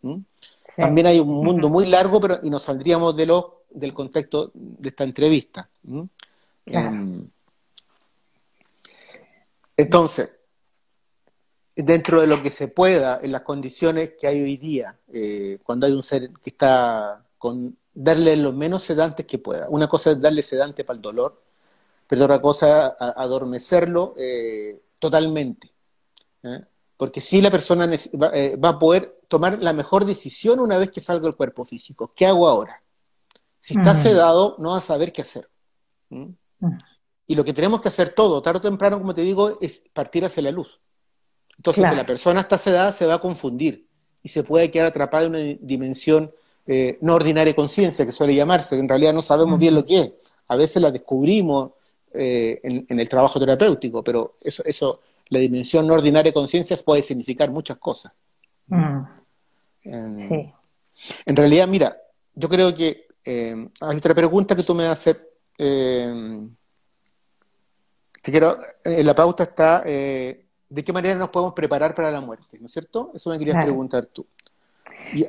También 0.76 1.08
hay 1.08 1.20
un 1.20 1.30
mundo 1.30 1.70
muy 1.70 1.86
largo, 1.86 2.20
pero 2.20 2.40
y 2.44 2.50
nos 2.50 2.64
saldríamos 2.64 3.16
de 3.16 3.26
lo, 3.26 3.64
del 3.70 3.94
contexto 3.94 4.52
de 4.54 4.90
esta 4.90 5.04
entrevista. 5.04 5.70
Em, 6.66 7.28
entonces, 9.76 10.30
dentro 11.76 12.22
de 12.22 12.28
lo 12.28 12.42
que 12.42 12.50
se 12.50 12.68
pueda, 12.68 13.20
en 13.22 13.32
las 13.32 13.42
condiciones 13.42 14.14
que 14.20 14.28
hay 14.28 14.42
hoy 14.42 14.58
día, 14.58 14.98
eh, 15.14 15.60
cuando 15.64 15.86
hay 15.86 15.94
un 15.94 16.04
ser 16.04 16.32
que 16.44 16.50
está 16.50 17.24
con 17.38 17.78
darle 17.94 18.36
lo 18.36 18.54
menos 18.54 18.84
sedantes 18.84 19.26
que 19.26 19.40
pueda. 19.40 19.70
Una 19.70 19.88
cosa 19.88 20.12
es 20.12 20.22
darle 20.22 20.44
sedante 20.44 20.84
para 20.84 20.98
el 20.98 21.02
dolor, 21.02 21.42
pero 22.08 22.26
otra 22.26 22.42
cosa 22.42 22.90
es 22.90 22.96
adormecerlo 23.00 24.14
eh, 24.18 24.80
totalmente. 25.00 25.74
¿eh? 26.44 26.62
Porque 26.98 27.22
si 27.22 27.42
la 27.42 27.52
persona 27.52 27.90
eh, 28.34 28.56
va, 28.58 28.70
a 28.70 28.80
poder 28.80 29.20
tomar 29.28 29.60
la 29.62 29.74
mejor 29.74 30.06
decisión 30.06 30.60
una 30.60 30.78
vez 30.78 30.92
que 30.92 31.00
salga 31.00 31.26
del 31.26 31.36
cuerpo 31.36 31.64
físico. 31.64 32.12
¿Qué 32.16 32.26
hago 32.26 32.48
ahora? 32.48 32.82
Si 33.62 33.78
está 33.78 33.94
sedado, 33.94 34.56
no 34.60 34.72
va 34.72 34.78
a 34.78 34.82
saber 34.82 35.12
qué 35.12 35.22
hacer. 35.22 35.50
Y 37.28 37.36
lo 37.36 37.44
que 37.44 37.54
tenemos 37.54 37.82
que 37.82 37.90
hacer 37.90 38.14
todo, 38.14 38.42
tarde 38.42 38.60
o 38.60 38.62
temprano, 38.62 38.98
como 38.98 39.14
te 39.14 39.22
digo, 39.22 39.60
es 39.62 39.84
partir 39.94 40.24
hacia 40.24 40.42
la 40.42 40.52
luz. 40.52 40.80
Entonces, 41.58 41.90
si 41.90 41.96
la 41.96 42.06
persona 42.06 42.42
está 42.42 42.58
sedada, 42.58 42.92
se 42.92 43.06
va 43.06 43.16
a 43.16 43.20
confundir 43.20 43.88
y 44.24 44.30
se 44.30 44.44
puede 44.44 44.72
quedar 44.72 44.88
atrapada 44.88 45.26
en 45.26 45.30
una 45.30 45.58
dimensión 45.60 46.32
eh, 46.66 46.98
no 47.02 47.16
ordinaria 47.16 47.56
conciencia, 47.56 48.06
que 48.06 48.12
suele 48.12 48.36
llamarse, 48.36 48.76
que 48.76 48.82
en 48.82 48.90
realidad 48.90 49.14
no 49.14 49.22
sabemos 49.22 49.60
bien 49.60 49.76
lo 49.76 49.86
que 49.86 50.00
es. 50.00 50.14
A 50.48 50.56
veces 50.56 50.82
la 50.82 50.92
descubrimos 50.92 51.72
eh, 52.18 52.60
en, 52.64 53.00
el 53.00 53.10
trabajo 53.10 53.40
terapéutico, 53.40 54.04
pero 54.04 54.38
eso, 54.42 54.64
eso 54.66 55.02
la 55.30 55.40
dimensión 55.40 55.86
no 55.86 55.94
ordinaria 55.94 56.34
conciencia 56.34 56.78
puede 56.78 57.02
significar 57.02 57.50
muchas 57.52 57.78
cosas. 57.78 58.12
Mm. 58.68 59.04
sí. 60.28 60.54
En 61.26 61.36
realidad, 61.36 61.68
mira, 61.68 61.96
yo 62.34 62.50
creo 62.50 62.76
que 62.76 63.08
eh, 63.24 63.70
otra 63.82 64.16
pregunta 64.16 64.56
que 64.56 64.64
tú 64.64 64.74
me 64.74 64.84
vas 64.84 64.90
a 64.90 64.94
hacer, 64.94 65.30
eh, 65.58 66.48
quiero, 68.24 68.58
en 68.84 69.06
la 69.06 69.16
pauta 69.16 69.44
está 69.44 69.84
de 69.84 70.84
qué 70.84 70.92
manera 70.92 71.16
nos 71.16 71.30
podemos 71.30 71.54
preparar 71.54 71.96
para 71.96 72.12
la 72.12 72.20
muerte, 72.20 72.58
¿no 72.60 72.66
es 72.66 72.74
cierto? 72.74 73.12
Eso 73.14 73.30
me 73.30 73.40
querías 73.40 73.64
preguntar 73.64 74.08
tú. 74.08 74.26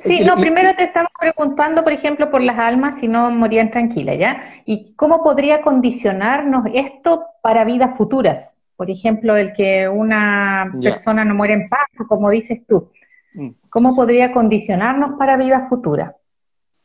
Sí, 0.01 0.21
no, 0.25 0.35
primero 0.35 0.75
te 0.75 0.83
estamos 0.83 1.11
preguntando, 1.17 1.83
por 1.83 1.93
ejemplo, 1.93 2.29
por 2.29 2.41
las 2.41 2.57
almas 2.59 2.99
si 2.99 3.07
no 3.07 3.31
morían 3.31 3.71
tranquilas, 3.71 4.17
¿ya? 4.17 4.43
¿Y 4.65 4.93
cómo 4.95 5.23
podría 5.23 5.61
condicionarnos 5.61 6.65
esto 6.73 7.25
para 7.41 7.63
vidas 7.63 7.97
futuras? 7.97 8.55
Por 8.75 8.89
ejemplo, 8.89 9.35
el 9.35 9.53
que 9.53 9.87
una 9.87 10.71
persona 10.81 11.23
no 11.25 11.35
muere 11.35 11.53
en 11.53 11.69
paz, 11.69 11.87
como 12.07 12.29
dices 12.29 12.61
tú. 12.67 12.91
Mm. 13.33 13.49
¿Cómo 13.69 13.95
podría 13.95 14.31
condicionarnos 14.31 15.17
para 15.17 15.37
vidas 15.37 15.69
futuras? 15.69 16.13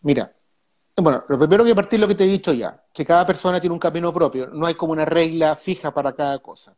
Mira, 0.02 0.32
bueno, 0.96 1.24
lo 1.28 1.38
primero 1.38 1.64
que 1.64 1.74
partir 1.74 1.98
lo 1.98 2.06
que 2.06 2.14
te 2.14 2.24
he 2.24 2.28
dicho 2.28 2.52
ya, 2.52 2.80
que 2.92 3.04
cada 3.04 3.26
persona 3.26 3.60
tiene 3.60 3.74
un 3.74 3.80
camino 3.80 4.12
propio, 4.12 4.48
no 4.48 4.66
hay 4.66 4.74
como 4.74 4.92
una 4.92 5.04
regla 5.04 5.56
fija 5.56 5.92
para 5.92 6.12
cada 6.12 6.38
cosa. 6.38 6.76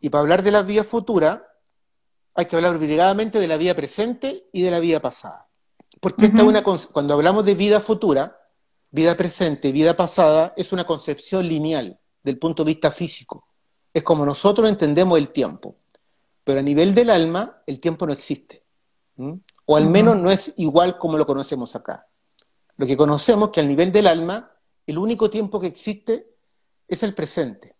Y 0.00 0.08
para 0.08 0.22
hablar 0.22 0.42
de 0.42 0.50
las 0.50 0.66
vidas 0.66 0.86
futuras, 0.86 1.40
hay 2.34 2.46
que 2.46 2.56
hablar 2.56 2.76
obligadamente 2.76 3.38
de 3.38 3.46
la 3.46 3.56
vida 3.56 3.74
presente 3.74 4.48
y 4.52 4.62
de 4.62 4.70
la 4.70 4.80
vida 4.80 5.00
pasada. 5.00 5.46
Porque 6.00 6.26
esta 6.26 6.42
una, 6.42 6.62
cuando 6.62 7.14
hablamos 7.14 7.44
de 7.44 7.54
vida 7.54 7.80
futura, 7.80 8.36
vida 8.90 9.16
presente, 9.16 9.72
vida 9.72 9.96
pasada, 9.96 10.52
es 10.56 10.72
una 10.72 10.84
concepción 10.84 11.46
lineal 11.46 11.98
del 12.22 12.38
punto 12.38 12.64
de 12.64 12.72
vista 12.72 12.90
físico. 12.90 13.46
Es 13.92 14.02
como 14.02 14.26
nosotros 14.26 14.68
entendemos 14.68 15.16
el 15.18 15.30
tiempo. 15.30 15.76
Pero 16.42 16.58
a 16.58 16.62
nivel 16.62 16.94
del 16.94 17.10
alma, 17.10 17.62
el 17.66 17.80
tiempo 17.80 18.06
no 18.06 18.12
existe. 18.12 18.64
O 19.66 19.76
al 19.76 19.86
menos 19.86 20.16
no 20.16 20.30
es 20.30 20.52
igual 20.56 20.98
como 20.98 21.16
lo 21.16 21.26
conocemos 21.26 21.74
acá. 21.76 22.06
Lo 22.76 22.86
que 22.86 22.96
conocemos 22.96 23.50
que 23.50 23.60
al 23.60 23.68
nivel 23.68 23.92
del 23.92 24.08
alma, 24.08 24.50
el 24.86 24.98
único 24.98 25.30
tiempo 25.30 25.60
que 25.60 25.68
existe 25.68 26.34
es 26.88 27.02
el 27.04 27.14
presente 27.14 27.73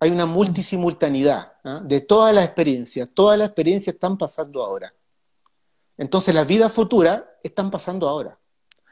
hay 0.00 0.10
una 0.10 0.26
multisimultaneidad 0.26 1.52
¿ah? 1.64 1.80
de 1.82 2.00
todas 2.00 2.34
las 2.34 2.44
experiencias. 2.44 3.10
Todas 3.12 3.38
las 3.38 3.48
experiencias 3.48 3.94
están 3.94 4.16
pasando 4.16 4.64
ahora. 4.64 4.94
Entonces 5.96 6.34
las 6.34 6.46
vidas 6.46 6.72
futuras 6.72 7.22
están 7.42 7.70
pasando 7.70 8.08
ahora. 8.08 8.38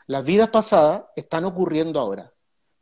Las 0.06 0.24
vidas 0.24 0.48
pasadas 0.48 1.04
están 1.14 1.44
ocurriendo 1.44 2.00
ahora. 2.00 2.32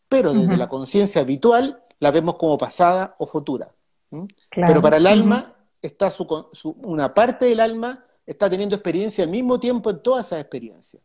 Pero 0.09 0.33
desde 0.33 0.57
la 0.57 0.69
conciencia 0.69 1.23
habitual 1.23 1.83
la 1.99 2.11
vemos 2.11 2.37
como 2.37 2.57
pasada 2.57 3.17
o 3.19 3.27
futura. 3.27 3.75
Pero 4.51 4.81
para 4.81 4.99
el 4.99 5.07
alma, 5.07 5.57
está 5.83 6.13
una 6.77 7.13
parte 7.13 7.47
del 7.47 7.61
alma 7.61 8.05
está 8.27 8.49
teniendo 8.49 8.75
experiencia 8.75 9.25
al 9.25 9.31
mismo 9.31 9.61
tiempo 9.61 9.91
en 9.91 10.03
todas 10.03 10.27
esas 10.27 10.41
experiencias. 10.41 11.03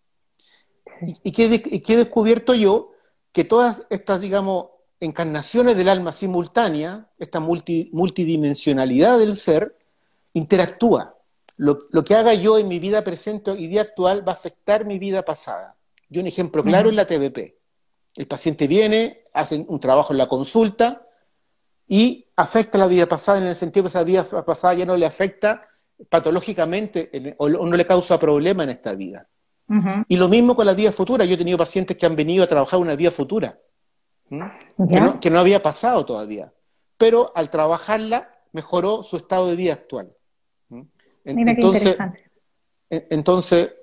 ¿Y, 1.23 1.31
qué, 1.31 1.61
y 1.65 1.79
qué 1.81 1.93
he 1.93 1.97
descubierto 1.97 2.53
yo? 2.53 2.91
Que 3.31 3.43
todas 3.43 3.85
estas, 3.89 4.21
digamos, 4.21 4.67
encarnaciones 4.99 5.77
del 5.77 5.89
alma 5.89 6.11
simultánea, 6.11 7.07
esta 7.17 7.39
multidimensionalidad 7.39 9.19
del 9.19 9.35
ser, 9.35 9.77
interactúa. 10.33 11.15
Lo, 11.55 11.89
que 12.05 12.15
haga 12.15 12.33
yo 12.33 12.57
en 12.57 12.67
mi 12.67 12.79
vida 12.79 13.03
presente 13.03 13.51
y 13.51 13.67
día 13.67 13.81
actual 13.81 14.25
va 14.27 14.31
a 14.31 14.35
afectar 14.35 14.85
mi 14.85 14.97
vida 14.97 15.23
pasada. 15.23 15.75
Y 16.09 16.19
un 16.19 16.27
ejemplo 16.27 16.63
claro 16.63 16.89
es 16.89 16.95
la 16.95 17.05
TBP. 17.05 17.55
El 18.15 18.27
paciente 18.27 18.67
viene, 18.67 19.25
hace 19.33 19.65
un 19.67 19.79
trabajo 19.79 20.13
en 20.13 20.17
la 20.17 20.27
consulta 20.27 21.05
y 21.87 22.27
afecta 22.35 22.77
la 22.77 22.87
vida 22.87 23.07
pasada 23.07 23.39
en 23.39 23.45
el 23.45 23.55
sentido 23.55 23.83
que 23.83 23.89
esa 23.89 24.03
vida 24.03 24.23
pasada 24.45 24.73
ya 24.73 24.85
no 24.85 24.95
le 24.95 25.05
afecta 25.05 25.67
patológicamente 26.09 27.35
o 27.37 27.49
no 27.49 27.77
le 27.77 27.85
causa 27.85 28.17
problema 28.17 28.63
en 28.63 28.69
esta 28.69 28.95
vida. 28.95 29.27
Y 30.07 30.17
lo 30.17 30.29
mismo 30.29 30.55
con 30.55 30.65
la 30.65 30.73
vida 30.73 30.91
futura. 30.91 31.25
Yo 31.25 31.35
he 31.35 31.37
tenido 31.37 31.57
pacientes 31.57 31.95
que 31.95 32.05
han 32.05 32.15
venido 32.15 32.43
a 32.43 32.47
trabajar 32.47 32.79
una 32.79 32.95
vida 32.95 33.11
futura 33.11 33.59
que 35.21 35.29
no, 35.29 35.39
había 35.39 35.61
pasado 35.61 36.05
todavía. 36.05 36.53
Pero 36.97 37.31
al 37.35 37.49
trabajarla 37.49 38.29
mejoró 38.51 39.03
su 39.03 39.17
estado 39.17 39.47
de 39.47 39.55
vida 39.55 39.73
actual. 39.73 40.15
entonces, 41.25 41.97
entonces, 42.89 43.73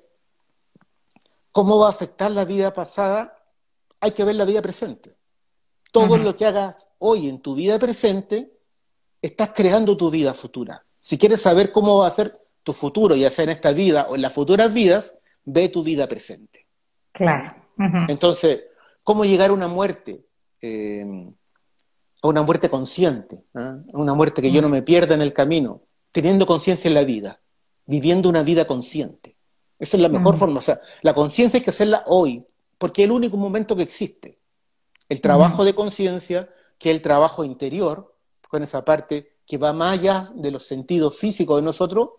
¿cómo 1.53 1.79
va 1.79 1.87
a 1.87 1.91
afectar 1.91 2.31
la 2.31 2.45
vida 2.45 2.73
pasada? 2.73 3.37
Hay 4.01 4.13
que 4.13 4.25
ver 4.25 4.37
la 4.37 4.45
vida 4.45 4.63
presente. 4.63 5.17
Todo 5.93 6.19
lo 6.19 6.37
que 6.37 6.45
hagas 6.45 6.89
hoy 6.99 7.29
en 7.29 7.41
tu 7.41 7.55
vida 7.55 7.79
presente, 7.79 8.53
estás 9.23 9.51
creando 9.55 9.97
tu 9.97 10.11
vida 10.11 10.35
futura. 10.35 10.85
Si 11.01 11.17
quieres 11.17 11.41
saber 11.41 11.73
cómo 11.73 11.99
va 11.99 12.09
a 12.09 12.11
ser 12.11 12.39
tu 12.63 12.73
futuro, 12.73 13.15
ya 13.15 13.31
sea 13.31 13.45
en 13.45 13.51
esta 13.51 13.73
vida 13.73 14.07
o 14.11 14.17
en 14.17 14.23
las 14.23 14.33
futuras 14.33 14.75
vidas, 14.75 15.15
ve 15.45 15.69
tu 15.69 15.83
vida 15.83 16.07
presente. 16.09 16.67
Claro. 17.13 17.55
Entonces, 18.09 18.65
¿cómo 19.03 19.25
llegar 19.25 19.51
a 19.51 19.53
una 19.53 19.69
muerte? 19.69 20.27
Eh, 20.61 21.05
a 22.23 22.29
una 22.29 22.43
muerte 22.43 22.71
consciente, 22.71 23.45
¿ah? 23.55 23.79
a 23.93 23.99
una 23.99 24.15
muerte 24.15 24.41
que 24.43 24.51
yo 24.51 24.63
no 24.63 24.69
me 24.69 24.83
pierda 24.83 25.15
en 25.15 25.23
el 25.23 25.33
camino, 25.33 25.83
teniendo 26.13 26.47
conciencia 26.47 26.89
en 26.89 26.95
la 26.95 27.05
vida, 27.05 27.41
viviendo 27.85 28.29
una 28.29 28.43
vida 28.43 28.67
consciente. 28.67 29.37
Esa 29.79 29.97
es 29.97 30.03
la 30.03 30.09
mejor 30.09 30.35
mm. 30.35 30.39
forma. 30.39 30.59
O 30.59 30.63
sea, 30.63 30.81
la 31.03 31.15
conciencia 31.15 31.59
hay 31.59 31.65
que 31.65 31.71
hacerla 31.71 32.05
hoy, 32.07 32.45
porque 32.79 33.03
es 33.03 33.07
el 33.07 33.13
único 33.13 33.37
momento 33.37 33.77
que 33.77 33.83
existe. 33.83 34.39
El 35.09 35.21
trabajo 35.21 35.65
de 35.65 35.75
conciencia, 35.75 36.49
que 36.79 36.91
es 36.91 36.97
el 36.97 37.03
trabajo 37.03 37.45
interior, 37.45 38.15
con 38.49 38.63
esa 38.63 38.85
parte 38.85 39.37
que 39.47 39.59
va 39.59 39.73
más 39.73 39.99
allá 39.99 40.31
de 40.35 40.51
los 40.51 40.67
sentidos 40.67 41.19
físicos 41.19 41.57
de 41.57 41.63
nosotros, 41.63 42.11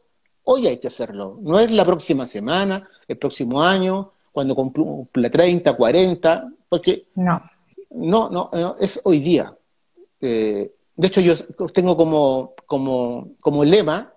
hoy 0.44 0.68
hay 0.68 0.78
que 0.78 0.88
hacerlo. 0.88 1.40
No 1.42 1.60
es 1.60 1.72
la 1.72 1.84
próxima 1.84 2.28
semana, 2.28 2.88
el 3.08 3.18
próximo 3.18 3.62
año, 3.62 4.14
cuando 4.32 4.56
cumpla 4.56 5.30
30, 5.30 5.76
40, 5.76 6.54
porque... 6.70 7.08
No. 7.16 7.42
No, 7.90 8.30
no, 8.30 8.76
es 8.80 9.00
hoy 9.04 9.20
día. 9.20 9.56
Eh, 10.20 10.72
de 10.96 11.08
hecho, 11.08 11.22
yo 11.22 11.36
tengo 11.74 11.96
como, 11.96 12.54
como, 12.66 13.36
como 13.40 13.64
lema, 13.64 14.14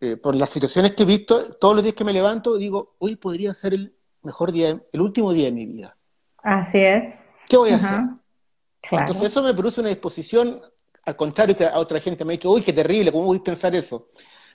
eh, 0.00 0.16
por 0.16 0.34
las 0.34 0.50
situaciones 0.50 0.94
que 0.94 1.02
he 1.02 1.06
visto, 1.06 1.54
todos 1.54 1.74
los 1.74 1.84
días 1.84 1.94
que 1.94 2.04
me 2.04 2.12
levanto, 2.12 2.56
digo, 2.56 2.96
hoy 2.98 3.16
podría 3.16 3.54
ser 3.54 3.74
el 3.74 3.94
mejor 4.22 4.52
día, 4.52 4.80
el 4.92 5.00
último 5.00 5.32
día 5.32 5.46
de 5.46 5.52
mi 5.52 5.66
vida. 5.66 5.96
Así 6.38 6.78
es. 6.78 7.34
¿Qué 7.48 7.56
voy 7.56 7.70
a 7.70 7.76
hacer? 7.76 8.00
Entonces 8.90 9.24
eso 9.24 9.42
me 9.42 9.54
produce 9.54 9.80
una 9.80 9.90
disposición, 9.90 10.60
al 11.04 11.16
contrario 11.16 11.56
que 11.56 11.64
a 11.64 11.78
otra 11.78 12.00
gente 12.00 12.24
me 12.24 12.32
ha 12.32 12.36
dicho, 12.36 12.50
uy, 12.50 12.62
qué 12.62 12.72
terrible, 12.72 13.12
¿cómo 13.12 13.24
voy 13.24 13.38
a 13.38 13.44
pensar 13.44 13.74
eso? 13.74 14.08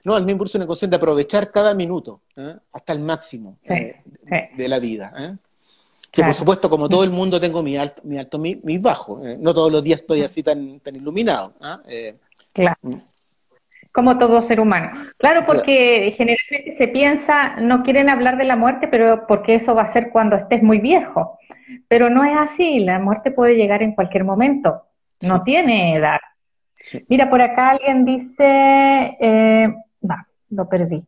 No, 0.03 0.15
a 0.15 0.19
mí 0.19 0.25
me 0.25 0.35
produce 0.35 0.57
una 0.57 0.67
cuestión 0.67 0.91
de 0.91 0.97
aprovechar 0.97 1.51
cada 1.51 1.73
minuto, 1.73 2.21
¿eh? 2.35 2.55
hasta 2.71 2.93
el 2.93 2.99
máximo 2.99 3.57
eh, 3.63 4.01
de 4.55 4.67
la 4.67 4.79
vida. 4.79 5.39
¿Eh? 6.07 6.11
Que 6.11 6.23
por 6.23 6.33
supuesto, 6.33 6.69
como 6.69 6.89
todo 6.89 7.03
el 7.03 7.11
mundo, 7.19 7.39
tengo 7.39 7.61
mi 7.63 7.77
alto, 7.77 8.01
mi 8.05 8.17
alto, 8.17 8.39
mi, 8.39 8.77
bajo. 8.77 9.21
no 9.39 9.53
todos 9.53 9.71
los 9.71 9.83
días 9.83 10.01
estoy 10.01 10.23
así 10.23 10.43
tan, 10.43 10.79
tan 10.79 10.95
iluminado. 10.95 11.53
claro. 12.53 12.77
Mm. 12.81 12.95
Como 13.91 14.17
todo 14.19 14.43
ser 14.43 14.59
humano. 14.59 14.91
Claro, 15.17 15.41
porque 15.43 16.13
generalmente 16.15 16.75
se 16.77 16.87
piensa, 16.87 17.55
no 17.55 17.81
quieren 17.81 18.09
hablar 18.09 18.37
de 18.37 18.43
la 18.43 18.55
muerte, 18.55 18.87
pero 18.87 19.25
porque 19.27 19.55
eso 19.55 19.73
va 19.73 19.83
a 19.83 19.87
ser 19.87 20.11
cuando 20.11 20.35
estés 20.35 20.61
muy 20.61 20.77
viejo. 20.77 21.39
Pero 21.87 22.09
no 22.09 22.23
es 22.23 22.37
así, 22.37 22.79
la 22.79 22.99
muerte 22.99 23.31
puede 23.31 23.55
llegar 23.55 23.81
en 23.81 23.95
cualquier 23.95 24.23
momento, 24.23 24.83
no 25.21 25.41
tiene 25.41 25.95
edad. 25.95 26.19
Mira, 27.07 27.29
por 27.29 27.41
acá 27.41 27.71
alguien 27.71 28.05
dice, 28.05 29.17
eh, 29.19 29.73
va, 30.07 30.27
lo 30.49 30.69
perdí. 30.69 31.03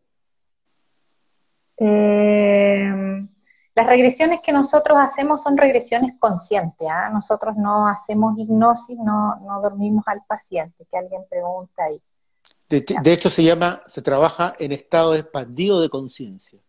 Eh, 1.78 3.28
las 3.80 3.88
regresiones 3.88 4.42
que 4.42 4.52
nosotros 4.52 4.98
hacemos 5.00 5.42
son 5.42 5.56
regresiones 5.56 6.14
conscientes, 6.20 6.86
¿ah? 6.92 7.10
nosotros 7.14 7.56
no 7.56 7.88
hacemos 7.88 8.38
hipnosis, 8.38 8.98
no, 8.98 9.38
no 9.38 9.62
dormimos 9.62 10.04
al 10.06 10.22
paciente, 10.28 10.86
que 10.92 10.98
alguien 10.98 11.22
pregunta 11.30 11.86
ahí. 11.86 12.02
De, 12.68 13.14
hecho, 13.14 13.30
se 13.30 13.42
llama, 13.42 13.82
se 13.88 14.02
trabaja 14.02 14.54
en 14.60 14.74
estado 14.74 15.16
expandido 15.16 15.80
de 15.80 15.88
conciencia. 15.88 16.60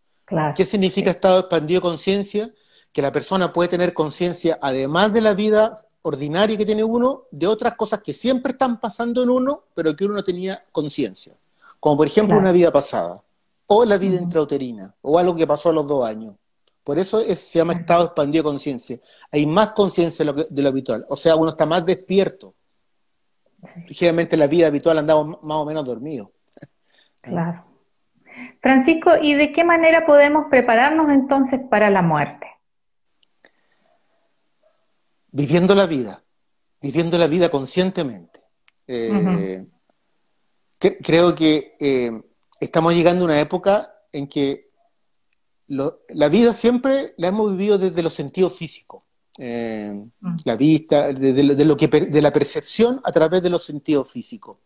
¿Qué 0.55 0.65
significa 0.65 1.11
estado 1.11 1.41
expandido 1.41 1.81
de 1.81 1.89
conciencia? 1.89 2.51
Que 2.93 3.03
la 3.03 3.11
persona 3.11 3.53
puede 3.53 3.69
tener 3.69 3.93
conciencia, 3.93 4.61
además 4.63 5.13
de 5.13 5.21
la 5.21 5.35
vida 5.35 5.85
ordinaria 6.03 6.57
que 6.57 6.65
tiene 6.65 6.85
uno, 6.85 7.25
de 7.33 7.49
otras 7.49 7.75
cosas 7.75 8.03
que 8.05 8.13
siempre 8.13 8.53
están 8.53 8.79
pasando 8.79 9.21
en 9.25 9.31
uno, 9.31 9.65
pero 9.75 9.97
que 9.97 10.05
uno 10.05 10.15
no 10.15 10.23
tenía 10.23 10.65
conciencia. 10.71 11.35
Como 11.81 11.97
por 11.97 12.07
ejemplo 12.07 12.39
una 12.39 12.53
vida 12.53 12.71
pasada, 12.71 13.21
o 13.67 13.85
la 13.85 13.99
vida 13.99 14.15
intrauterina, 14.15 14.95
o 15.03 15.19
algo 15.19 15.35
que 15.35 15.47
pasó 15.47 15.71
a 15.71 15.73
los 15.73 15.89
dos 15.89 16.07
años. 16.07 16.37
Por 16.91 16.99
eso 16.99 17.23
se 17.23 17.57
llama 17.57 17.75
estado 17.75 18.07
expandido 18.07 18.43
de 18.43 18.51
conciencia. 18.51 18.99
Hay 19.31 19.47
más 19.47 19.71
conciencia 19.75 20.25
de, 20.25 20.61
lo 20.61 20.69
habitual. 20.69 21.07
O 21.09 21.15
sea, 21.15 21.37
uno 21.37 21.51
está 21.51 21.65
más 21.65 21.87
despierto. 21.87 22.57
Ligeramente 23.87 24.35
en 24.35 24.41
la 24.41 24.49
vida 24.49 24.67
habitual 24.67 24.99
andamos 24.99 25.41
más 25.41 25.59
o 25.59 25.65
menos 25.65 25.85
dormidos. 25.85 26.31
Claro. 27.21 27.65
Francisco, 28.61 29.13
¿y 29.23 29.35
de 29.35 29.53
qué 29.53 29.63
manera 29.63 30.05
podemos 30.05 30.47
prepararnos 30.51 31.11
entonces 31.11 31.61
para 31.71 31.91
la 31.91 32.03
muerte? 32.03 32.49
Viviendo 35.31 35.77
la 35.77 35.87
vida, 35.87 36.25
viviendo 36.83 37.17
la 37.19 37.29
vida 37.29 37.53
conscientemente. 37.53 38.41
Eh, 38.89 39.65
creo 40.81 41.37
que 41.37 41.77
eh, 41.79 42.21
estamos 42.59 42.95
llegando 42.95 43.23
a 43.23 43.27
una 43.27 43.41
época 43.41 43.95
en 44.11 44.27
que 44.27 44.70
la 45.71 46.29
vida 46.29 46.53
siempre 46.53 47.15
la 47.17 47.29
hemos 47.29 47.53
vivido 47.53 47.79
desde 47.79 48.03
los 48.03 48.13
sentidos 48.13 48.55
físicos. 48.55 49.03
Eh, 49.43 49.93
mm. 50.21 50.37
la 50.45 50.57
vista, 50.57 51.13
de, 51.15 51.43
lo 51.65 51.75
que, 51.77 51.89
de 51.89 52.21
la 52.23 52.31
percepción 52.31 53.01
a 53.05 53.11
través 53.11 53.43
de 53.43 53.49
los 53.49 53.65
sentidos 53.65 54.11
físicos. 54.11 54.59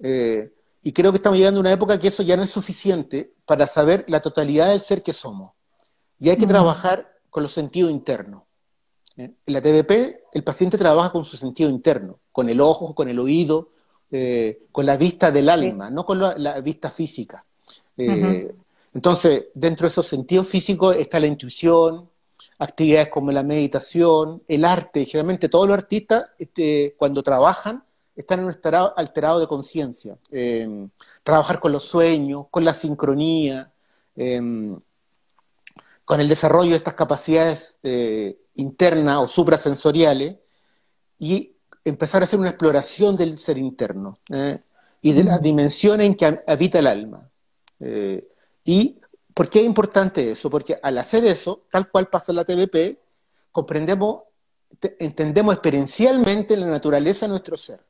Eh, 0.00 0.52
y 0.82 0.92
creo 0.92 1.12
que 1.12 1.16
estamos 1.16 1.38
llegando 1.38 1.60
a 1.60 1.62
una 1.62 1.72
época 1.72 2.00
que 2.00 2.08
eso 2.08 2.24
ya 2.24 2.36
no 2.36 2.42
es 2.42 2.50
suficiente 2.50 3.34
para 3.44 3.68
saber 3.68 4.04
la 4.08 4.20
totalidad 4.20 4.70
del 4.70 4.80
ser 4.80 5.02
que 5.02 5.12
somos. 5.12 5.52
Y 6.18 6.30
hay 6.30 6.36
que 6.36 6.46
mm. 6.46 6.50
trabajar 6.50 7.08
con 7.28 7.42
los 7.44 7.52
sentidos 7.52 7.92
internos. 7.92 8.42
Eh, 9.16 9.32
en 9.46 9.54
la 9.54 9.60
TVP, 9.60 10.24
el 10.32 10.42
paciente 10.42 10.76
trabaja 10.76 11.12
con 11.12 11.24
su 11.24 11.36
sentido 11.36 11.70
interno, 11.70 12.18
con 12.32 12.48
el 12.48 12.60
ojo, 12.60 12.94
con 12.94 13.08
el 13.08 13.18
oído, 13.18 13.70
con 14.72 14.86
la 14.86 14.96
vista 14.96 15.30
del 15.30 15.48
alma, 15.48 15.88
no 15.88 16.04
con 16.04 16.18
la, 16.18 16.60
vista 16.62 16.90
física. 16.90 17.44
Entonces, 18.94 19.46
dentro 19.54 19.86
de 19.86 19.92
esos 19.92 20.06
sentidos 20.06 20.48
físicos 20.48 20.96
está 20.96 21.20
la 21.20 21.26
intuición, 21.26 22.08
actividades 22.58 23.08
como 23.08 23.32
la 23.32 23.42
meditación, 23.42 24.42
el 24.48 24.64
arte. 24.64 25.04
Generalmente 25.06 25.48
todos 25.48 25.66
los 25.66 25.76
artistas, 25.76 26.26
este, 26.38 26.94
cuando 26.98 27.22
trabajan, 27.22 27.82
están 28.16 28.40
en 28.40 28.46
un 28.46 28.50
estado 28.50 28.92
alterado 28.96 29.40
de 29.40 29.46
conciencia. 29.46 30.18
Em, 30.30 30.90
trabajar 31.22 31.60
con 31.60 31.72
los 31.72 31.84
sueños, 31.84 32.46
con 32.50 32.64
la 32.64 32.74
sincronía, 32.74 33.72
em, 34.16 34.78
con 36.04 36.20
el 36.20 36.28
desarrollo 36.28 36.70
de 36.70 36.76
estas 36.76 36.94
capacidades 36.94 37.78
eh, 37.82 38.38
internas 38.56 39.18
o 39.18 39.28
suprasensoriales 39.28 40.36
y 41.18 41.54
empezar 41.84 42.22
a 42.22 42.24
hacer 42.24 42.38
una 42.38 42.50
exploración 42.50 43.16
del 43.16 43.38
ser 43.38 43.58
interno 43.58 44.18
eh, 44.32 44.58
y 45.00 45.12
de 45.12 45.24
las 45.24 45.40
dimensiones 45.40 46.06
en 46.06 46.14
que 46.16 46.42
habita 46.46 46.78
el 46.80 46.86
alma. 46.88 47.30
Eh, 47.78 48.28
y 48.70 49.00
¿Por 49.34 49.48
qué 49.48 49.60
es 49.60 49.66
importante 49.66 50.30
eso? 50.30 50.50
Porque 50.50 50.78
al 50.82 50.98
hacer 50.98 51.24
eso, 51.24 51.62
tal 51.70 51.88
cual 51.90 52.08
pasa 52.08 52.32
en 52.32 52.36
la 52.36 52.44
TVP, 52.44 52.98
comprendemos, 53.52 54.24
entendemos 54.98 55.54
experiencialmente 55.54 56.56
la 56.56 56.66
naturaleza 56.66 57.26
de 57.26 57.30
nuestro 57.30 57.56
ser. 57.56 57.80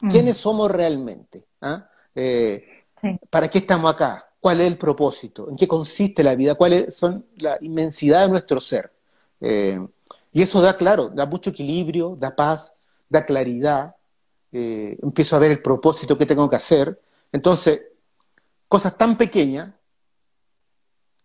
Mm. 0.00 0.10
¿Quiénes 0.10 0.36
somos 0.36 0.70
realmente? 0.70 1.46
¿Ah? 1.60 1.88
Eh, 2.14 2.84
¿Para 3.30 3.48
qué 3.48 3.58
estamos 3.58 3.90
acá? 3.90 4.28
¿Cuál 4.40 4.60
es 4.60 4.66
el 4.66 4.76
propósito? 4.76 5.48
¿En 5.48 5.56
qué 5.56 5.66
consiste 5.66 6.22
la 6.22 6.34
vida? 6.34 6.56
¿Cuál 6.56 6.72
es 6.74 6.94
son 6.94 7.24
la 7.38 7.58
inmensidad 7.60 8.22
de 8.22 8.28
nuestro 8.28 8.60
ser? 8.60 8.92
Eh, 9.40 9.78
y 10.32 10.42
eso 10.42 10.60
da, 10.60 10.76
claro, 10.76 11.08
da 11.08 11.26
mucho 11.26 11.50
equilibrio, 11.50 12.16
da 12.18 12.34
paz, 12.34 12.74
da 13.08 13.24
claridad. 13.24 13.96
Eh, 14.52 14.98
empiezo 15.02 15.36
a 15.36 15.38
ver 15.38 15.52
el 15.52 15.62
propósito 15.62 16.18
que 16.18 16.26
tengo 16.26 16.50
que 16.50 16.56
hacer. 16.56 17.00
Entonces, 17.32 17.80
cosas 18.68 18.96
tan 18.98 19.16
pequeñas 19.16 19.72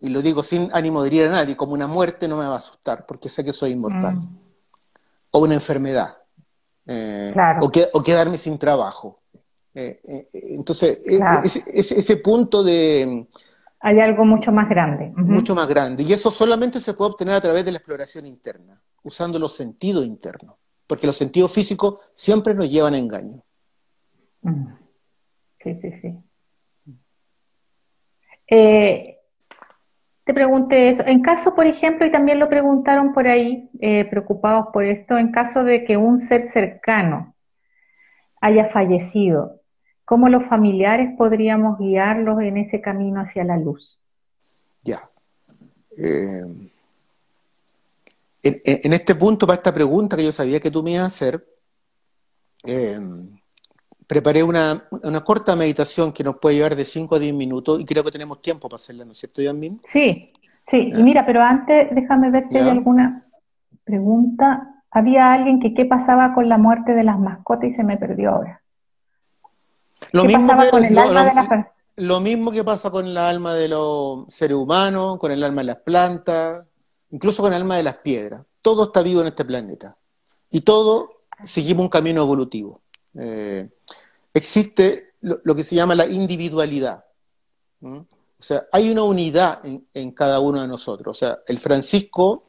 y 0.02 0.10
lo 0.10 0.22
digo 0.22 0.42
sin 0.42 0.70
ánimo 0.74 1.02
de 1.02 1.08
herir 1.08 1.28
a 1.28 1.32
nadie, 1.32 1.56
como 1.56 1.74
una 1.74 1.88
muerte 1.88 2.28
no 2.28 2.36
me 2.36 2.46
va 2.46 2.56
a 2.56 2.58
asustar, 2.58 3.06
porque 3.06 3.30
sé 3.30 3.46
que 3.46 3.54
soy 3.54 3.72
inmortal. 3.72 4.16
Mm. 4.16 4.38
O 5.32 5.40
una 5.40 5.54
enfermedad. 5.54 6.18
Eh, 6.88 7.34
o, 7.62 8.02
quedarme 8.04 8.38
sin 8.40 8.58
trabajo. 8.58 9.22
Eh, 9.76 10.02
eh, 10.04 10.28
entonces, 10.34 11.00
ese, 11.68 12.18
punto 12.18 12.64
de... 12.64 13.28
Hay 13.80 14.00
algo 14.00 14.26
mucho 14.26 14.52
más 14.52 14.68
grande. 14.68 15.14
Mucho 15.16 15.54
más 15.54 15.68
grande. 15.68 16.04
Y 16.04 16.12
eso 16.12 16.32
solamente 16.32 16.80
se 16.80 16.94
puede 16.94 17.12
obtener 17.12 17.36
a 17.36 17.42
través 17.42 17.64
de 17.64 17.72
la 17.72 17.78
exploración 17.78 18.26
interna, 18.26 18.82
usando 19.04 19.38
los 19.38 19.56
sentidos 19.56 20.06
internos. 20.06 20.56
Porque 20.88 21.08
los 21.08 21.16
sentidos 21.16 21.52
físicos 21.54 22.00
siempre 22.14 22.56
nos 22.56 22.70
llevan 22.70 22.96
a 22.96 22.98
engaño. 22.98 23.44
Mm. 24.42 24.66
Sí, 25.60 25.76
sí, 25.76 25.92
sí. 25.94 26.18
Eh, 28.48 29.11
te 30.24 30.34
pregunté 30.34 30.90
eso. 30.90 31.04
En 31.06 31.22
caso, 31.22 31.56
por 31.56 31.66
ejemplo, 31.66 32.06
y 32.06 32.12
también 32.12 32.40
lo 32.40 32.50
preguntaron 32.50 33.14
por 33.14 33.28
ahí, 33.28 33.70
eh, 33.80 34.06
preocupados 34.06 34.68
por 34.72 34.86
esto, 34.86 35.18
en 35.18 35.32
caso 35.32 35.64
de 35.64 35.84
que 35.84 35.98
un 35.98 36.20
ser 36.20 36.44
cercano 36.44 37.36
haya 38.40 38.70
fallecido, 38.70 39.62
¿cómo 40.06 40.30
los 40.30 40.46
familiares 40.46 41.12
podríamos 41.18 41.80
guiarlos 41.80 42.42
en 42.42 42.58
ese 42.58 42.82
camino 42.82 43.22
hacia 43.22 43.44
la 43.44 43.58
luz? 43.58 44.00
Ya. 44.84 45.10
Eh, 45.98 46.44
en, 48.44 48.94
este 48.94 49.16
punto, 49.16 49.46
para 49.46 49.58
esta 49.58 49.74
pregunta 49.74 50.18
que 50.18 50.24
yo 50.24 50.32
sabía 50.32 50.60
que 50.60 50.72
tú 50.72 50.82
me 50.82 50.92
ibas 50.92 51.04
a 51.04 51.08
hacer, 51.08 51.48
eh, 52.64 53.00
preparé 54.12 54.44
una, 54.44 54.90
corta 55.24 55.56
meditación 55.56 56.12
que 56.12 56.22
nos 56.22 56.36
puede 56.36 56.58
llevar 56.58 56.76
de 56.76 56.84
5 56.84 57.16
a 57.16 57.20
10 57.20 57.34
minutos 57.34 57.80
y 57.80 57.86
creo 57.86 58.04
que 58.04 58.12
tenemos 58.12 58.42
tiempo 58.42 58.68
para 58.68 58.76
hacerla, 58.76 59.06
¿no 59.06 59.14
es 59.14 59.20
cierto, 59.20 59.42
Yasmin? 59.42 59.80
Sí, 59.86 60.28
sí. 60.68 60.92
Y 60.94 61.02
mira, 61.02 61.26
pero 61.26 61.42
antes 61.42 61.88
déjame 61.96 62.30
ver 62.30 62.44
si 62.50 62.58
hay 62.58 62.68
alguna 62.68 63.26
pregunta. 63.86 64.84
Había 64.92 65.32
alguien 65.32 65.62
que 65.62 65.74
qué 65.74 65.86
pasaba 65.86 66.34
con 66.34 66.50
la 66.50 66.58
muerte 66.58 66.94
de 66.94 67.06
las 67.06 67.18
mascotas 67.20 67.70
y 67.70 67.74
se 67.74 67.86
me 67.86 67.96
perdió 67.96 68.32
ahora. 68.32 68.62
Lo 70.12 70.26
mismo 70.26 70.46
pasaba 70.46 70.72
con 70.72 70.84
el 70.84 70.98
alma 70.98 71.24
de 71.24 71.34
las 71.34 71.66
Lo 71.96 72.20
mismo 72.20 72.52
que 72.52 72.66
pasa 72.66 72.92
con 72.92 73.06
el 73.08 73.18
alma 73.18 73.54
de 73.54 73.70
los 73.70 74.26
seres 74.28 74.58
humanos, 74.58 75.20
con 75.20 75.32
el 75.32 75.42
alma 75.42 75.62
de 75.62 75.68
las 75.68 75.78
plantas, 75.78 76.66
incluso 77.12 77.42
con 77.42 77.54
el 77.54 77.62
alma 77.62 77.78
de 77.78 77.84
las 77.84 77.96
piedras. 78.00 78.42
todo 78.62 78.84
está 78.84 79.04
vivo 79.04 79.22
en 79.22 79.28
este 79.28 79.46
planeta. 79.46 79.96
Y 80.50 80.60
todo 80.60 81.22
seguimos 81.46 81.84
un 81.84 81.90
camino 81.90 82.22
evolutivo. 82.22 82.82
Eh, 83.18 83.70
existe 84.34 85.14
lo, 85.22 85.56
que 85.56 85.64
se 85.64 85.76
llama 85.76 85.96
la 85.96 86.08
individualidad. 86.08 87.06
O 87.82 88.06
sea, 88.40 88.66
hay 88.72 88.90
una 88.90 89.04
unidad 89.04 89.62
en, 89.94 90.12
cada 90.12 90.40
uno 90.40 90.62
de 90.62 90.68
nosotros. 90.68 91.16
O 91.16 91.20
sea, 91.20 91.40
el 91.48 91.60
Francisco, 91.60 92.44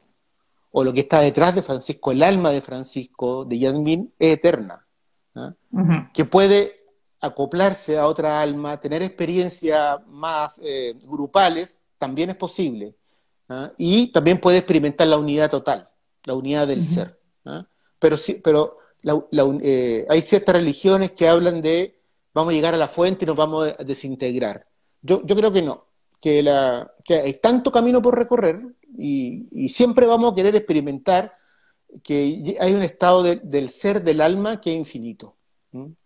o 0.71 0.85
lo 0.85 0.93
que 0.93 1.01
está 1.01 1.21
detrás 1.21 1.55
de 1.55 1.63
Francisco, 1.63 2.13
el 2.13 2.23
alma 2.23 2.51
de 2.51 2.63
Francisco, 2.63 3.45
de 3.45 3.59
Yadmin, 3.59 4.13
es 4.19 4.35
eterna. 4.35 4.87
Que 6.13 6.25
puede 6.25 6.83
acoplarse 7.21 7.99
a 7.99 8.07
otra 8.07 8.41
alma, 8.41 8.81
tener 8.81 9.03
experiencias 9.03 10.05
más 10.07 10.61
eh, 10.63 10.95
grupales, 11.05 11.81
también 11.99 12.31
es 12.31 12.37
posible. 12.37 12.97
Y 13.77 14.11
también 14.13 14.41
puede 14.41 14.59
experimentar 14.59 15.07
la 15.07 15.19
unidad 15.19 15.51
total, 15.51 15.89
la 16.25 16.35
unidad 16.35 16.67
del 16.67 16.87
ser. 16.87 17.21
Pero, 17.99 18.17
sí, 18.17 18.41
pero 18.43 18.79
eh, 19.05 20.07
hay 20.09 20.23
ciertas 20.23 20.57
religiones 20.57 21.13
que 21.13 21.29
hablan 21.29 21.61
de 21.61 21.99
vamos 22.35 22.53
a 22.53 22.57
llegar 22.57 22.75
a 22.75 22.79
la 22.79 22.89
fuente 22.89 23.25
y 23.25 23.27
nos 23.27 23.37
vamos 23.37 23.73
a 23.79 23.85
desintegrar. 23.85 24.65
Yo, 25.03 25.23
yo 25.25 25.37
creo 25.37 25.53
que 25.53 25.63
no, 25.63 25.87
que, 26.21 26.43
la, 26.43 26.93
que 27.05 27.15
hay 27.15 27.35
tanto 27.35 27.73
camino 27.73 28.01
por 28.01 28.17
recorrer 28.17 28.61
y, 28.97 29.69
siempre 29.69 30.07
vamos 30.07 30.33
a 30.33 30.35
querer 30.35 30.55
experimentar 30.55 31.33
que 32.03 32.57
hay 32.59 32.75
un 32.75 32.83
estado 32.83 33.23
del 33.23 33.69
ser 33.69 34.03
del 34.03 34.21
alma 34.21 34.61
que 34.61 34.73
es 34.73 34.79
infinito 34.79 35.37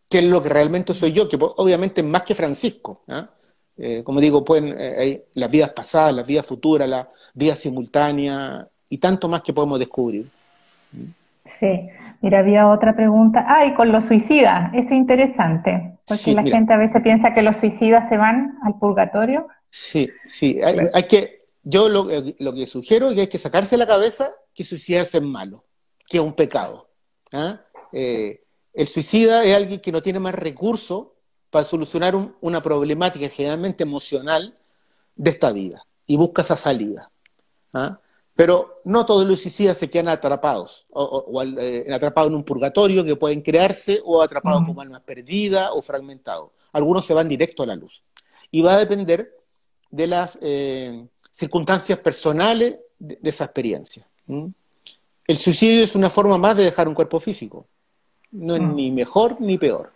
que 0.08 0.18
es 0.18 0.24
lo 0.24 0.42
que 0.42 0.48
realmente 0.48 0.94
soy 0.94 1.12
yo, 1.12 1.28
que 1.28 1.36
obviamente 1.40 2.00
es 2.00 2.06
más 2.06 2.22
que 2.22 2.34
Francisco. 2.34 3.02
¿ah? 3.08 3.28
Eh, 3.76 4.02
como 4.04 4.20
digo, 4.20 4.44
pueden, 4.44 4.74
eh, 4.78 4.96
hay 4.98 5.24
las 5.34 5.50
vidas 5.50 5.70
pasadas, 5.70 6.14
las 6.14 6.26
vidas 6.26 6.46
futuras, 6.46 6.88
las 6.88 7.06
vidas 7.34 7.58
simultáneas 7.58 8.66
y 8.88 8.98
tanto 8.98 9.28
más 9.28 9.42
que 9.42 9.52
podemos 9.52 9.78
descubrir. 9.78 10.28
Sí, 11.44 11.88
mira, 12.20 12.40
había 12.40 12.68
otra 12.68 12.94
pregunta. 12.94 13.44
Ah, 13.48 13.64
y 13.66 13.74
con 13.74 13.92
los 13.92 14.04
suicidas, 14.04 14.70
es 14.74 14.90
interesante, 14.90 15.98
porque 16.06 16.32
la 16.32 16.42
gente 16.42 16.72
a 16.72 16.76
veces 16.76 17.02
piensa 17.02 17.34
que 17.34 17.42
los 17.42 17.56
suicidas 17.56 18.08
se 18.08 18.16
van 18.16 18.58
al 18.62 18.78
purgatorio. 18.78 19.48
Sí, 19.70 20.10
sí, 20.26 20.60
hay, 20.62 21.02
que, 21.04 21.42
yo 21.62 21.88
lo, 21.88 22.08
lo, 22.38 22.54
que 22.54 22.66
sugiero 22.66 23.08
es 23.08 23.14
que 23.14 23.20
hay 23.22 23.26
que 23.28 23.38
sacarse 23.38 23.76
la 23.76 23.86
cabeza 23.86 24.32
que 24.54 24.64
suicidarse 24.64 25.18
es 25.18 25.22
malo, 25.22 25.64
que 26.08 26.16
es 26.16 26.22
un 26.22 26.32
pecado. 26.32 26.88
¿ah? 27.32 27.60
Eh, 27.92 28.42
el 28.72 28.86
suicida 28.86 29.44
es 29.44 29.54
alguien 29.54 29.80
que 29.80 29.92
no 29.92 30.00
tiene 30.00 30.18
más 30.18 30.34
recursos 30.34 31.08
para 31.50 31.64
solucionar 31.64 32.14
una 32.40 32.62
problemática 32.62 33.28
generalmente 33.28 33.84
emocional 33.84 34.56
de 35.14 35.30
esta 35.30 35.52
vida 35.52 35.82
y 36.06 36.16
busca 36.16 36.42
esa 36.42 36.56
salida. 36.56 37.10
¿ah? 37.74 38.00
Pero 38.36 38.82
no 38.84 39.06
todos 39.06 39.26
los 39.26 39.40
suicidas 39.40 39.78
se 39.78 39.88
quedan 39.88 40.08
atrapados, 40.08 40.86
o, 40.90 41.42
eh, 41.42 41.86
atrapados 41.92 42.28
en 42.28 42.36
un 42.36 42.44
purgatorio 42.44 43.02
que 43.04 43.16
pueden 43.16 43.40
crearse, 43.40 44.00
o 44.04 44.22
atrapados 44.22 44.62
como 44.66 44.80
almas 44.80 45.02
perdidas 45.02 45.70
o 45.72 45.80
fragmentados. 45.80 46.50
Algunos 46.72 47.06
se 47.06 47.14
van 47.14 47.28
directo 47.28 47.62
a 47.62 47.66
la 47.66 47.76
luz. 47.76 48.02
Y 48.50 48.60
va 48.60 48.74
a 48.74 48.78
depender 48.78 49.34
de 49.90 50.06
las 50.06 50.38
eh, 50.42 51.06
circunstancias 51.32 51.98
personales 51.98 52.76
de, 52.98 53.18
esa 53.22 53.44
experiencia. 53.44 54.06
El 55.26 55.36
suicidio 55.36 55.82
es 55.82 55.94
una 55.94 56.10
forma 56.10 56.36
más 56.36 56.56
de 56.56 56.64
dejar 56.64 56.88
un 56.88 56.94
cuerpo 56.94 57.18
físico 57.18 57.66
no 58.36 58.54
es 58.54 58.60
mm. 58.60 58.74
ni 58.74 58.90
mejor 58.90 59.40
ni 59.40 59.58
peor. 59.58 59.90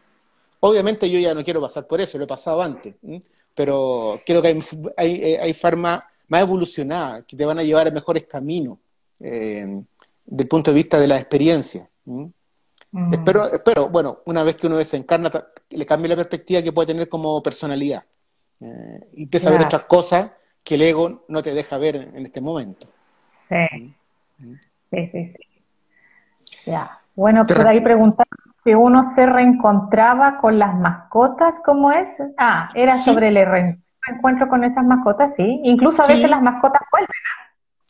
Obviamente 0.61 1.09
yo 1.09 1.19
ya 1.19 1.35
no 1.35 1.45
quiero 1.45 1.61
pasar 1.61 1.87
por 1.87 2.01
eso, 2.01 2.19
lo 2.19 2.25
he 2.25 2.29
pasado 2.29 2.61
antes, 2.61 2.95
pero 3.55 4.21
creo 4.27 4.43
que 4.43 4.49
hay, 4.49 4.61
hay, 4.97 5.15
eh, 5.15 5.41
hay 5.41 5.55
formas 5.55 6.03
más 6.31 6.43
evolucionadas 6.43 7.25
que 7.27 7.37
te 7.37 7.45
van 7.45 7.59
a 7.59 7.63
llevar 7.63 7.89
a 7.89 7.91
mejores 7.91 8.25
caminos 8.25 8.79
eh, 9.19 9.83
desde 10.25 10.43
el 10.43 10.49
punto 10.49 10.71
de 10.71 10.77
vista 10.77 10.99
de 10.99 11.09
la 11.09 11.19
experiencia. 11.19 11.89
Mm. 12.05 12.27
Espero, 13.13 13.53
espero, 13.53 13.89
bueno, 13.89 14.21
una 14.27 14.43
vez 14.43 14.57
que 14.57 14.67
uno 14.67 14.77
desencarna, 14.77 15.31
le 15.71 15.87
cambie 15.87 16.09
la 16.09 16.17
perspectiva 16.17 16.63
que 16.63 16.73
puede 16.73 16.87
tener 16.87 17.09
como 17.09 17.43
personalidad. 17.43 18.05
Eh, 18.61 19.01
y 19.15 19.23
empieza 19.25 19.49
a 19.49 19.53
ver 19.53 19.65
otras 19.65 19.85
cosas 19.85 20.31
que 20.63 20.77
el 20.77 20.83
ego 20.83 21.25
no 21.29 21.43
te 21.43 21.53
deja 21.53 21.79
ver 21.79 21.97
en, 21.97 22.25
este 22.25 22.41
momento. 22.41 22.87
Sí. 23.49 23.95
Mm. 24.39 24.55
Sí, 24.91 25.09
sí, 25.13 25.27
sí. 25.27 25.45
Ya. 26.67 26.99
Bueno, 27.15 27.45
por 27.47 27.67
ahí 27.67 27.81
preguntar 27.81 28.27
si 28.65 28.75
uno 28.75 29.03
se 29.15 29.27
reencontraba 29.27 30.39
con 30.39 30.59
las 30.59 30.75
mascotas, 30.75 31.55
¿cómo 31.65 31.91
es? 31.91 32.09
Ah, 32.39 32.69
era 32.75 32.99
sobre 32.99 33.29
el 33.29 33.47
reencuentro 33.47 33.90
con 34.21 34.65
esas 34.65 34.85
mascotas, 34.85 35.35
sí. 35.35 35.61
Incluso 35.65 36.03
a 36.03 36.07
veces 36.07 36.31
las 36.31 36.43
mascotas 36.43 36.83
vuelven. 36.91 37.09
¿ah? 37.09 37.41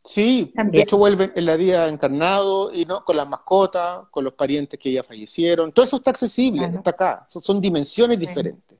Sí, 0.02 0.52
de 0.54 0.80
hecho 0.80 0.96
vuelven 0.96 1.32
en 1.36 1.46
la 1.46 1.56
vida 1.56 1.86
encarnado 1.88 2.72
y 2.72 2.84
no 2.84 3.04
con 3.04 3.16
las 3.16 3.28
mascotas, 3.28 4.08
con 4.10 4.24
los 4.24 4.34
parientes 4.34 4.78
que 4.78 4.92
ya 4.92 5.02
fallecieron. 5.02 5.72
Todo 5.72 5.84
eso 5.84 5.96
está 5.96 6.10
accesible, 6.10 6.64
está 6.66 6.90
acá. 6.90 7.26
Son, 7.28 7.60
dimensiones 7.60 8.18
diferentes. 8.18 8.78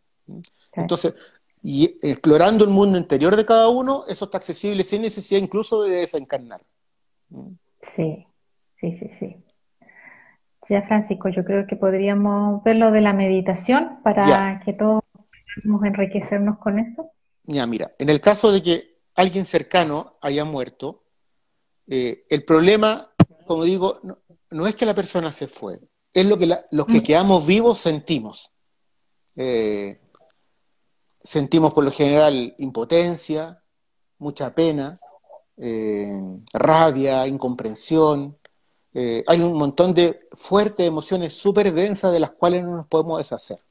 Entonces, 0.75 1.15
y 1.63 1.97
explorando 2.03 2.65
el 2.65 2.71
mundo 2.71 2.97
interior 2.97 3.37
de 3.37 3.45
cada 3.45 3.69
uno, 3.69 4.05
eso 4.09 4.25
está 4.25 4.39
accesible 4.39 4.83
sin 4.83 5.03
necesidad 5.03 5.41
incluso 5.41 5.83
de 5.83 5.97
desencarnar. 5.97 6.63
Sí, 7.83 8.27
sí, 8.75 8.93
sí, 8.93 9.11
sí. 9.13 9.37
Ya, 10.69 10.83
Francisco, 10.83 11.29
yo 11.29 11.45
creo 11.45 11.67
que 11.67 11.77
podríamos 11.77 12.63
ver 12.63 12.77
lo 12.77 12.93
de 12.93 13.01
la 13.01 13.13
meditación 13.13 13.99
para 14.03 14.63
que 14.65 14.73
todos 14.73 15.03
podamos 15.63 15.85
enriquecernos 15.85 16.59
con 16.59 16.79
eso. 16.79 17.11
Ya, 17.45 17.67
mira, 17.67 17.95
en 17.99 18.09
el 18.09 18.21
caso 18.21 18.53
de 18.53 18.63
que 18.63 18.99
alguien 19.15 19.47
cercano 19.47 20.19
haya 20.21 20.45
muerto, 20.45 21.05
eh, 21.87 22.25
el 22.29 22.45
problema, 22.45 23.13
como 23.47 23.65
digo, 23.65 23.99
no, 24.51 24.67
es 24.67 24.75
que 24.75 24.87
la 24.87 24.95
persona 24.95 25.33
se 25.33 25.49
fue, 25.49 25.81
es 26.13 26.27
lo 26.27 26.39
que 26.39 26.47
los 26.47 26.87
que 26.87 27.01
mm. 27.01 27.03
quedamos 27.03 27.47
vivos 27.47 27.79
sentimos. 27.79 28.51
Eh, 29.37 30.01
sentimos 31.23 31.73
por 31.75 31.85
lo 31.85 31.91
general 31.91 32.55
impotencia, 32.59 33.63
mucha 34.19 34.55
pena, 34.55 35.01
eh, 35.57 36.21
rabia, 36.53 37.27
incomprensión, 37.27 38.39
eh, 38.93 39.23
hay 39.27 39.41
un 39.41 39.57
montón 39.57 39.95
de 39.95 40.29
fuertes 40.33 40.87
emociones 40.87 41.35
súper 41.35 41.73
densas 41.73 42.13
de 42.13 42.21
las 42.21 42.33
cuales 42.33 42.65
no 42.65 42.77
nos 42.77 42.87
podemos 42.87 43.19
deshacer. 43.19 43.63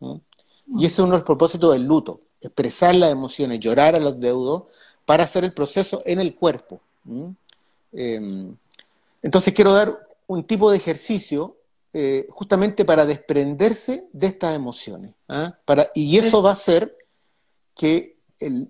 Y 0.00 0.86
ese 0.86 0.86
es 0.86 0.98
uno 1.00 1.12
de 1.12 1.18
los 1.18 1.26
propósitos 1.26 1.72
del 1.72 1.84
luto, 1.84 2.20
expresar 2.40 2.94
las 2.94 3.12
emociones, 3.12 3.60
llorar 3.60 3.94
a 3.94 4.00
los 4.00 4.18
deudos 4.18 4.64
para 5.04 5.24
hacer 5.24 5.44
el 5.44 5.52
proceso 5.52 6.02
en 6.04 6.20
el 6.20 6.34
cuerpo. 6.34 6.80
Em, 7.92 8.54
entonces 9.22 9.54
quiero 9.54 9.72
dar 9.72 9.98
un 10.26 10.44
tipo 10.44 10.70
de 10.70 10.76
ejercicio 10.76 11.56
eh, 11.92 12.26
justamente 12.30 12.84
para 12.84 13.06
desprenderse 13.06 14.06
de 14.12 14.26
estas 14.26 14.54
emociones. 14.54 15.14
¿ah? 15.28 15.56
Para, 15.64 15.90
y 15.94 16.18
eso 16.18 16.42
va 16.42 16.50
a 16.50 16.52
hacer 16.52 16.96
que 17.74 18.16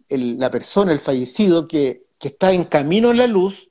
la 0.08 0.50
persona, 0.50 0.92
el 0.92 0.98
fallecido 0.98 1.66
que, 1.66 2.06
que 2.18 2.28
está 2.28 2.52
en 2.52 2.64
camino 2.64 3.10
en 3.10 3.18
la 3.18 3.26
luz, 3.26 3.68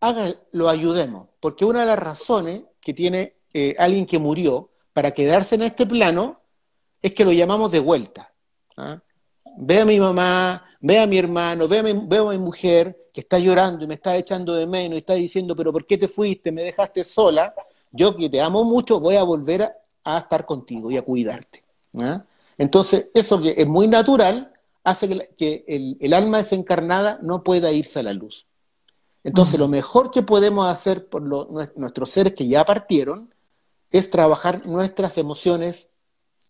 haga, 0.00 0.34
lo 0.52 0.68
ayudemos 0.68 1.28
porque 1.46 1.64
una 1.64 1.82
de 1.82 1.86
las 1.86 1.98
razones 2.00 2.62
que 2.80 2.92
tiene 2.92 3.36
eh, 3.54 3.76
alguien 3.78 4.04
que 4.04 4.18
murió 4.18 4.70
para 4.92 5.12
quedarse 5.12 5.54
en 5.54 5.62
este 5.62 5.86
plano 5.86 6.40
es 7.00 7.14
que 7.14 7.24
lo 7.24 7.30
llamamos 7.30 7.70
de 7.70 7.78
vuelta. 7.78 8.32
¿ah? 8.76 9.00
Ve 9.56 9.80
a 9.80 9.84
mi 9.84 9.98
mamá, 9.98 10.64
ve 10.80 11.00
a 11.00 11.06
mi 11.06 11.18
hermano, 11.18 11.66
ve 11.66 11.78
a 11.78 11.82
mi, 11.82 11.92
veo 11.92 12.30
a 12.30 12.32
mi 12.32 12.38
mujer 12.38 13.08
que 13.12 13.20
está 13.20 13.38
llorando 13.38 13.84
y 13.84 13.88
me 13.88 13.94
está 13.94 14.16
echando 14.16 14.54
de 14.54 14.66
menos 14.66 14.96
y 14.96 14.98
está 14.98 15.14
diciendo, 15.14 15.56
pero 15.56 15.72
¿por 15.72 15.86
qué 15.86 15.96
te 15.96 16.08
fuiste? 16.08 16.52
Me 16.52 16.62
dejaste 16.62 17.02
sola. 17.02 17.54
Yo 17.90 18.14
que 18.14 18.28
te 18.28 18.40
amo 18.40 18.64
mucho 18.64 19.00
voy 19.00 19.16
a 19.16 19.22
volver 19.22 19.72
a, 20.04 20.18
estar 20.18 20.44
contigo 20.44 20.90
y 20.90 20.96
a 20.96 21.02
cuidarte. 21.02 21.64
¿ah? 21.98 22.24
Entonces, 22.58 23.06
eso 23.14 23.40
que 23.40 23.54
es 23.56 23.66
muy 23.66 23.88
natural 23.88 24.52
hace 24.84 25.28
que, 25.36 25.64
el, 25.66 25.96
el, 26.00 26.12
alma 26.12 26.38
desencarnada 26.38 27.18
no 27.22 27.42
pueda 27.42 27.72
irse 27.72 28.00
a 28.00 28.02
la 28.02 28.12
luz. 28.12 28.46
Entonces, 29.24 29.58
lo 29.58 29.66
mejor 29.66 30.10
que 30.10 30.22
podemos 30.22 30.66
hacer 30.68 31.08
por 31.08 31.22
nuestros 31.22 32.10
seres 32.10 32.34
que 32.34 32.46
ya 32.46 32.64
partieron 32.64 33.34
es 33.90 34.10
trabajar 34.10 34.66
nuestras 34.66 35.18
emociones, 35.18 35.88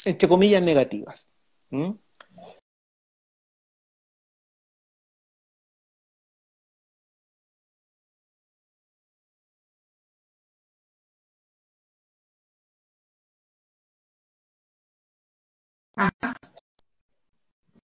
entre 0.05 0.29
comillas, 0.29 0.63
negativas. 0.63 1.29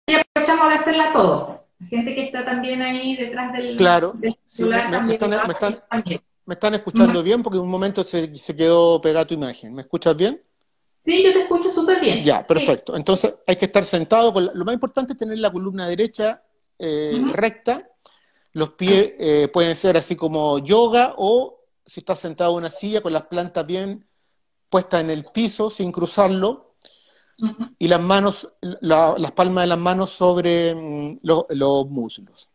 Y 0.08 0.14
aprovechamos 0.16 0.70
de 0.70 0.76
hacerla 0.76 1.14
todo 1.14 1.60
gente 1.88 2.14
que 2.16 2.24
está 2.26 2.44
también 2.44 2.82
ahí 2.82 3.16
detrás 3.16 3.54
del, 3.54 3.78
claro, 3.78 4.14
celular 4.46 5.06
me, 5.06 6.54
están, 6.54 6.74
escuchando 6.74 7.24
bien 7.24 7.42
porque 7.42 7.58
en 7.58 7.64
un 7.64 7.70
momento 7.70 8.04
se, 8.04 8.32
quedó 8.56 9.00
pegada 9.00 9.26
tu 9.26 9.36
imagen. 9.36 9.74
¿Me 9.74 9.84
escuchas 9.84 10.16
bien? 10.16 10.42
Sí, 11.06 11.24
yo 11.24 11.32
te 11.32 11.44
escucho 11.44 11.72
súper 11.72 12.02
bien. 12.02 12.24
Ya, 12.24 12.46
perfecto. 12.46 12.96
Entonces 12.96 13.34
hay 13.48 13.56
que 13.56 13.66
estar 13.66 13.86
sentado. 13.86 14.34
Con 14.34 14.50
lo 14.54 14.66
más 14.66 14.74
importante 14.74 15.14
es 15.14 15.20
tener 15.20 15.38
la 15.38 15.52
columna 15.52 15.88
derecha 15.88 16.42
eh, 16.78 17.22
recta. 17.34 17.88
Los 18.54 18.72
pies 18.72 19.14
eh, 19.20 19.48
pueden 19.54 19.76
ser 19.76 19.96
así 19.96 20.16
como 20.16 20.60
yoga 20.60 21.14
o 21.18 21.60
si 21.86 22.02
estás 22.02 22.20
sentado 22.20 22.52
en 22.52 22.58
una 22.58 22.70
silla 22.70 23.02
con 23.02 23.14
las 23.14 23.28
plantas 23.28 23.66
bien 23.66 24.06
puestas 24.70 25.02
en 25.02 25.10
el 25.10 25.24
piso 25.26 25.70
sin 25.70 25.92
cruzarlo 25.92 26.69
y 27.78 27.88
las 27.88 28.02
manos, 28.02 28.52
las 28.62 29.32
palmas 29.32 29.64
de 29.64 29.68
las 29.68 29.78
manos 29.78 30.10
sobre 30.10 30.76
mm, 30.76 31.20
los 31.22 31.88
muslos. 31.90 32.50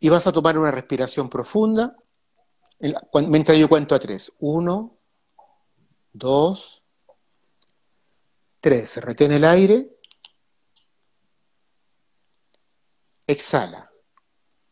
Y 0.00 0.08
vas 0.08 0.26
a 0.26 0.32
tomar 0.32 0.58
una 0.58 0.70
respiración 0.70 1.28
profunda 1.28 1.96
mientras 3.28 3.58
yo 3.58 3.68
cuento 3.68 3.94
a 3.94 3.98
tres. 3.98 4.32
Uno, 4.38 4.98
dos, 6.12 6.82
tres. 8.60 8.96
Retén 8.98 9.32
el 9.32 9.44
aire. 9.44 9.90
Exhala. 13.26 13.90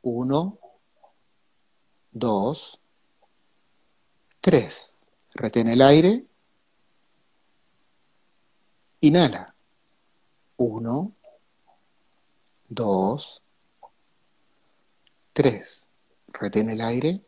Uno, 0.03 0.59
dos, 2.11 2.81
tres. 4.41 4.95
Retén 5.35 5.69
el 5.69 5.83
aire. 5.83 6.26
Inhala. 9.01 9.55
Uno, 10.57 11.13
dos, 12.69 13.43
tres. 15.33 15.85
Retén 16.29 16.71
el 16.71 16.81
aire. 16.81 17.21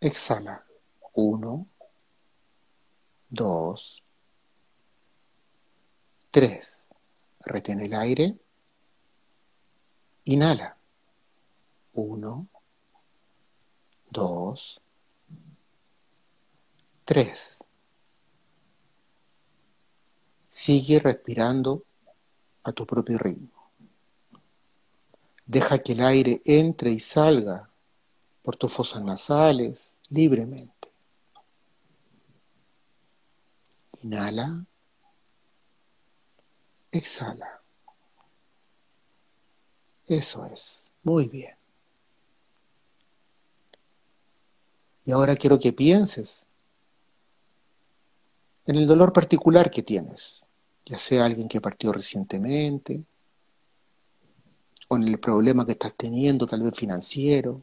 Exhala. 0.00 0.64
Uno, 1.14 1.66
dos, 3.28 4.02
tres. 6.30 6.78
Retén 7.40 7.80
el 7.80 7.94
aire. 7.94 8.38
Inhala. 10.24 10.76
Uno, 11.94 12.46
dos, 14.10 14.80
tres. 17.04 17.59
Sigue 20.60 20.98
respirando 20.98 21.86
a 22.64 22.72
tu 22.72 22.84
propio 22.84 23.16
ritmo. 23.16 23.70
Deja 25.46 25.78
que 25.78 25.92
el 25.92 26.02
aire 26.02 26.42
entre 26.44 26.90
y 26.90 27.00
salga 27.00 27.70
por 28.42 28.56
tus 28.56 28.70
fosas 28.70 29.02
nasales 29.02 29.94
libremente. 30.10 30.92
Inhala. 34.02 34.66
Exhala. 36.90 37.62
Eso 40.04 40.44
es. 40.44 40.90
Muy 41.02 41.26
bien. 41.26 41.56
Y 45.06 45.12
ahora 45.12 45.34
quiero 45.36 45.58
que 45.58 45.72
pienses 45.72 46.44
en 48.66 48.76
el 48.76 48.86
dolor 48.86 49.14
particular 49.14 49.70
que 49.70 49.82
tienes, 49.82 50.39
ya 50.84 50.98
sea 50.98 51.24
alguien 51.24 51.48
que 51.48 51.60
partió 51.60 51.92
recientemente, 51.92 53.04
o 54.88 54.96
en 54.96 55.04
el 55.04 55.20
problema 55.20 55.64
que 55.64 55.72
estás 55.72 55.94
teniendo, 55.94 56.46
tal 56.46 56.62
vez 56.62 56.74
financiero, 56.76 57.62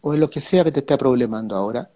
o 0.00 0.14
en 0.14 0.20
lo 0.20 0.30
que 0.30 0.40
sea 0.40 0.64
que 0.64 0.72
te 0.72 0.80
está 0.80 0.96
problemando 0.96 1.54
ahora, 1.54 1.90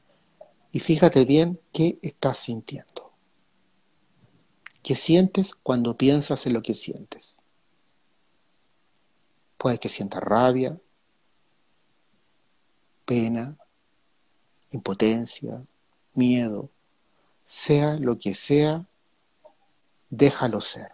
y 0.73 0.81
fíjate 0.81 1.25
bien 1.25 1.61
qué 1.73 1.99
estás 2.03 2.39
sintiendo. 2.39 3.13
¿Qué 4.83 4.95
sientes 4.95 5.55
cuando 5.55 5.97
piensas 5.97 6.47
en 6.47 6.53
lo 6.53 6.63
que 6.63 6.75
sientes? 6.75 7.35
Puede 9.57 9.79
que 9.79 9.89
sientas 9.89 10.23
rabia, 10.23 10.79
pena, 13.07 13.57
impotencia, 14.71 15.65
miedo, 16.13 16.69
sea 17.45 17.95
lo 17.95 18.19
que 18.19 18.35
sea, 18.35 18.85
déjalo 20.11 20.61
ser. 20.61 20.89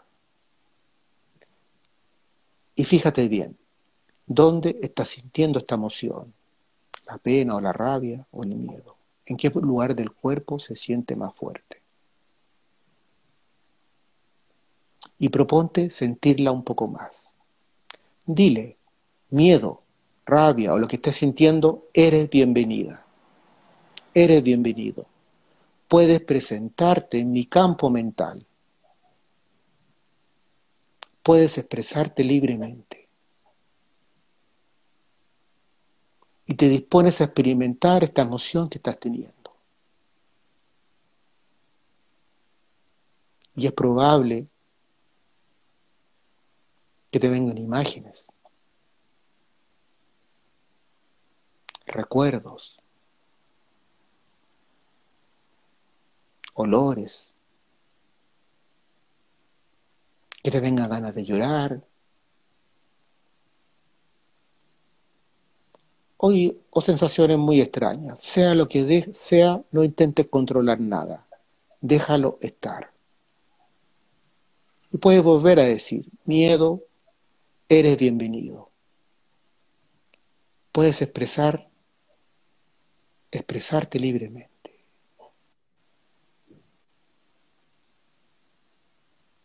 Y 2.74 2.84
fíjate 2.84 3.28
bien, 3.28 3.58
¿dónde 4.26 4.78
estás 4.82 5.08
sintiendo 5.08 5.58
esta 5.58 5.74
emoción? 5.74 6.32
¿La 7.06 7.18
pena 7.18 7.56
o 7.56 7.60
la 7.60 7.72
rabia 7.72 8.26
o 8.30 8.42
el 8.42 8.54
miedo? 8.54 8.96
¿En 9.26 9.36
qué 9.36 9.50
lugar 9.50 9.94
del 9.94 10.12
cuerpo 10.12 10.58
se 10.58 10.76
siente 10.76 11.14
más 11.16 11.34
fuerte? 11.34 11.82
Y 15.18 15.28
proponte 15.28 15.90
sentirla 15.90 16.52
un 16.52 16.64
poco 16.64 16.88
más. 16.88 17.12
Dile, 18.24 18.76
miedo, 19.30 19.82
rabia 20.24 20.72
o 20.72 20.78
lo 20.78 20.88
que 20.88 20.96
estés 20.96 21.16
sintiendo, 21.16 21.88
eres 21.92 22.30
bienvenida. 22.30 23.04
Eres 24.14 24.42
bienvenido 24.42 25.06
puedes 25.90 26.20
presentarte 26.20 27.18
en 27.18 27.32
mi 27.32 27.46
campo 27.46 27.90
mental. 27.90 28.46
Puedes 31.22 31.58
expresarte 31.58 32.24
libremente. 32.24 33.08
Y 36.46 36.54
te 36.54 36.68
dispones 36.68 37.20
a 37.20 37.24
experimentar 37.24 38.02
esta 38.02 38.22
emoción 38.22 38.68
que 38.68 38.78
estás 38.78 38.98
teniendo. 38.98 39.36
Y 43.54 43.66
es 43.66 43.72
probable 43.72 44.48
que 47.10 47.20
te 47.20 47.28
vengan 47.28 47.58
imágenes, 47.58 48.26
recuerdos, 51.86 52.78
olores, 56.54 57.29
que 60.42 60.50
te 60.50 60.60
venga 60.60 60.86
ganas 60.86 61.14
de 61.14 61.24
llorar. 61.24 61.82
O, 66.16 66.32
o 66.70 66.80
sensaciones 66.80 67.38
muy 67.38 67.60
extrañas. 67.60 68.20
Sea 68.20 68.54
lo 68.54 68.68
que 68.68 69.10
sea, 69.14 69.62
no 69.70 69.84
intentes 69.84 70.28
controlar 70.28 70.80
nada. 70.80 71.26
Déjalo 71.80 72.38
estar. 72.40 72.90
Y 74.92 74.98
puedes 74.98 75.22
volver 75.22 75.60
a 75.60 75.64
decir, 75.64 76.06
miedo, 76.24 76.82
eres 77.68 77.96
bienvenido. 77.96 78.70
Puedes 80.72 81.00
expresar, 81.00 81.68
expresarte 83.30 83.98
libremente. 83.98 84.49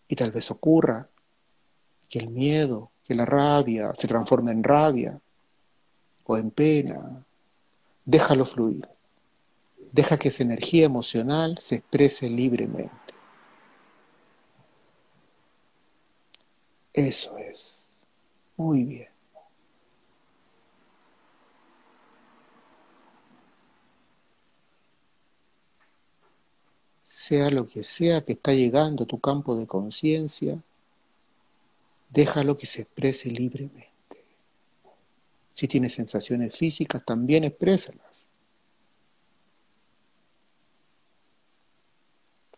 Y 0.07 0.15
tal 0.15 0.31
vez 0.31 0.51
ocurra 0.51 1.07
que 2.09 2.19
el 2.19 2.29
miedo, 2.29 2.91
que 3.03 3.15
la 3.15 3.25
rabia 3.25 3.93
se 3.95 4.07
transforme 4.07 4.51
en 4.51 4.63
rabia 4.63 5.17
o 6.25 6.37
en 6.37 6.51
pena. 6.51 7.23
Déjalo 8.03 8.45
fluir. 8.45 8.87
Deja 9.91 10.17
que 10.17 10.27
esa 10.27 10.43
energía 10.43 10.85
emocional 10.85 11.57
se 11.59 11.75
exprese 11.75 12.29
libremente. 12.29 12.91
Eso 16.93 17.37
es. 17.37 17.77
Muy 18.57 18.83
bien. 18.83 19.14
Sea 27.25 27.49
lo 27.49 27.65
que 27.65 27.83
sea 27.83 28.23
que 28.23 28.33
está 28.33 28.53
llegando 28.53 29.03
a 29.03 29.07
tu 29.07 29.19
campo 29.19 29.55
de 29.55 29.65
conciencia, 29.65 30.61
déjalo 32.11 32.55
que 32.55 32.67
se 32.67 32.83
exprese 32.83 33.31
libremente. 33.31 33.91
Si 35.55 35.67
tienes 35.67 35.93
sensaciones 35.95 36.55
físicas, 36.55 37.03
también 37.03 37.43
exprésalas. 37.43 38.05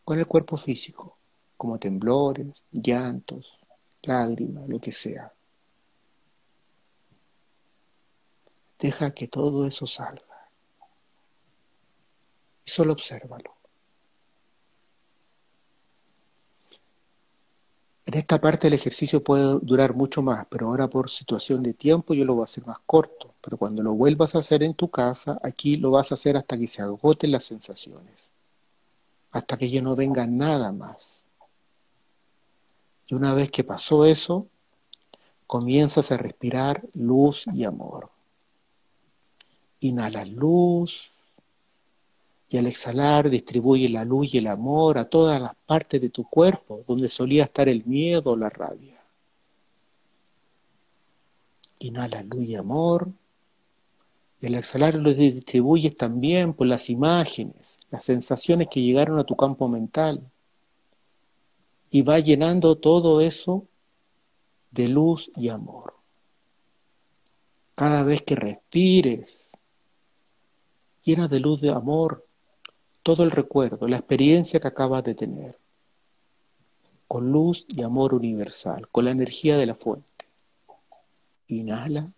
Con 0.03 0.20
el 0.20 0.28
cuerpo 0.28 0.57
físico, 0.57 1.18
como 1.55 1.80
temblores, 1.80 2.47
llantos, 2.70 3.57
lágrimas, 4.01 4.68
lo 4.68 4.82
que 4.82 4.91
sea. 4.91 5.32
Deja 8.80 9.11
que 9.11 9.30
todo 9.30 9.65
eso 9.65 9.88
salga. 9.88 10.49
Y 12.65 12.70
solo 12.70 12.91
obsérvalo. 12.91 13.57
En 18.08 18.14
esta 18.14 18.39
parte 18.39 18.68
el 18.68 18.74
ejercicio 18.74 19.22
puede 19.22 19.60
durar 19.62 19.93
mucho 19.93 20.22
más, 20.22 20.47
pero 20.49 20.68
ahora 20.68 20.89
por 20.89 21.10
situación 21.10 21.62
de 21.62 21.74
tiempo 21.74 22.14
yo 22.14 22.24
lo 22.24 22.36
voy 22.36 22.43
a 22.43 22.45
hacer 22.45 22.66
más 22.66 22.80
corto. 22.86 23.34
Pero 23.41 23.58
cuando 23.58 23.84
lo 23.84 23.95
vuelvas 23.95 24.34
a 24.34 24.39
hacer 24.39 24.64
en 24.64 24.76
tu 24.76 24.89
casa, 24.89 25.38
aquí 25.43 25.76
lo 25.76 25.91
vas 25.91 26.12
a 26.12 26.16
hacer 26.16 26.38
hasta 26.38 26.58
que 26.58 26.68
se 26.68 26.82
agoten 26.82 27.32
las 27.32 27.43
sensaciones, 27.43 28.16
hasta 29.32 29.58
que 29.58 29.70
ya 29.70 29.82
no 29.82 29.93
venga 29.93 30.26
nada 30.26 30.72
más. 30.72 31.26
Y 33.08 33.16
una 33.16 33.34
vez 33.34 33.51
que 33.51 33.66
pasó 33.66 34.05
eso, 34.05 34.47
comienzas 35.45 36.10
a 36.14 36.18
respirar 36.18 36.84
luz 36.93 37.43
y 37.53 37.66
amor. 37.66 38.10
Inhalas 39.82 40.30
luz 40.30 41.12
y 42.50 42.58
al 42.58 42.68
exhalar 42.68 43.30
distribuye 43.30 43.89
la 43.89 44.06
luz 44.06 44.34
y 44.34 44.38
el 44.38 44.48
amor 44.48 44.98
a 44.98 45.10
todas 45.10 45.41
las 45.41 45.56
partes 45.66 46.00
de 46.00 46.10
tu 46.10 46.24
cuerpo 46.24 46.84
donde 46.88 47.10
solía 47.10 47.43
estar 47.43 47.68
el 47.68 47.86
miedo 47.86 48.32
o 48.32 48.38
la 48.38 48.50
rabia. 48.50 49.04
Inhalas 51.80 52.26
luz 52.26 52.45
y 52.45 52.56
amor 52.56 53.10
y 54.39 54.48
al 54.48 54.56
exhalar 54.56 54.95
lo 54.95 55.14
distribuyes 55.14 55.95
también 55.95 56.54
por 56.54 56.68
las 56.68 56.89
imágenes, 56.89 57.80
las 57.89 58.04
sensaciones 58.04 58.68
que 58.70 58.82
llegaron 58.82 59.20
a 59.20 59.24
tu 59.24 59.36
campo 59.36 59.68
mental 59.68 60.22
y 61.89 62.02
va 62.02 62.20
llenando 62.20 62.78
todo 62.78 63.20
eso 63.20 63.68
de 64.72 64.88
luz 64.88 65.32
y 65.36 65.50
amor. 65.50 65.95
Cada 67.76 68.04
vez 68.04 68.22
que 68.22 68.36
respires, 68.36 69.48
llena 71.04 71.28
de 71.28 71.39
luz 71.39 71.62
de 71.62 71.70
amor 71.70 72.26
todo 73.08 73.24
el 73.24 73.32
recuerdo, 73.32 73.88
la 73.88 73.95
experiencia 73.95 74.60
que 74.60 74.68
acabas 74.68 75.01
de 75.01 75.16
tener, 75.16 75.58
con 77.08 77.32
luz 77.32 77.66
y 77.70 77.82
amor 77.82 78.14
universal, 78.14 78.89
con 78.89 79.05
la 79.05 79.12
energía 79.12 79.55
de 79.55 79.66
la 79.66 79.76
fuente. 79.76 80.26
Inhala. 81.47 82.12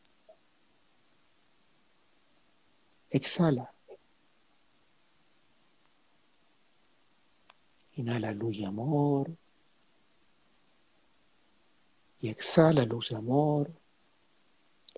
Exhala. 3.12 3.72
Inhala 7.94 8.32
luz 8.32 8.56
y 8.56 8.66
amor 8.66 9.30
y 12.20 12.30
exhala 12.30 12.84
luz 12.86 13.10
de 13.10 13.16
amor 13.16 13.72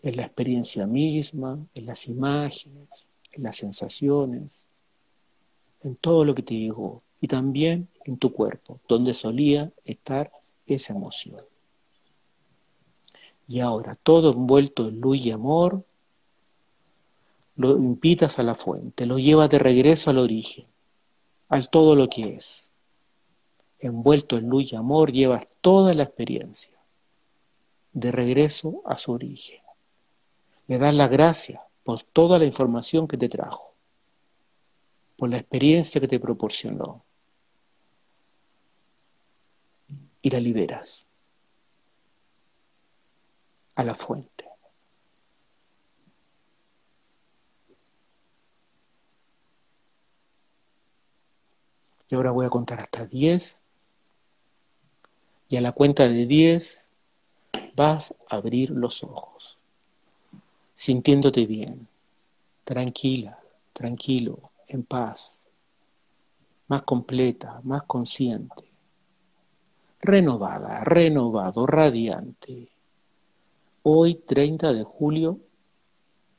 en 0.02 0.16
la 0.16 0.24
experiencia 0.24 0.88
misma, 0.88 1.60
en 1.76 1.86
las 1.86 2.08
imágenes, 2.08 2.88
en 3.34 3.44
las 3.44 3.58
sensaciones, 3.58 4.61
en 5.84 5.96
todo 5.96 6.26
lo 6.26 6.36
que 6.36 6.44
te 6.44 6.56
llegó 6.56 7.02
y 7.20 7.28
también 7.28 7.88
en 8.06 8.18
tu 8.18 8.34
cuerpo, 8.34 8.80
donde 8.88 9.14
solía 9.14 9.72
estar 9.86 10.32
esa 10.66 10.94
emoción. 10.94 11.42
Y 13.48 13.60
ahora, 13.60 13.96
todo 13.96 14.32
envuelto 14.34 14.88
en 14.88 15.02
luz 15.02 15.18
y 15.18 15.32
amor, 15.32 15.84
lo 17.56 17.78
invitas 17.78 18.40
a 18.40 18.44
la 18.44 18.56
fuente, 18.56 19.06
lo 19.06 19.20
llevas 19.20 19.50
de 19.50 19.60
regreso 19.60 20.10
al 20.10 20.18
origen, 20.18 20.66
al 21.50 21.70
todo 21.70 21.96
lo 21.96 22.10
que 22.10 22.36
es. 22.36 22.70
Envuelto 23.80 24.38
en 24.38 24.48
luz 24.48 24.72
y 24.72 24.76
amor, 24.76 25.12
llevas 25.12 25.48
toda 25.60 25.94
la 25.94 26.04
experiencia 26.04 26.72
de 27.94 28.12
regreso 28.12 28.82
a 28.86 28.98
su 28.98 29.12
origen. 29.12 29.60
Le 30.68 30.78
das 30.78 30.96
la 30.96 31.08
gracia 31.08 31.62
por 31.84 32.04
toda 32.04 32.40
la 32.40 32.46
información 32.46 33.08
que 33.08 33.18
te 33.18 33.28
trajo, 33.28 33.71
por 35.22 35.30
la 35.30 35.38
experiencia 35.38 36.02
que 36.02 36.08
te 36.08 36.20
proporcionó. 36.20 37.06
Y 40.20 40.32
la 40.32 40.40
liberas 40.40 41.06
a 43.76 43.84
la 43.84 43.94
fuente. 43.94 44.46
Y 52.10 52.16
ahora 52.16 52.32
voy 52.32 52.48
a 52.48 52.50
contar 52.50 52.82
hasta 52.82 53.06
10. 53.06 53.60
Y 55.50 55.56
a 55.56 55.62
la 55.62 55.72
cuenta 55.72 56.08
de 56.08 56.26
10 56.26 56.82
vas 57.76 58.12
a 58.28 58.38
abrir 58.38 58.72
los 58.72 59.04
ojos, 59.04 59.60
sintiéndote 60.74 61.46
bien, 61.46 61.88
tranquila, 62.64 63.38
tranquilo, 63.74 64.51
en 64.74 64.84
paz, 64.84 65.44
más 66.68 66.84
completa, 66.84 67.60
más 67.64 67.84
consciente, 67.84 68.72
renovada, 70.00 70.84
renovado, 70.84 71.66
radiante. 71.68 72.68
Hoy 73.84 74.16
30 74.16 74.72
de 74.72 74.84
julio 74.84 75.40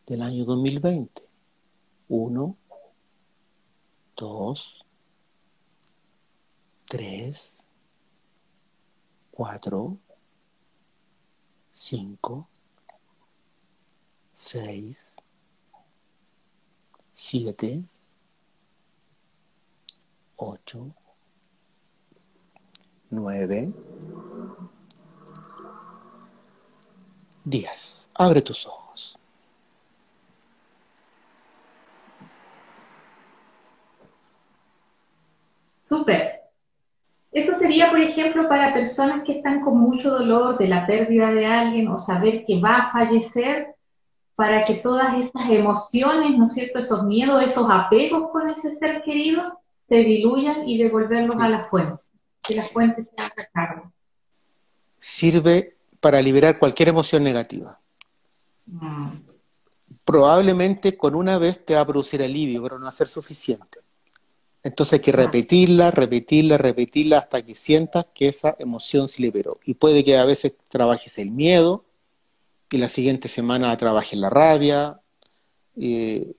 del 0.07 0.23
año 0.23 0.45
2020. 0.47 1.23
Uno, 2.09 2.57
dos, 4.17 4.83
tres, 6.87 7.59
cuatro, 9.31 9.99
cinco, 11.73 12.49
seis, 14.33 15.13
siete, 17.13 17.83
ocho, 20.45 20.91
nueve, 23.11 23.73
diez. 27.45 28.09
Abre 28.15 28.43
tus 28.43 28.67
ojos. 28.67 29.19
Súper. 35.83 36.41
Eso 37.31 37.55
sería, 37.59 37.91
por 37.91 38.01
ejemplo, 38.01 38.49
para 38.49 38.75
personas 38.75 39.25
que 39.25 39.39
están 39.39 39.61
con 39.63 39.79
mucho 39.79 40.11
dolor 40.11 40.59
de 40.59 40.69
la 40.69 40.87
pérdida 40.87 41.31
de 41.31 41.47
alguien 41.47 41.89
o 41.89 41.99
saber 41.99 42.45
que 42.45 42.61
va 42.61 42.77
a 42.77 42.93
fallecer, 42.93 43.77
para 44.35 44.65
que 44.65 44.75
todas 44.75 45.15
estas 45.15 45.49
emociones, 45.51 46.37
¿no 46.37 46.47
es 46.47 46.55
cierto?, 46.55 46.81
esos 46.81 47.05
miedos, 47.05 47.43
esos 47.43 47.71
apegos 47.71 48.31
con 48.33 48.51
ese 48.51 48.75
ser 48.75 49.03
querido, 49.03 49.62
se 49.93 49.99
diluyan 49.99 50.67
y 50.67 50.79
devolverlos 50.79 51.37
a 51.39 51.51
la 51.51 51.67
fuente, 51.67 52.03
que 52.43 52.55
la 52.55 52.63
fuente 52.63 53.05
se 53.05 53.23
haga 53.23 53.47
cargo. 53.53 53.93
Sirve 54.99 55.77
para 56.01 56.23
liberar 56.23 56.59
cualquier 56.59 56.89
emoción 56.89 57.23
negativa. 57.23 57.79
Mm. 58.65 59.09
Probablemente 60.03 60.97
con 60.97 61.15
una 61.15 61.37
vez 61.37 61.63
te 61.63 61.75
va 61.75 61.83
a 61.83 61.87
producir 61.87 62.23
alivio, 62.23 62.63
pero 62.63 62.79
no 62.79 62.85
va 62.85 62.89
a 62.89 62.93
ser 62.93 63.07
suficiente. 63.07 63.81
Entonces 64.63 64.95
hay 64.95 65.01
que 65.01 65.13
repetirla, 65.13 65.91
repetirla, 65.91 66.57
repetirla 66.57 67.19
hasta 67.19 67.45
que 67.45 67.55
sientas 67.55 68.07
que 68.15 68.29
esa 68.29 68.57
emoción 68.59 69.11
se 69.11 69.21
liberó. 69.21 69.59
Y 69.67 69.75
puede 69.75 70.05
que 70.05 70.17
a 70.17 70.25
veces 70.25 70.55
trabajes 70.71 71.19
el 71.19 71.31
miedo 71.31 71.85
y 72.71 72.79
la 72.79 72.89
siguiente 72.89 73.29
semana 73.29 73.77
trabajes 73.77 74.19
la 74.19 74.31
rabia. 74.31 75.01
Eh, 75.77 76.33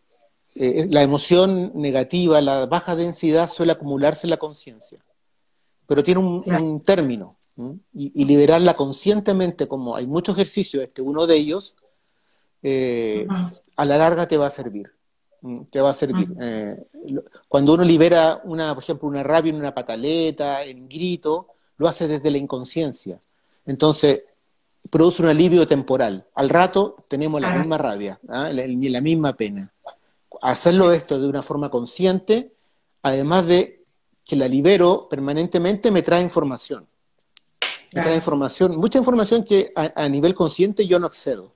eh, 0.56 0.88
la 0.90 1.02
emoción 1.02 1.72
negativa, 1.76 2.40
la 2.42 2.66
baja 2.66 2.96
densidad 2.96 3.50
suele 3.50 3.72
acumularse 3.72 4.28
en 4.28 4.32
la 4.32 4.38
conciencia, 4.38 5.00
pero 5.88 6.04
tiene 6.04 6.20
un, 6.20 6.82
término. 6.82 7.38
Y, 7.94 8.26
liberarla 8.26 8.76
conscientemente, 8.76 9.68
como 9.68 9.96
hay 9.96 10.08
muchos 10.08 10.36
ejercicios, 10.36 10.84
este 10.84 11.02
uno 11.02 11.28
de 11.28 11.36
ellos, 11.36 11.76
eh, 12.64 13.28
a 13.76 13.86
la 13.86 13.98
larga 13.98 14.28
te 14.28 14.38
va 14.38 14.48
a 14.48 14.52
servir. 14.52 14.92
Te 15.72 15.82
va 15.82 15.90
a 15.90 15.94
servir. 15.94 16.30
Eh, 16.40 16.78
cuando 17.50 17.74
uno 17.74 17.84
libera, 17.84 18.42
una, 18.46 18.74
por 18.74 18.84
ejemplo, 18.84 19.10
una 19.10 19.24
rabia 19.24 19.50
en 19.50 19.58
una 19.58 19.74
pataleta, 19.74 20.64
en 20.64 20.88
grito, 20.88 21.48
lo 21.78 21.88
hace 21.88 22.08
desde 22.08 22.32
la 22.32 22.38
inconsciencia. 22.38 23.20
Entonces, 23.66 24.24
produce 24.90 25.22
un 25.22 25.30
alivio 25.30 25.68
temporal. 25.68 26.26
Al 26.36 26.50
rato 26.50 27.06
tenemos 27.08 27.42
la 27.42 27.56
misma 27.56 27.78
rabia, 27.78 28.20
¿ah? 28.30 28.50
la, 28.54 28.66
la, 28.68 29.02
misma 29.02 29.34
pena. 29.34 29.74
Hacerlo 30.42 30.92
esto 30.92 31.20
de 31.20 31.28
una 31.28 31.42
forma 31.42 31.70
consciente, 31.70 32.54
además 33.02 33.46
de 33.48 33.84
que 34.26 34.36
la 34.36 34.48
libero 34.48 35.08
permanentemente, 35.10 35.92
me 35.92 36.02
trae 36.02 36.22
información. 36.22 36.88
Me 37.94 38.02
trae 38.02 38.16
información, 38.16 38.76
mucha 38.78 38.98
información 38.98 39.44
que 39.44 39.72
a 39.76 40.10
nivel 40.10 40.34
consciente 40.34 40.88
yo 40.88 40.98
no 41.00 41.06
accedo. 41.06 41.54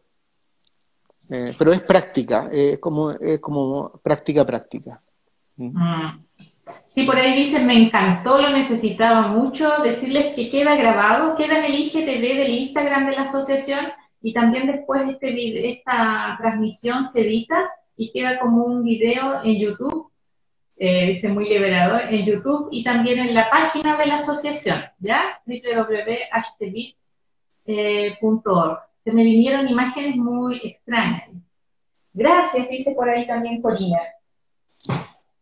Eh, 1.30 1.54
pero 1.58 1.74
es 1.74 1.82
práctica, 1.82 2.50
es, 2.52 2.80
como, 2.80 3.12
es 3.12 3.40
como 3.40 4.00
práctica, 4.02 4.46
práctica. 4.46 5.02
¿Mm? 5.58 5.78
Mm. 5.78 6.26
Sí, 6.88 7.04
por 7.06 7.16
ahí 7.16 7.46
dicen, 7.46 7.66
me 7.68 7.82
encantó, 7.82 8.42
lo 8.42 8.50
necesitaba 8.50 9.28
mucho. 9.28 9.70
Decirles 9.84 10.36
que 10.36 10.50
queda 10.50 10.76
grabado, 10.76 11.36
queda 11.36 11.60
en 11.60 11.66
el 11.66 11.80
IGTV 11.80 12.38
del 12.38 12.54
Instagram 12.54 13.08
de 13.08 13.16
la 13.16 13.24
asociación 13.24 13.88
y 14.22 14.34
también 14.34 14.68
después 14.68 15.08
este 15.08 15.70
esta 15.70 16.38
transmisión 16.40 17.06
se 17.06 17.22
edita 17.22 17.70
y 17.98 18.12
queda 18.12 18.40
como 18.40 18.64
un 18.64 18.84
video 18.84 19.44
en 19.44 19.60
YouTube, 19.60 20.12
eh, 20.78 21.08
dice 21.14 21.28
muy 21.28 21.50
liberador, 21.50 22.04
en 22.14 22.26
YouTube 22.26 22.70
y 22.72 22.84
también 22.84 23.20
en 23.20 23.34
la 23.34 23.50
página 23.50 23.98
de 23.98 24.06
la 24.06 24.18
asociación, 24.18 24.84
¿ya? 25.00 25.42
www.htv.org 25.46 25.98
se 29.08 29.14
me 29.14 29.24
vinieron 29.24 29.70
imágenes 29.70 30.18
muy 30.18 30.60
extrañas. 30.62 31.30
Gracias, 32.12 32.70
dice 32.70 32.92
por 32.92 33.10
ahí 33.10 33.26
también 33.26 33.62
Corina. 33.62 34.00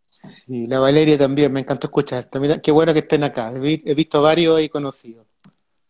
Sí, 0.05 0.67
la 0.67 0.77
Valeria 0.77 1.17
también, 1.17 1.51
me 1.51 1.61
encantó 1.61 1.87
escuchar. 1.87 2.25
También, 2.25 2.61
qué 2.61 2.71
bueno 2.71 2.93
que 2.93 2.99
estén 2.99 3.23
acá. 3.23 3.51
He, 3.55 3.95
visto 3.95 4.21
varios 4.21 4.55
ahí 4.57 4.69
conocidos. 4.69 5.25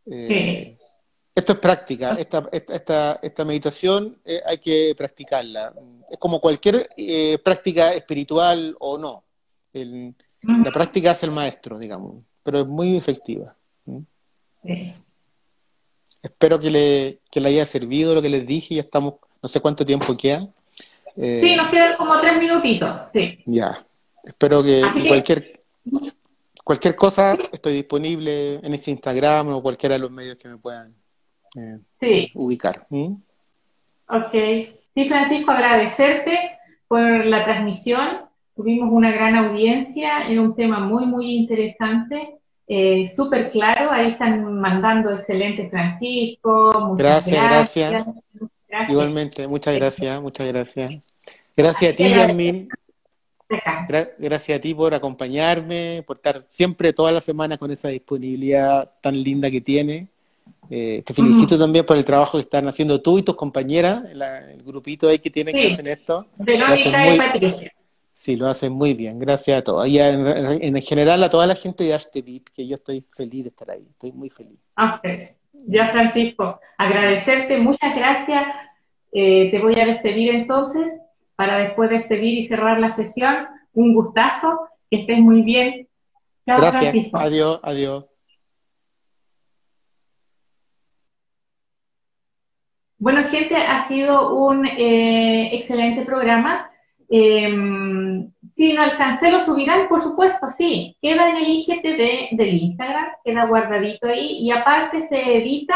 Eh, 0.05 0.77
Esto 1.35 1.51
es 1.51 1.59
práctica, 1.59 2.15
esta, 2.17 2.47
esta, 2.49 3.19
esta, 3.21 3.43
meditación 3.43 4.17
eh, 4.23 4.41
hay 4.45 4.57
que 4.57 4.95
practicarla. 4.97 5.73
Es 6.09 6.17
como 6.17 6.39
cualquier 6.39 6.87
eh, 6.95 7.37
práctica 7.43 7.93
espiritual 7.93 8.73
o 8.79 8.97
no. 8.97 9.25
la 9.73 10.71
práctica 10.71 11.11
es 11.11 11.23
el 11.23 11.31
maestro, 11.31 11.77
digamos, 11.77 12.23
pero 12.41 12.61
es 12.61 12.67
muy 12.67 12.95
efectiva. 12.95 13.53
Espero 16.23 16.57
que 16.57 16.71
le, 16.71 17.19
que 17.29 17.41
le 17.41 17.49
haya 17.49 17.65
servido 17.65 18.15
lo 18.15 18.21
que 18.21 18.29
les 18.29 18.47
dije, 18.47 18.75
ya 18.75 18.81
estamos, 18.81 19.15
no 19.43 19.49
sé 19.49 19.59
cuánto 19.59 19.85
tiempo 19.85 20.15
queda. 20.15 20.47
Eh, 21.17 21.41
sí, 21.43 21.55
nos 21.57 21.69
quedan 21.69 21.97
como 21.97 22.17
tres 22.21 22.39
minutitos, 22.39 23.09
sí. 23.11 23.43
Ya, 23.45 23.85
espero 24.23 24.63
que, 24.63 24.81
cualquier 25.05 25.61
cualquier 26.63 26.95
cosa 26.95 27.37
estoy 27.51 27.73
disponible 27.73 28.55
en 28.55 28.73
este 28.73 28.89
Instagram 28.89 29.49
o 29.49 29.61
cualquiera 29.61 29.95
de 29.95 29.99
los 29.99 30.09
medios 30.09 30.37
que 30.37 30.47
me 30.47 30.57
puedan 30.57 30.87
eh, 31.55 32.31
ubicar. 32.33 32.85
Ok. 32.89 34.31
Sí, 34.93 35.09
Francisco, 35.09 35.51
agradecerte 35.51 36.57
por 36.87 37.25
la 37.25 37.43
transmisión. 37.43 38.21
Tuvimos 38.55 38.89
una 38.91 39.11
gran 39.11 39.35
audiencia 39.35 40.27
en 40.29 40.39
un 40.39 40.55
tema 40.55 40.79
muy, 40.79 41.05
muy 41.05 41.35
interesante, 41.35 42.37
eh, 42.67 43.11
súper 43.13 43.51
claro. 43.51 43.91
Ahí 43.91 44.11
están 44.11 44.59
mandando 44.59 45.11
excelente 45.11 45.69
Francisco. 45.69 46.71
Muchas 46.91 47.27
gracias, 47.27 47.91
gracias. 47.91 48.05
Igualmente, 48.89 49.47
muchas 49.47 49.75
gracias, 49.75 50.21
muchas 50.21 50.47
gracias. 50.47 50.91
Gracias 51.57 51.93
a 51.93 51.95
ti, 51.95 52.09
Yasmin. 52.09 52.69
gracias 54.17 54.57
a 54.57 54.61
ti 54.61 54.73
por 54.73 54.93
acompañarme, 54.93 56.03
por 56.05 56.17
estar 56.17 56.41
siempre 56.43 56.93
toda 56.93 57.11
la 57.11 57.21
semana 57.21 57.57
con 57.57 57.71
esa 57.71 57.89
disponibilidad 57.89 58.91
tan 59.01 59.21
linda 59.21 59.51
que 59.51 59.61
tiene. 59.61 60.07
Eh, 60.69 61.03
te 61.05 61.13
felicito 61.13 61.57
también 61.57 61.85
por 61.85 61.97
el 61.97 62.05
trabajo 62.05 62.37
que 62.37 62.43
están 62.43 62.67
haciendo 62.67 63.01
tú 63.01 63.19
y 63.19 63.23
tus 63.23 63.35
compañeras, 63.35 64.03
el 64.11 64.63
grupito 64.63 65.07
ahí 65.07 65.19
que 65.19 65.29
tienen 65.29 65.55
que 65.55 65.73
hacer 65.73 65.87
esto. 65.87 66.25
Sí, 68.13 68.37
lo 68.37 68.47
hacen 68.47 68.71
muy 68.71 68.93
bien, 68.93 69.19
gracias 69.19 69.59
a 69.59 69.61
todos. 69.61 69.87
Y 69.87 69.99
en, 69.99 70.81
general 70.81 71.23
a 71.23 71.29
toda 71.29 71.45
la 71.45 71.55
gente 71.55 71.83
de 71.83 71.93
Arte 71.93 72.21
VIP, 72.21 72.47
que 72.55 72.65
yo 72.65 72.77
estoy 72.77 73.05
feliz 73.15 73.43
de 73.43 73.49
estar 73.49 73.69
ahí, 73.69 73.85
estoy 73.89 74.11
muy 74.13 74.29
feliz. 74.29 74.57
Ya, 75.67 75.91
Francisco, 75.91 76.59
agradecerte, 76.77 77.57
muchas 77.57 77.95
gracias. 77.95 78.45
Eh, 79.11 79.51
te 79.51 79.59
voy 79.59 79.73
a 79.79 79.85
despedir 79.85 80.33
entonces, 80.33 80.93
para 81.35 81.57
después 81.57 81.89
despedir 81.89 82.39
y 82.39 82.47
cerrar 82.47 82.79
la 82.79 82.95
sesión. 82.95 83.47
Un 83.73 83.93
gustazo, 83.93 84.69
que 84.89 85.01
estés 85.01 85.19
muy 85.19 85.41
bien. 85.41 85.87
gracias, 86.45 86.95
adiós, 87.13 87.59
adiós. 87.63 88.05
Bueno, 92.97 93.23
gente, 93.29 93.55
ha 93.55 93.87
sido 93.87 94.35
un 94.35 94.65
eh, 94.65 95.55
excelente 95.55 96.05
programa. 96.05 96.69
Em, 97.09 98.31
si 98.55 98.73
no 98.73 98.81
alcancé, 98.81 99.29
lo 99.31 99.43
subirán, 99.43 99.87
por 99.87 100.01
supuesto, 100.03 100.47
sí. 100.57 100.97
Queda 101.01 101.29
en 101.29 101.37
el 101.37 101.49
IGTV 101.49 102.35
del 102.37 102.53
Instagram, 102.55 103.07
queda 103.23 103.45
guardadito 103.45 104.07
ahí 104.07 104.39
y 104.39 104.51
aparte 104.51 105.07
se 105.07 105.37
edita 105.37 105.75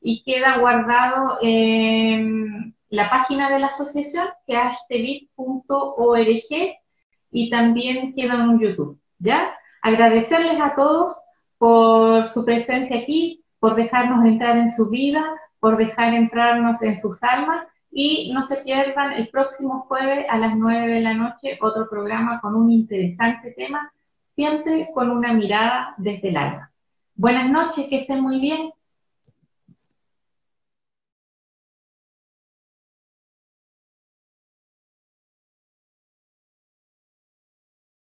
y 0.00 0.22
queda 0.24 0.58
guardado 0.58 1.38
en 1.42 2.74
la 2.90 3.10
página 3.10 3.50
de 3.50 3.60
la 3.60 3.68
asociación, 3.68 4.28
que 4.46 4.54
es 4.54 4.78
y 7.30 7.50
también 7.50 8.14
queda 8.14 8.34
en 8.34 8.58
YouTube, 8.58 8.98
¿ya? 9.18 9.54
Agradecerles 9.82 10.60
a 10.60 10.74
todos 10.74 11.16
por 11.58 12.26
su 12.28 12.44
presencia 12.44 12.98
aquí, 12.98 13.44
por 13.60 13.76
dejarnos 13.76 14.24
entrar 14.24 14.56
en 14.56 14.70
su 14.72 14.88
vida, 14.88 15.24
por 15.60 15.76
dejar 15.76 16.14
entrarnos 16.14 16.82
en 16.82 17.00
sus 17.00 17.22
almas 17.22 17.66
y 17.90 18.32
no 18.32 18.46
se 18.46 18.56
pierdan 18.58 19.12
el 19.14 19.28
próximo 19.28 19.86
jueves 19.88 20.26
a 20.28 20.38
las 20.38 20.56
9 20.56 20.92
de 20.94 21.00
la 21.00 21.14
noche 21.14 21.58
otro 21.60 21.88
programa 21.88 22.40
con 22.40 22.54
un 22.54 22.70
interesante 22.70 23.52
tema, 23.52 23.92
siempre 24.34 24.88
con 24.94 25.10
una 25.10 25.32
mirada 25.32 25.94
desde 25.96 26.28
el 26.28 26.36
alma. 26.36 26.70
Buenas 27.14 27.50
noches, 27.50 27.86
que 27.88 28.00
estén 28.00 28.20
muy 28.20 28.40
bien. 28.40 28.70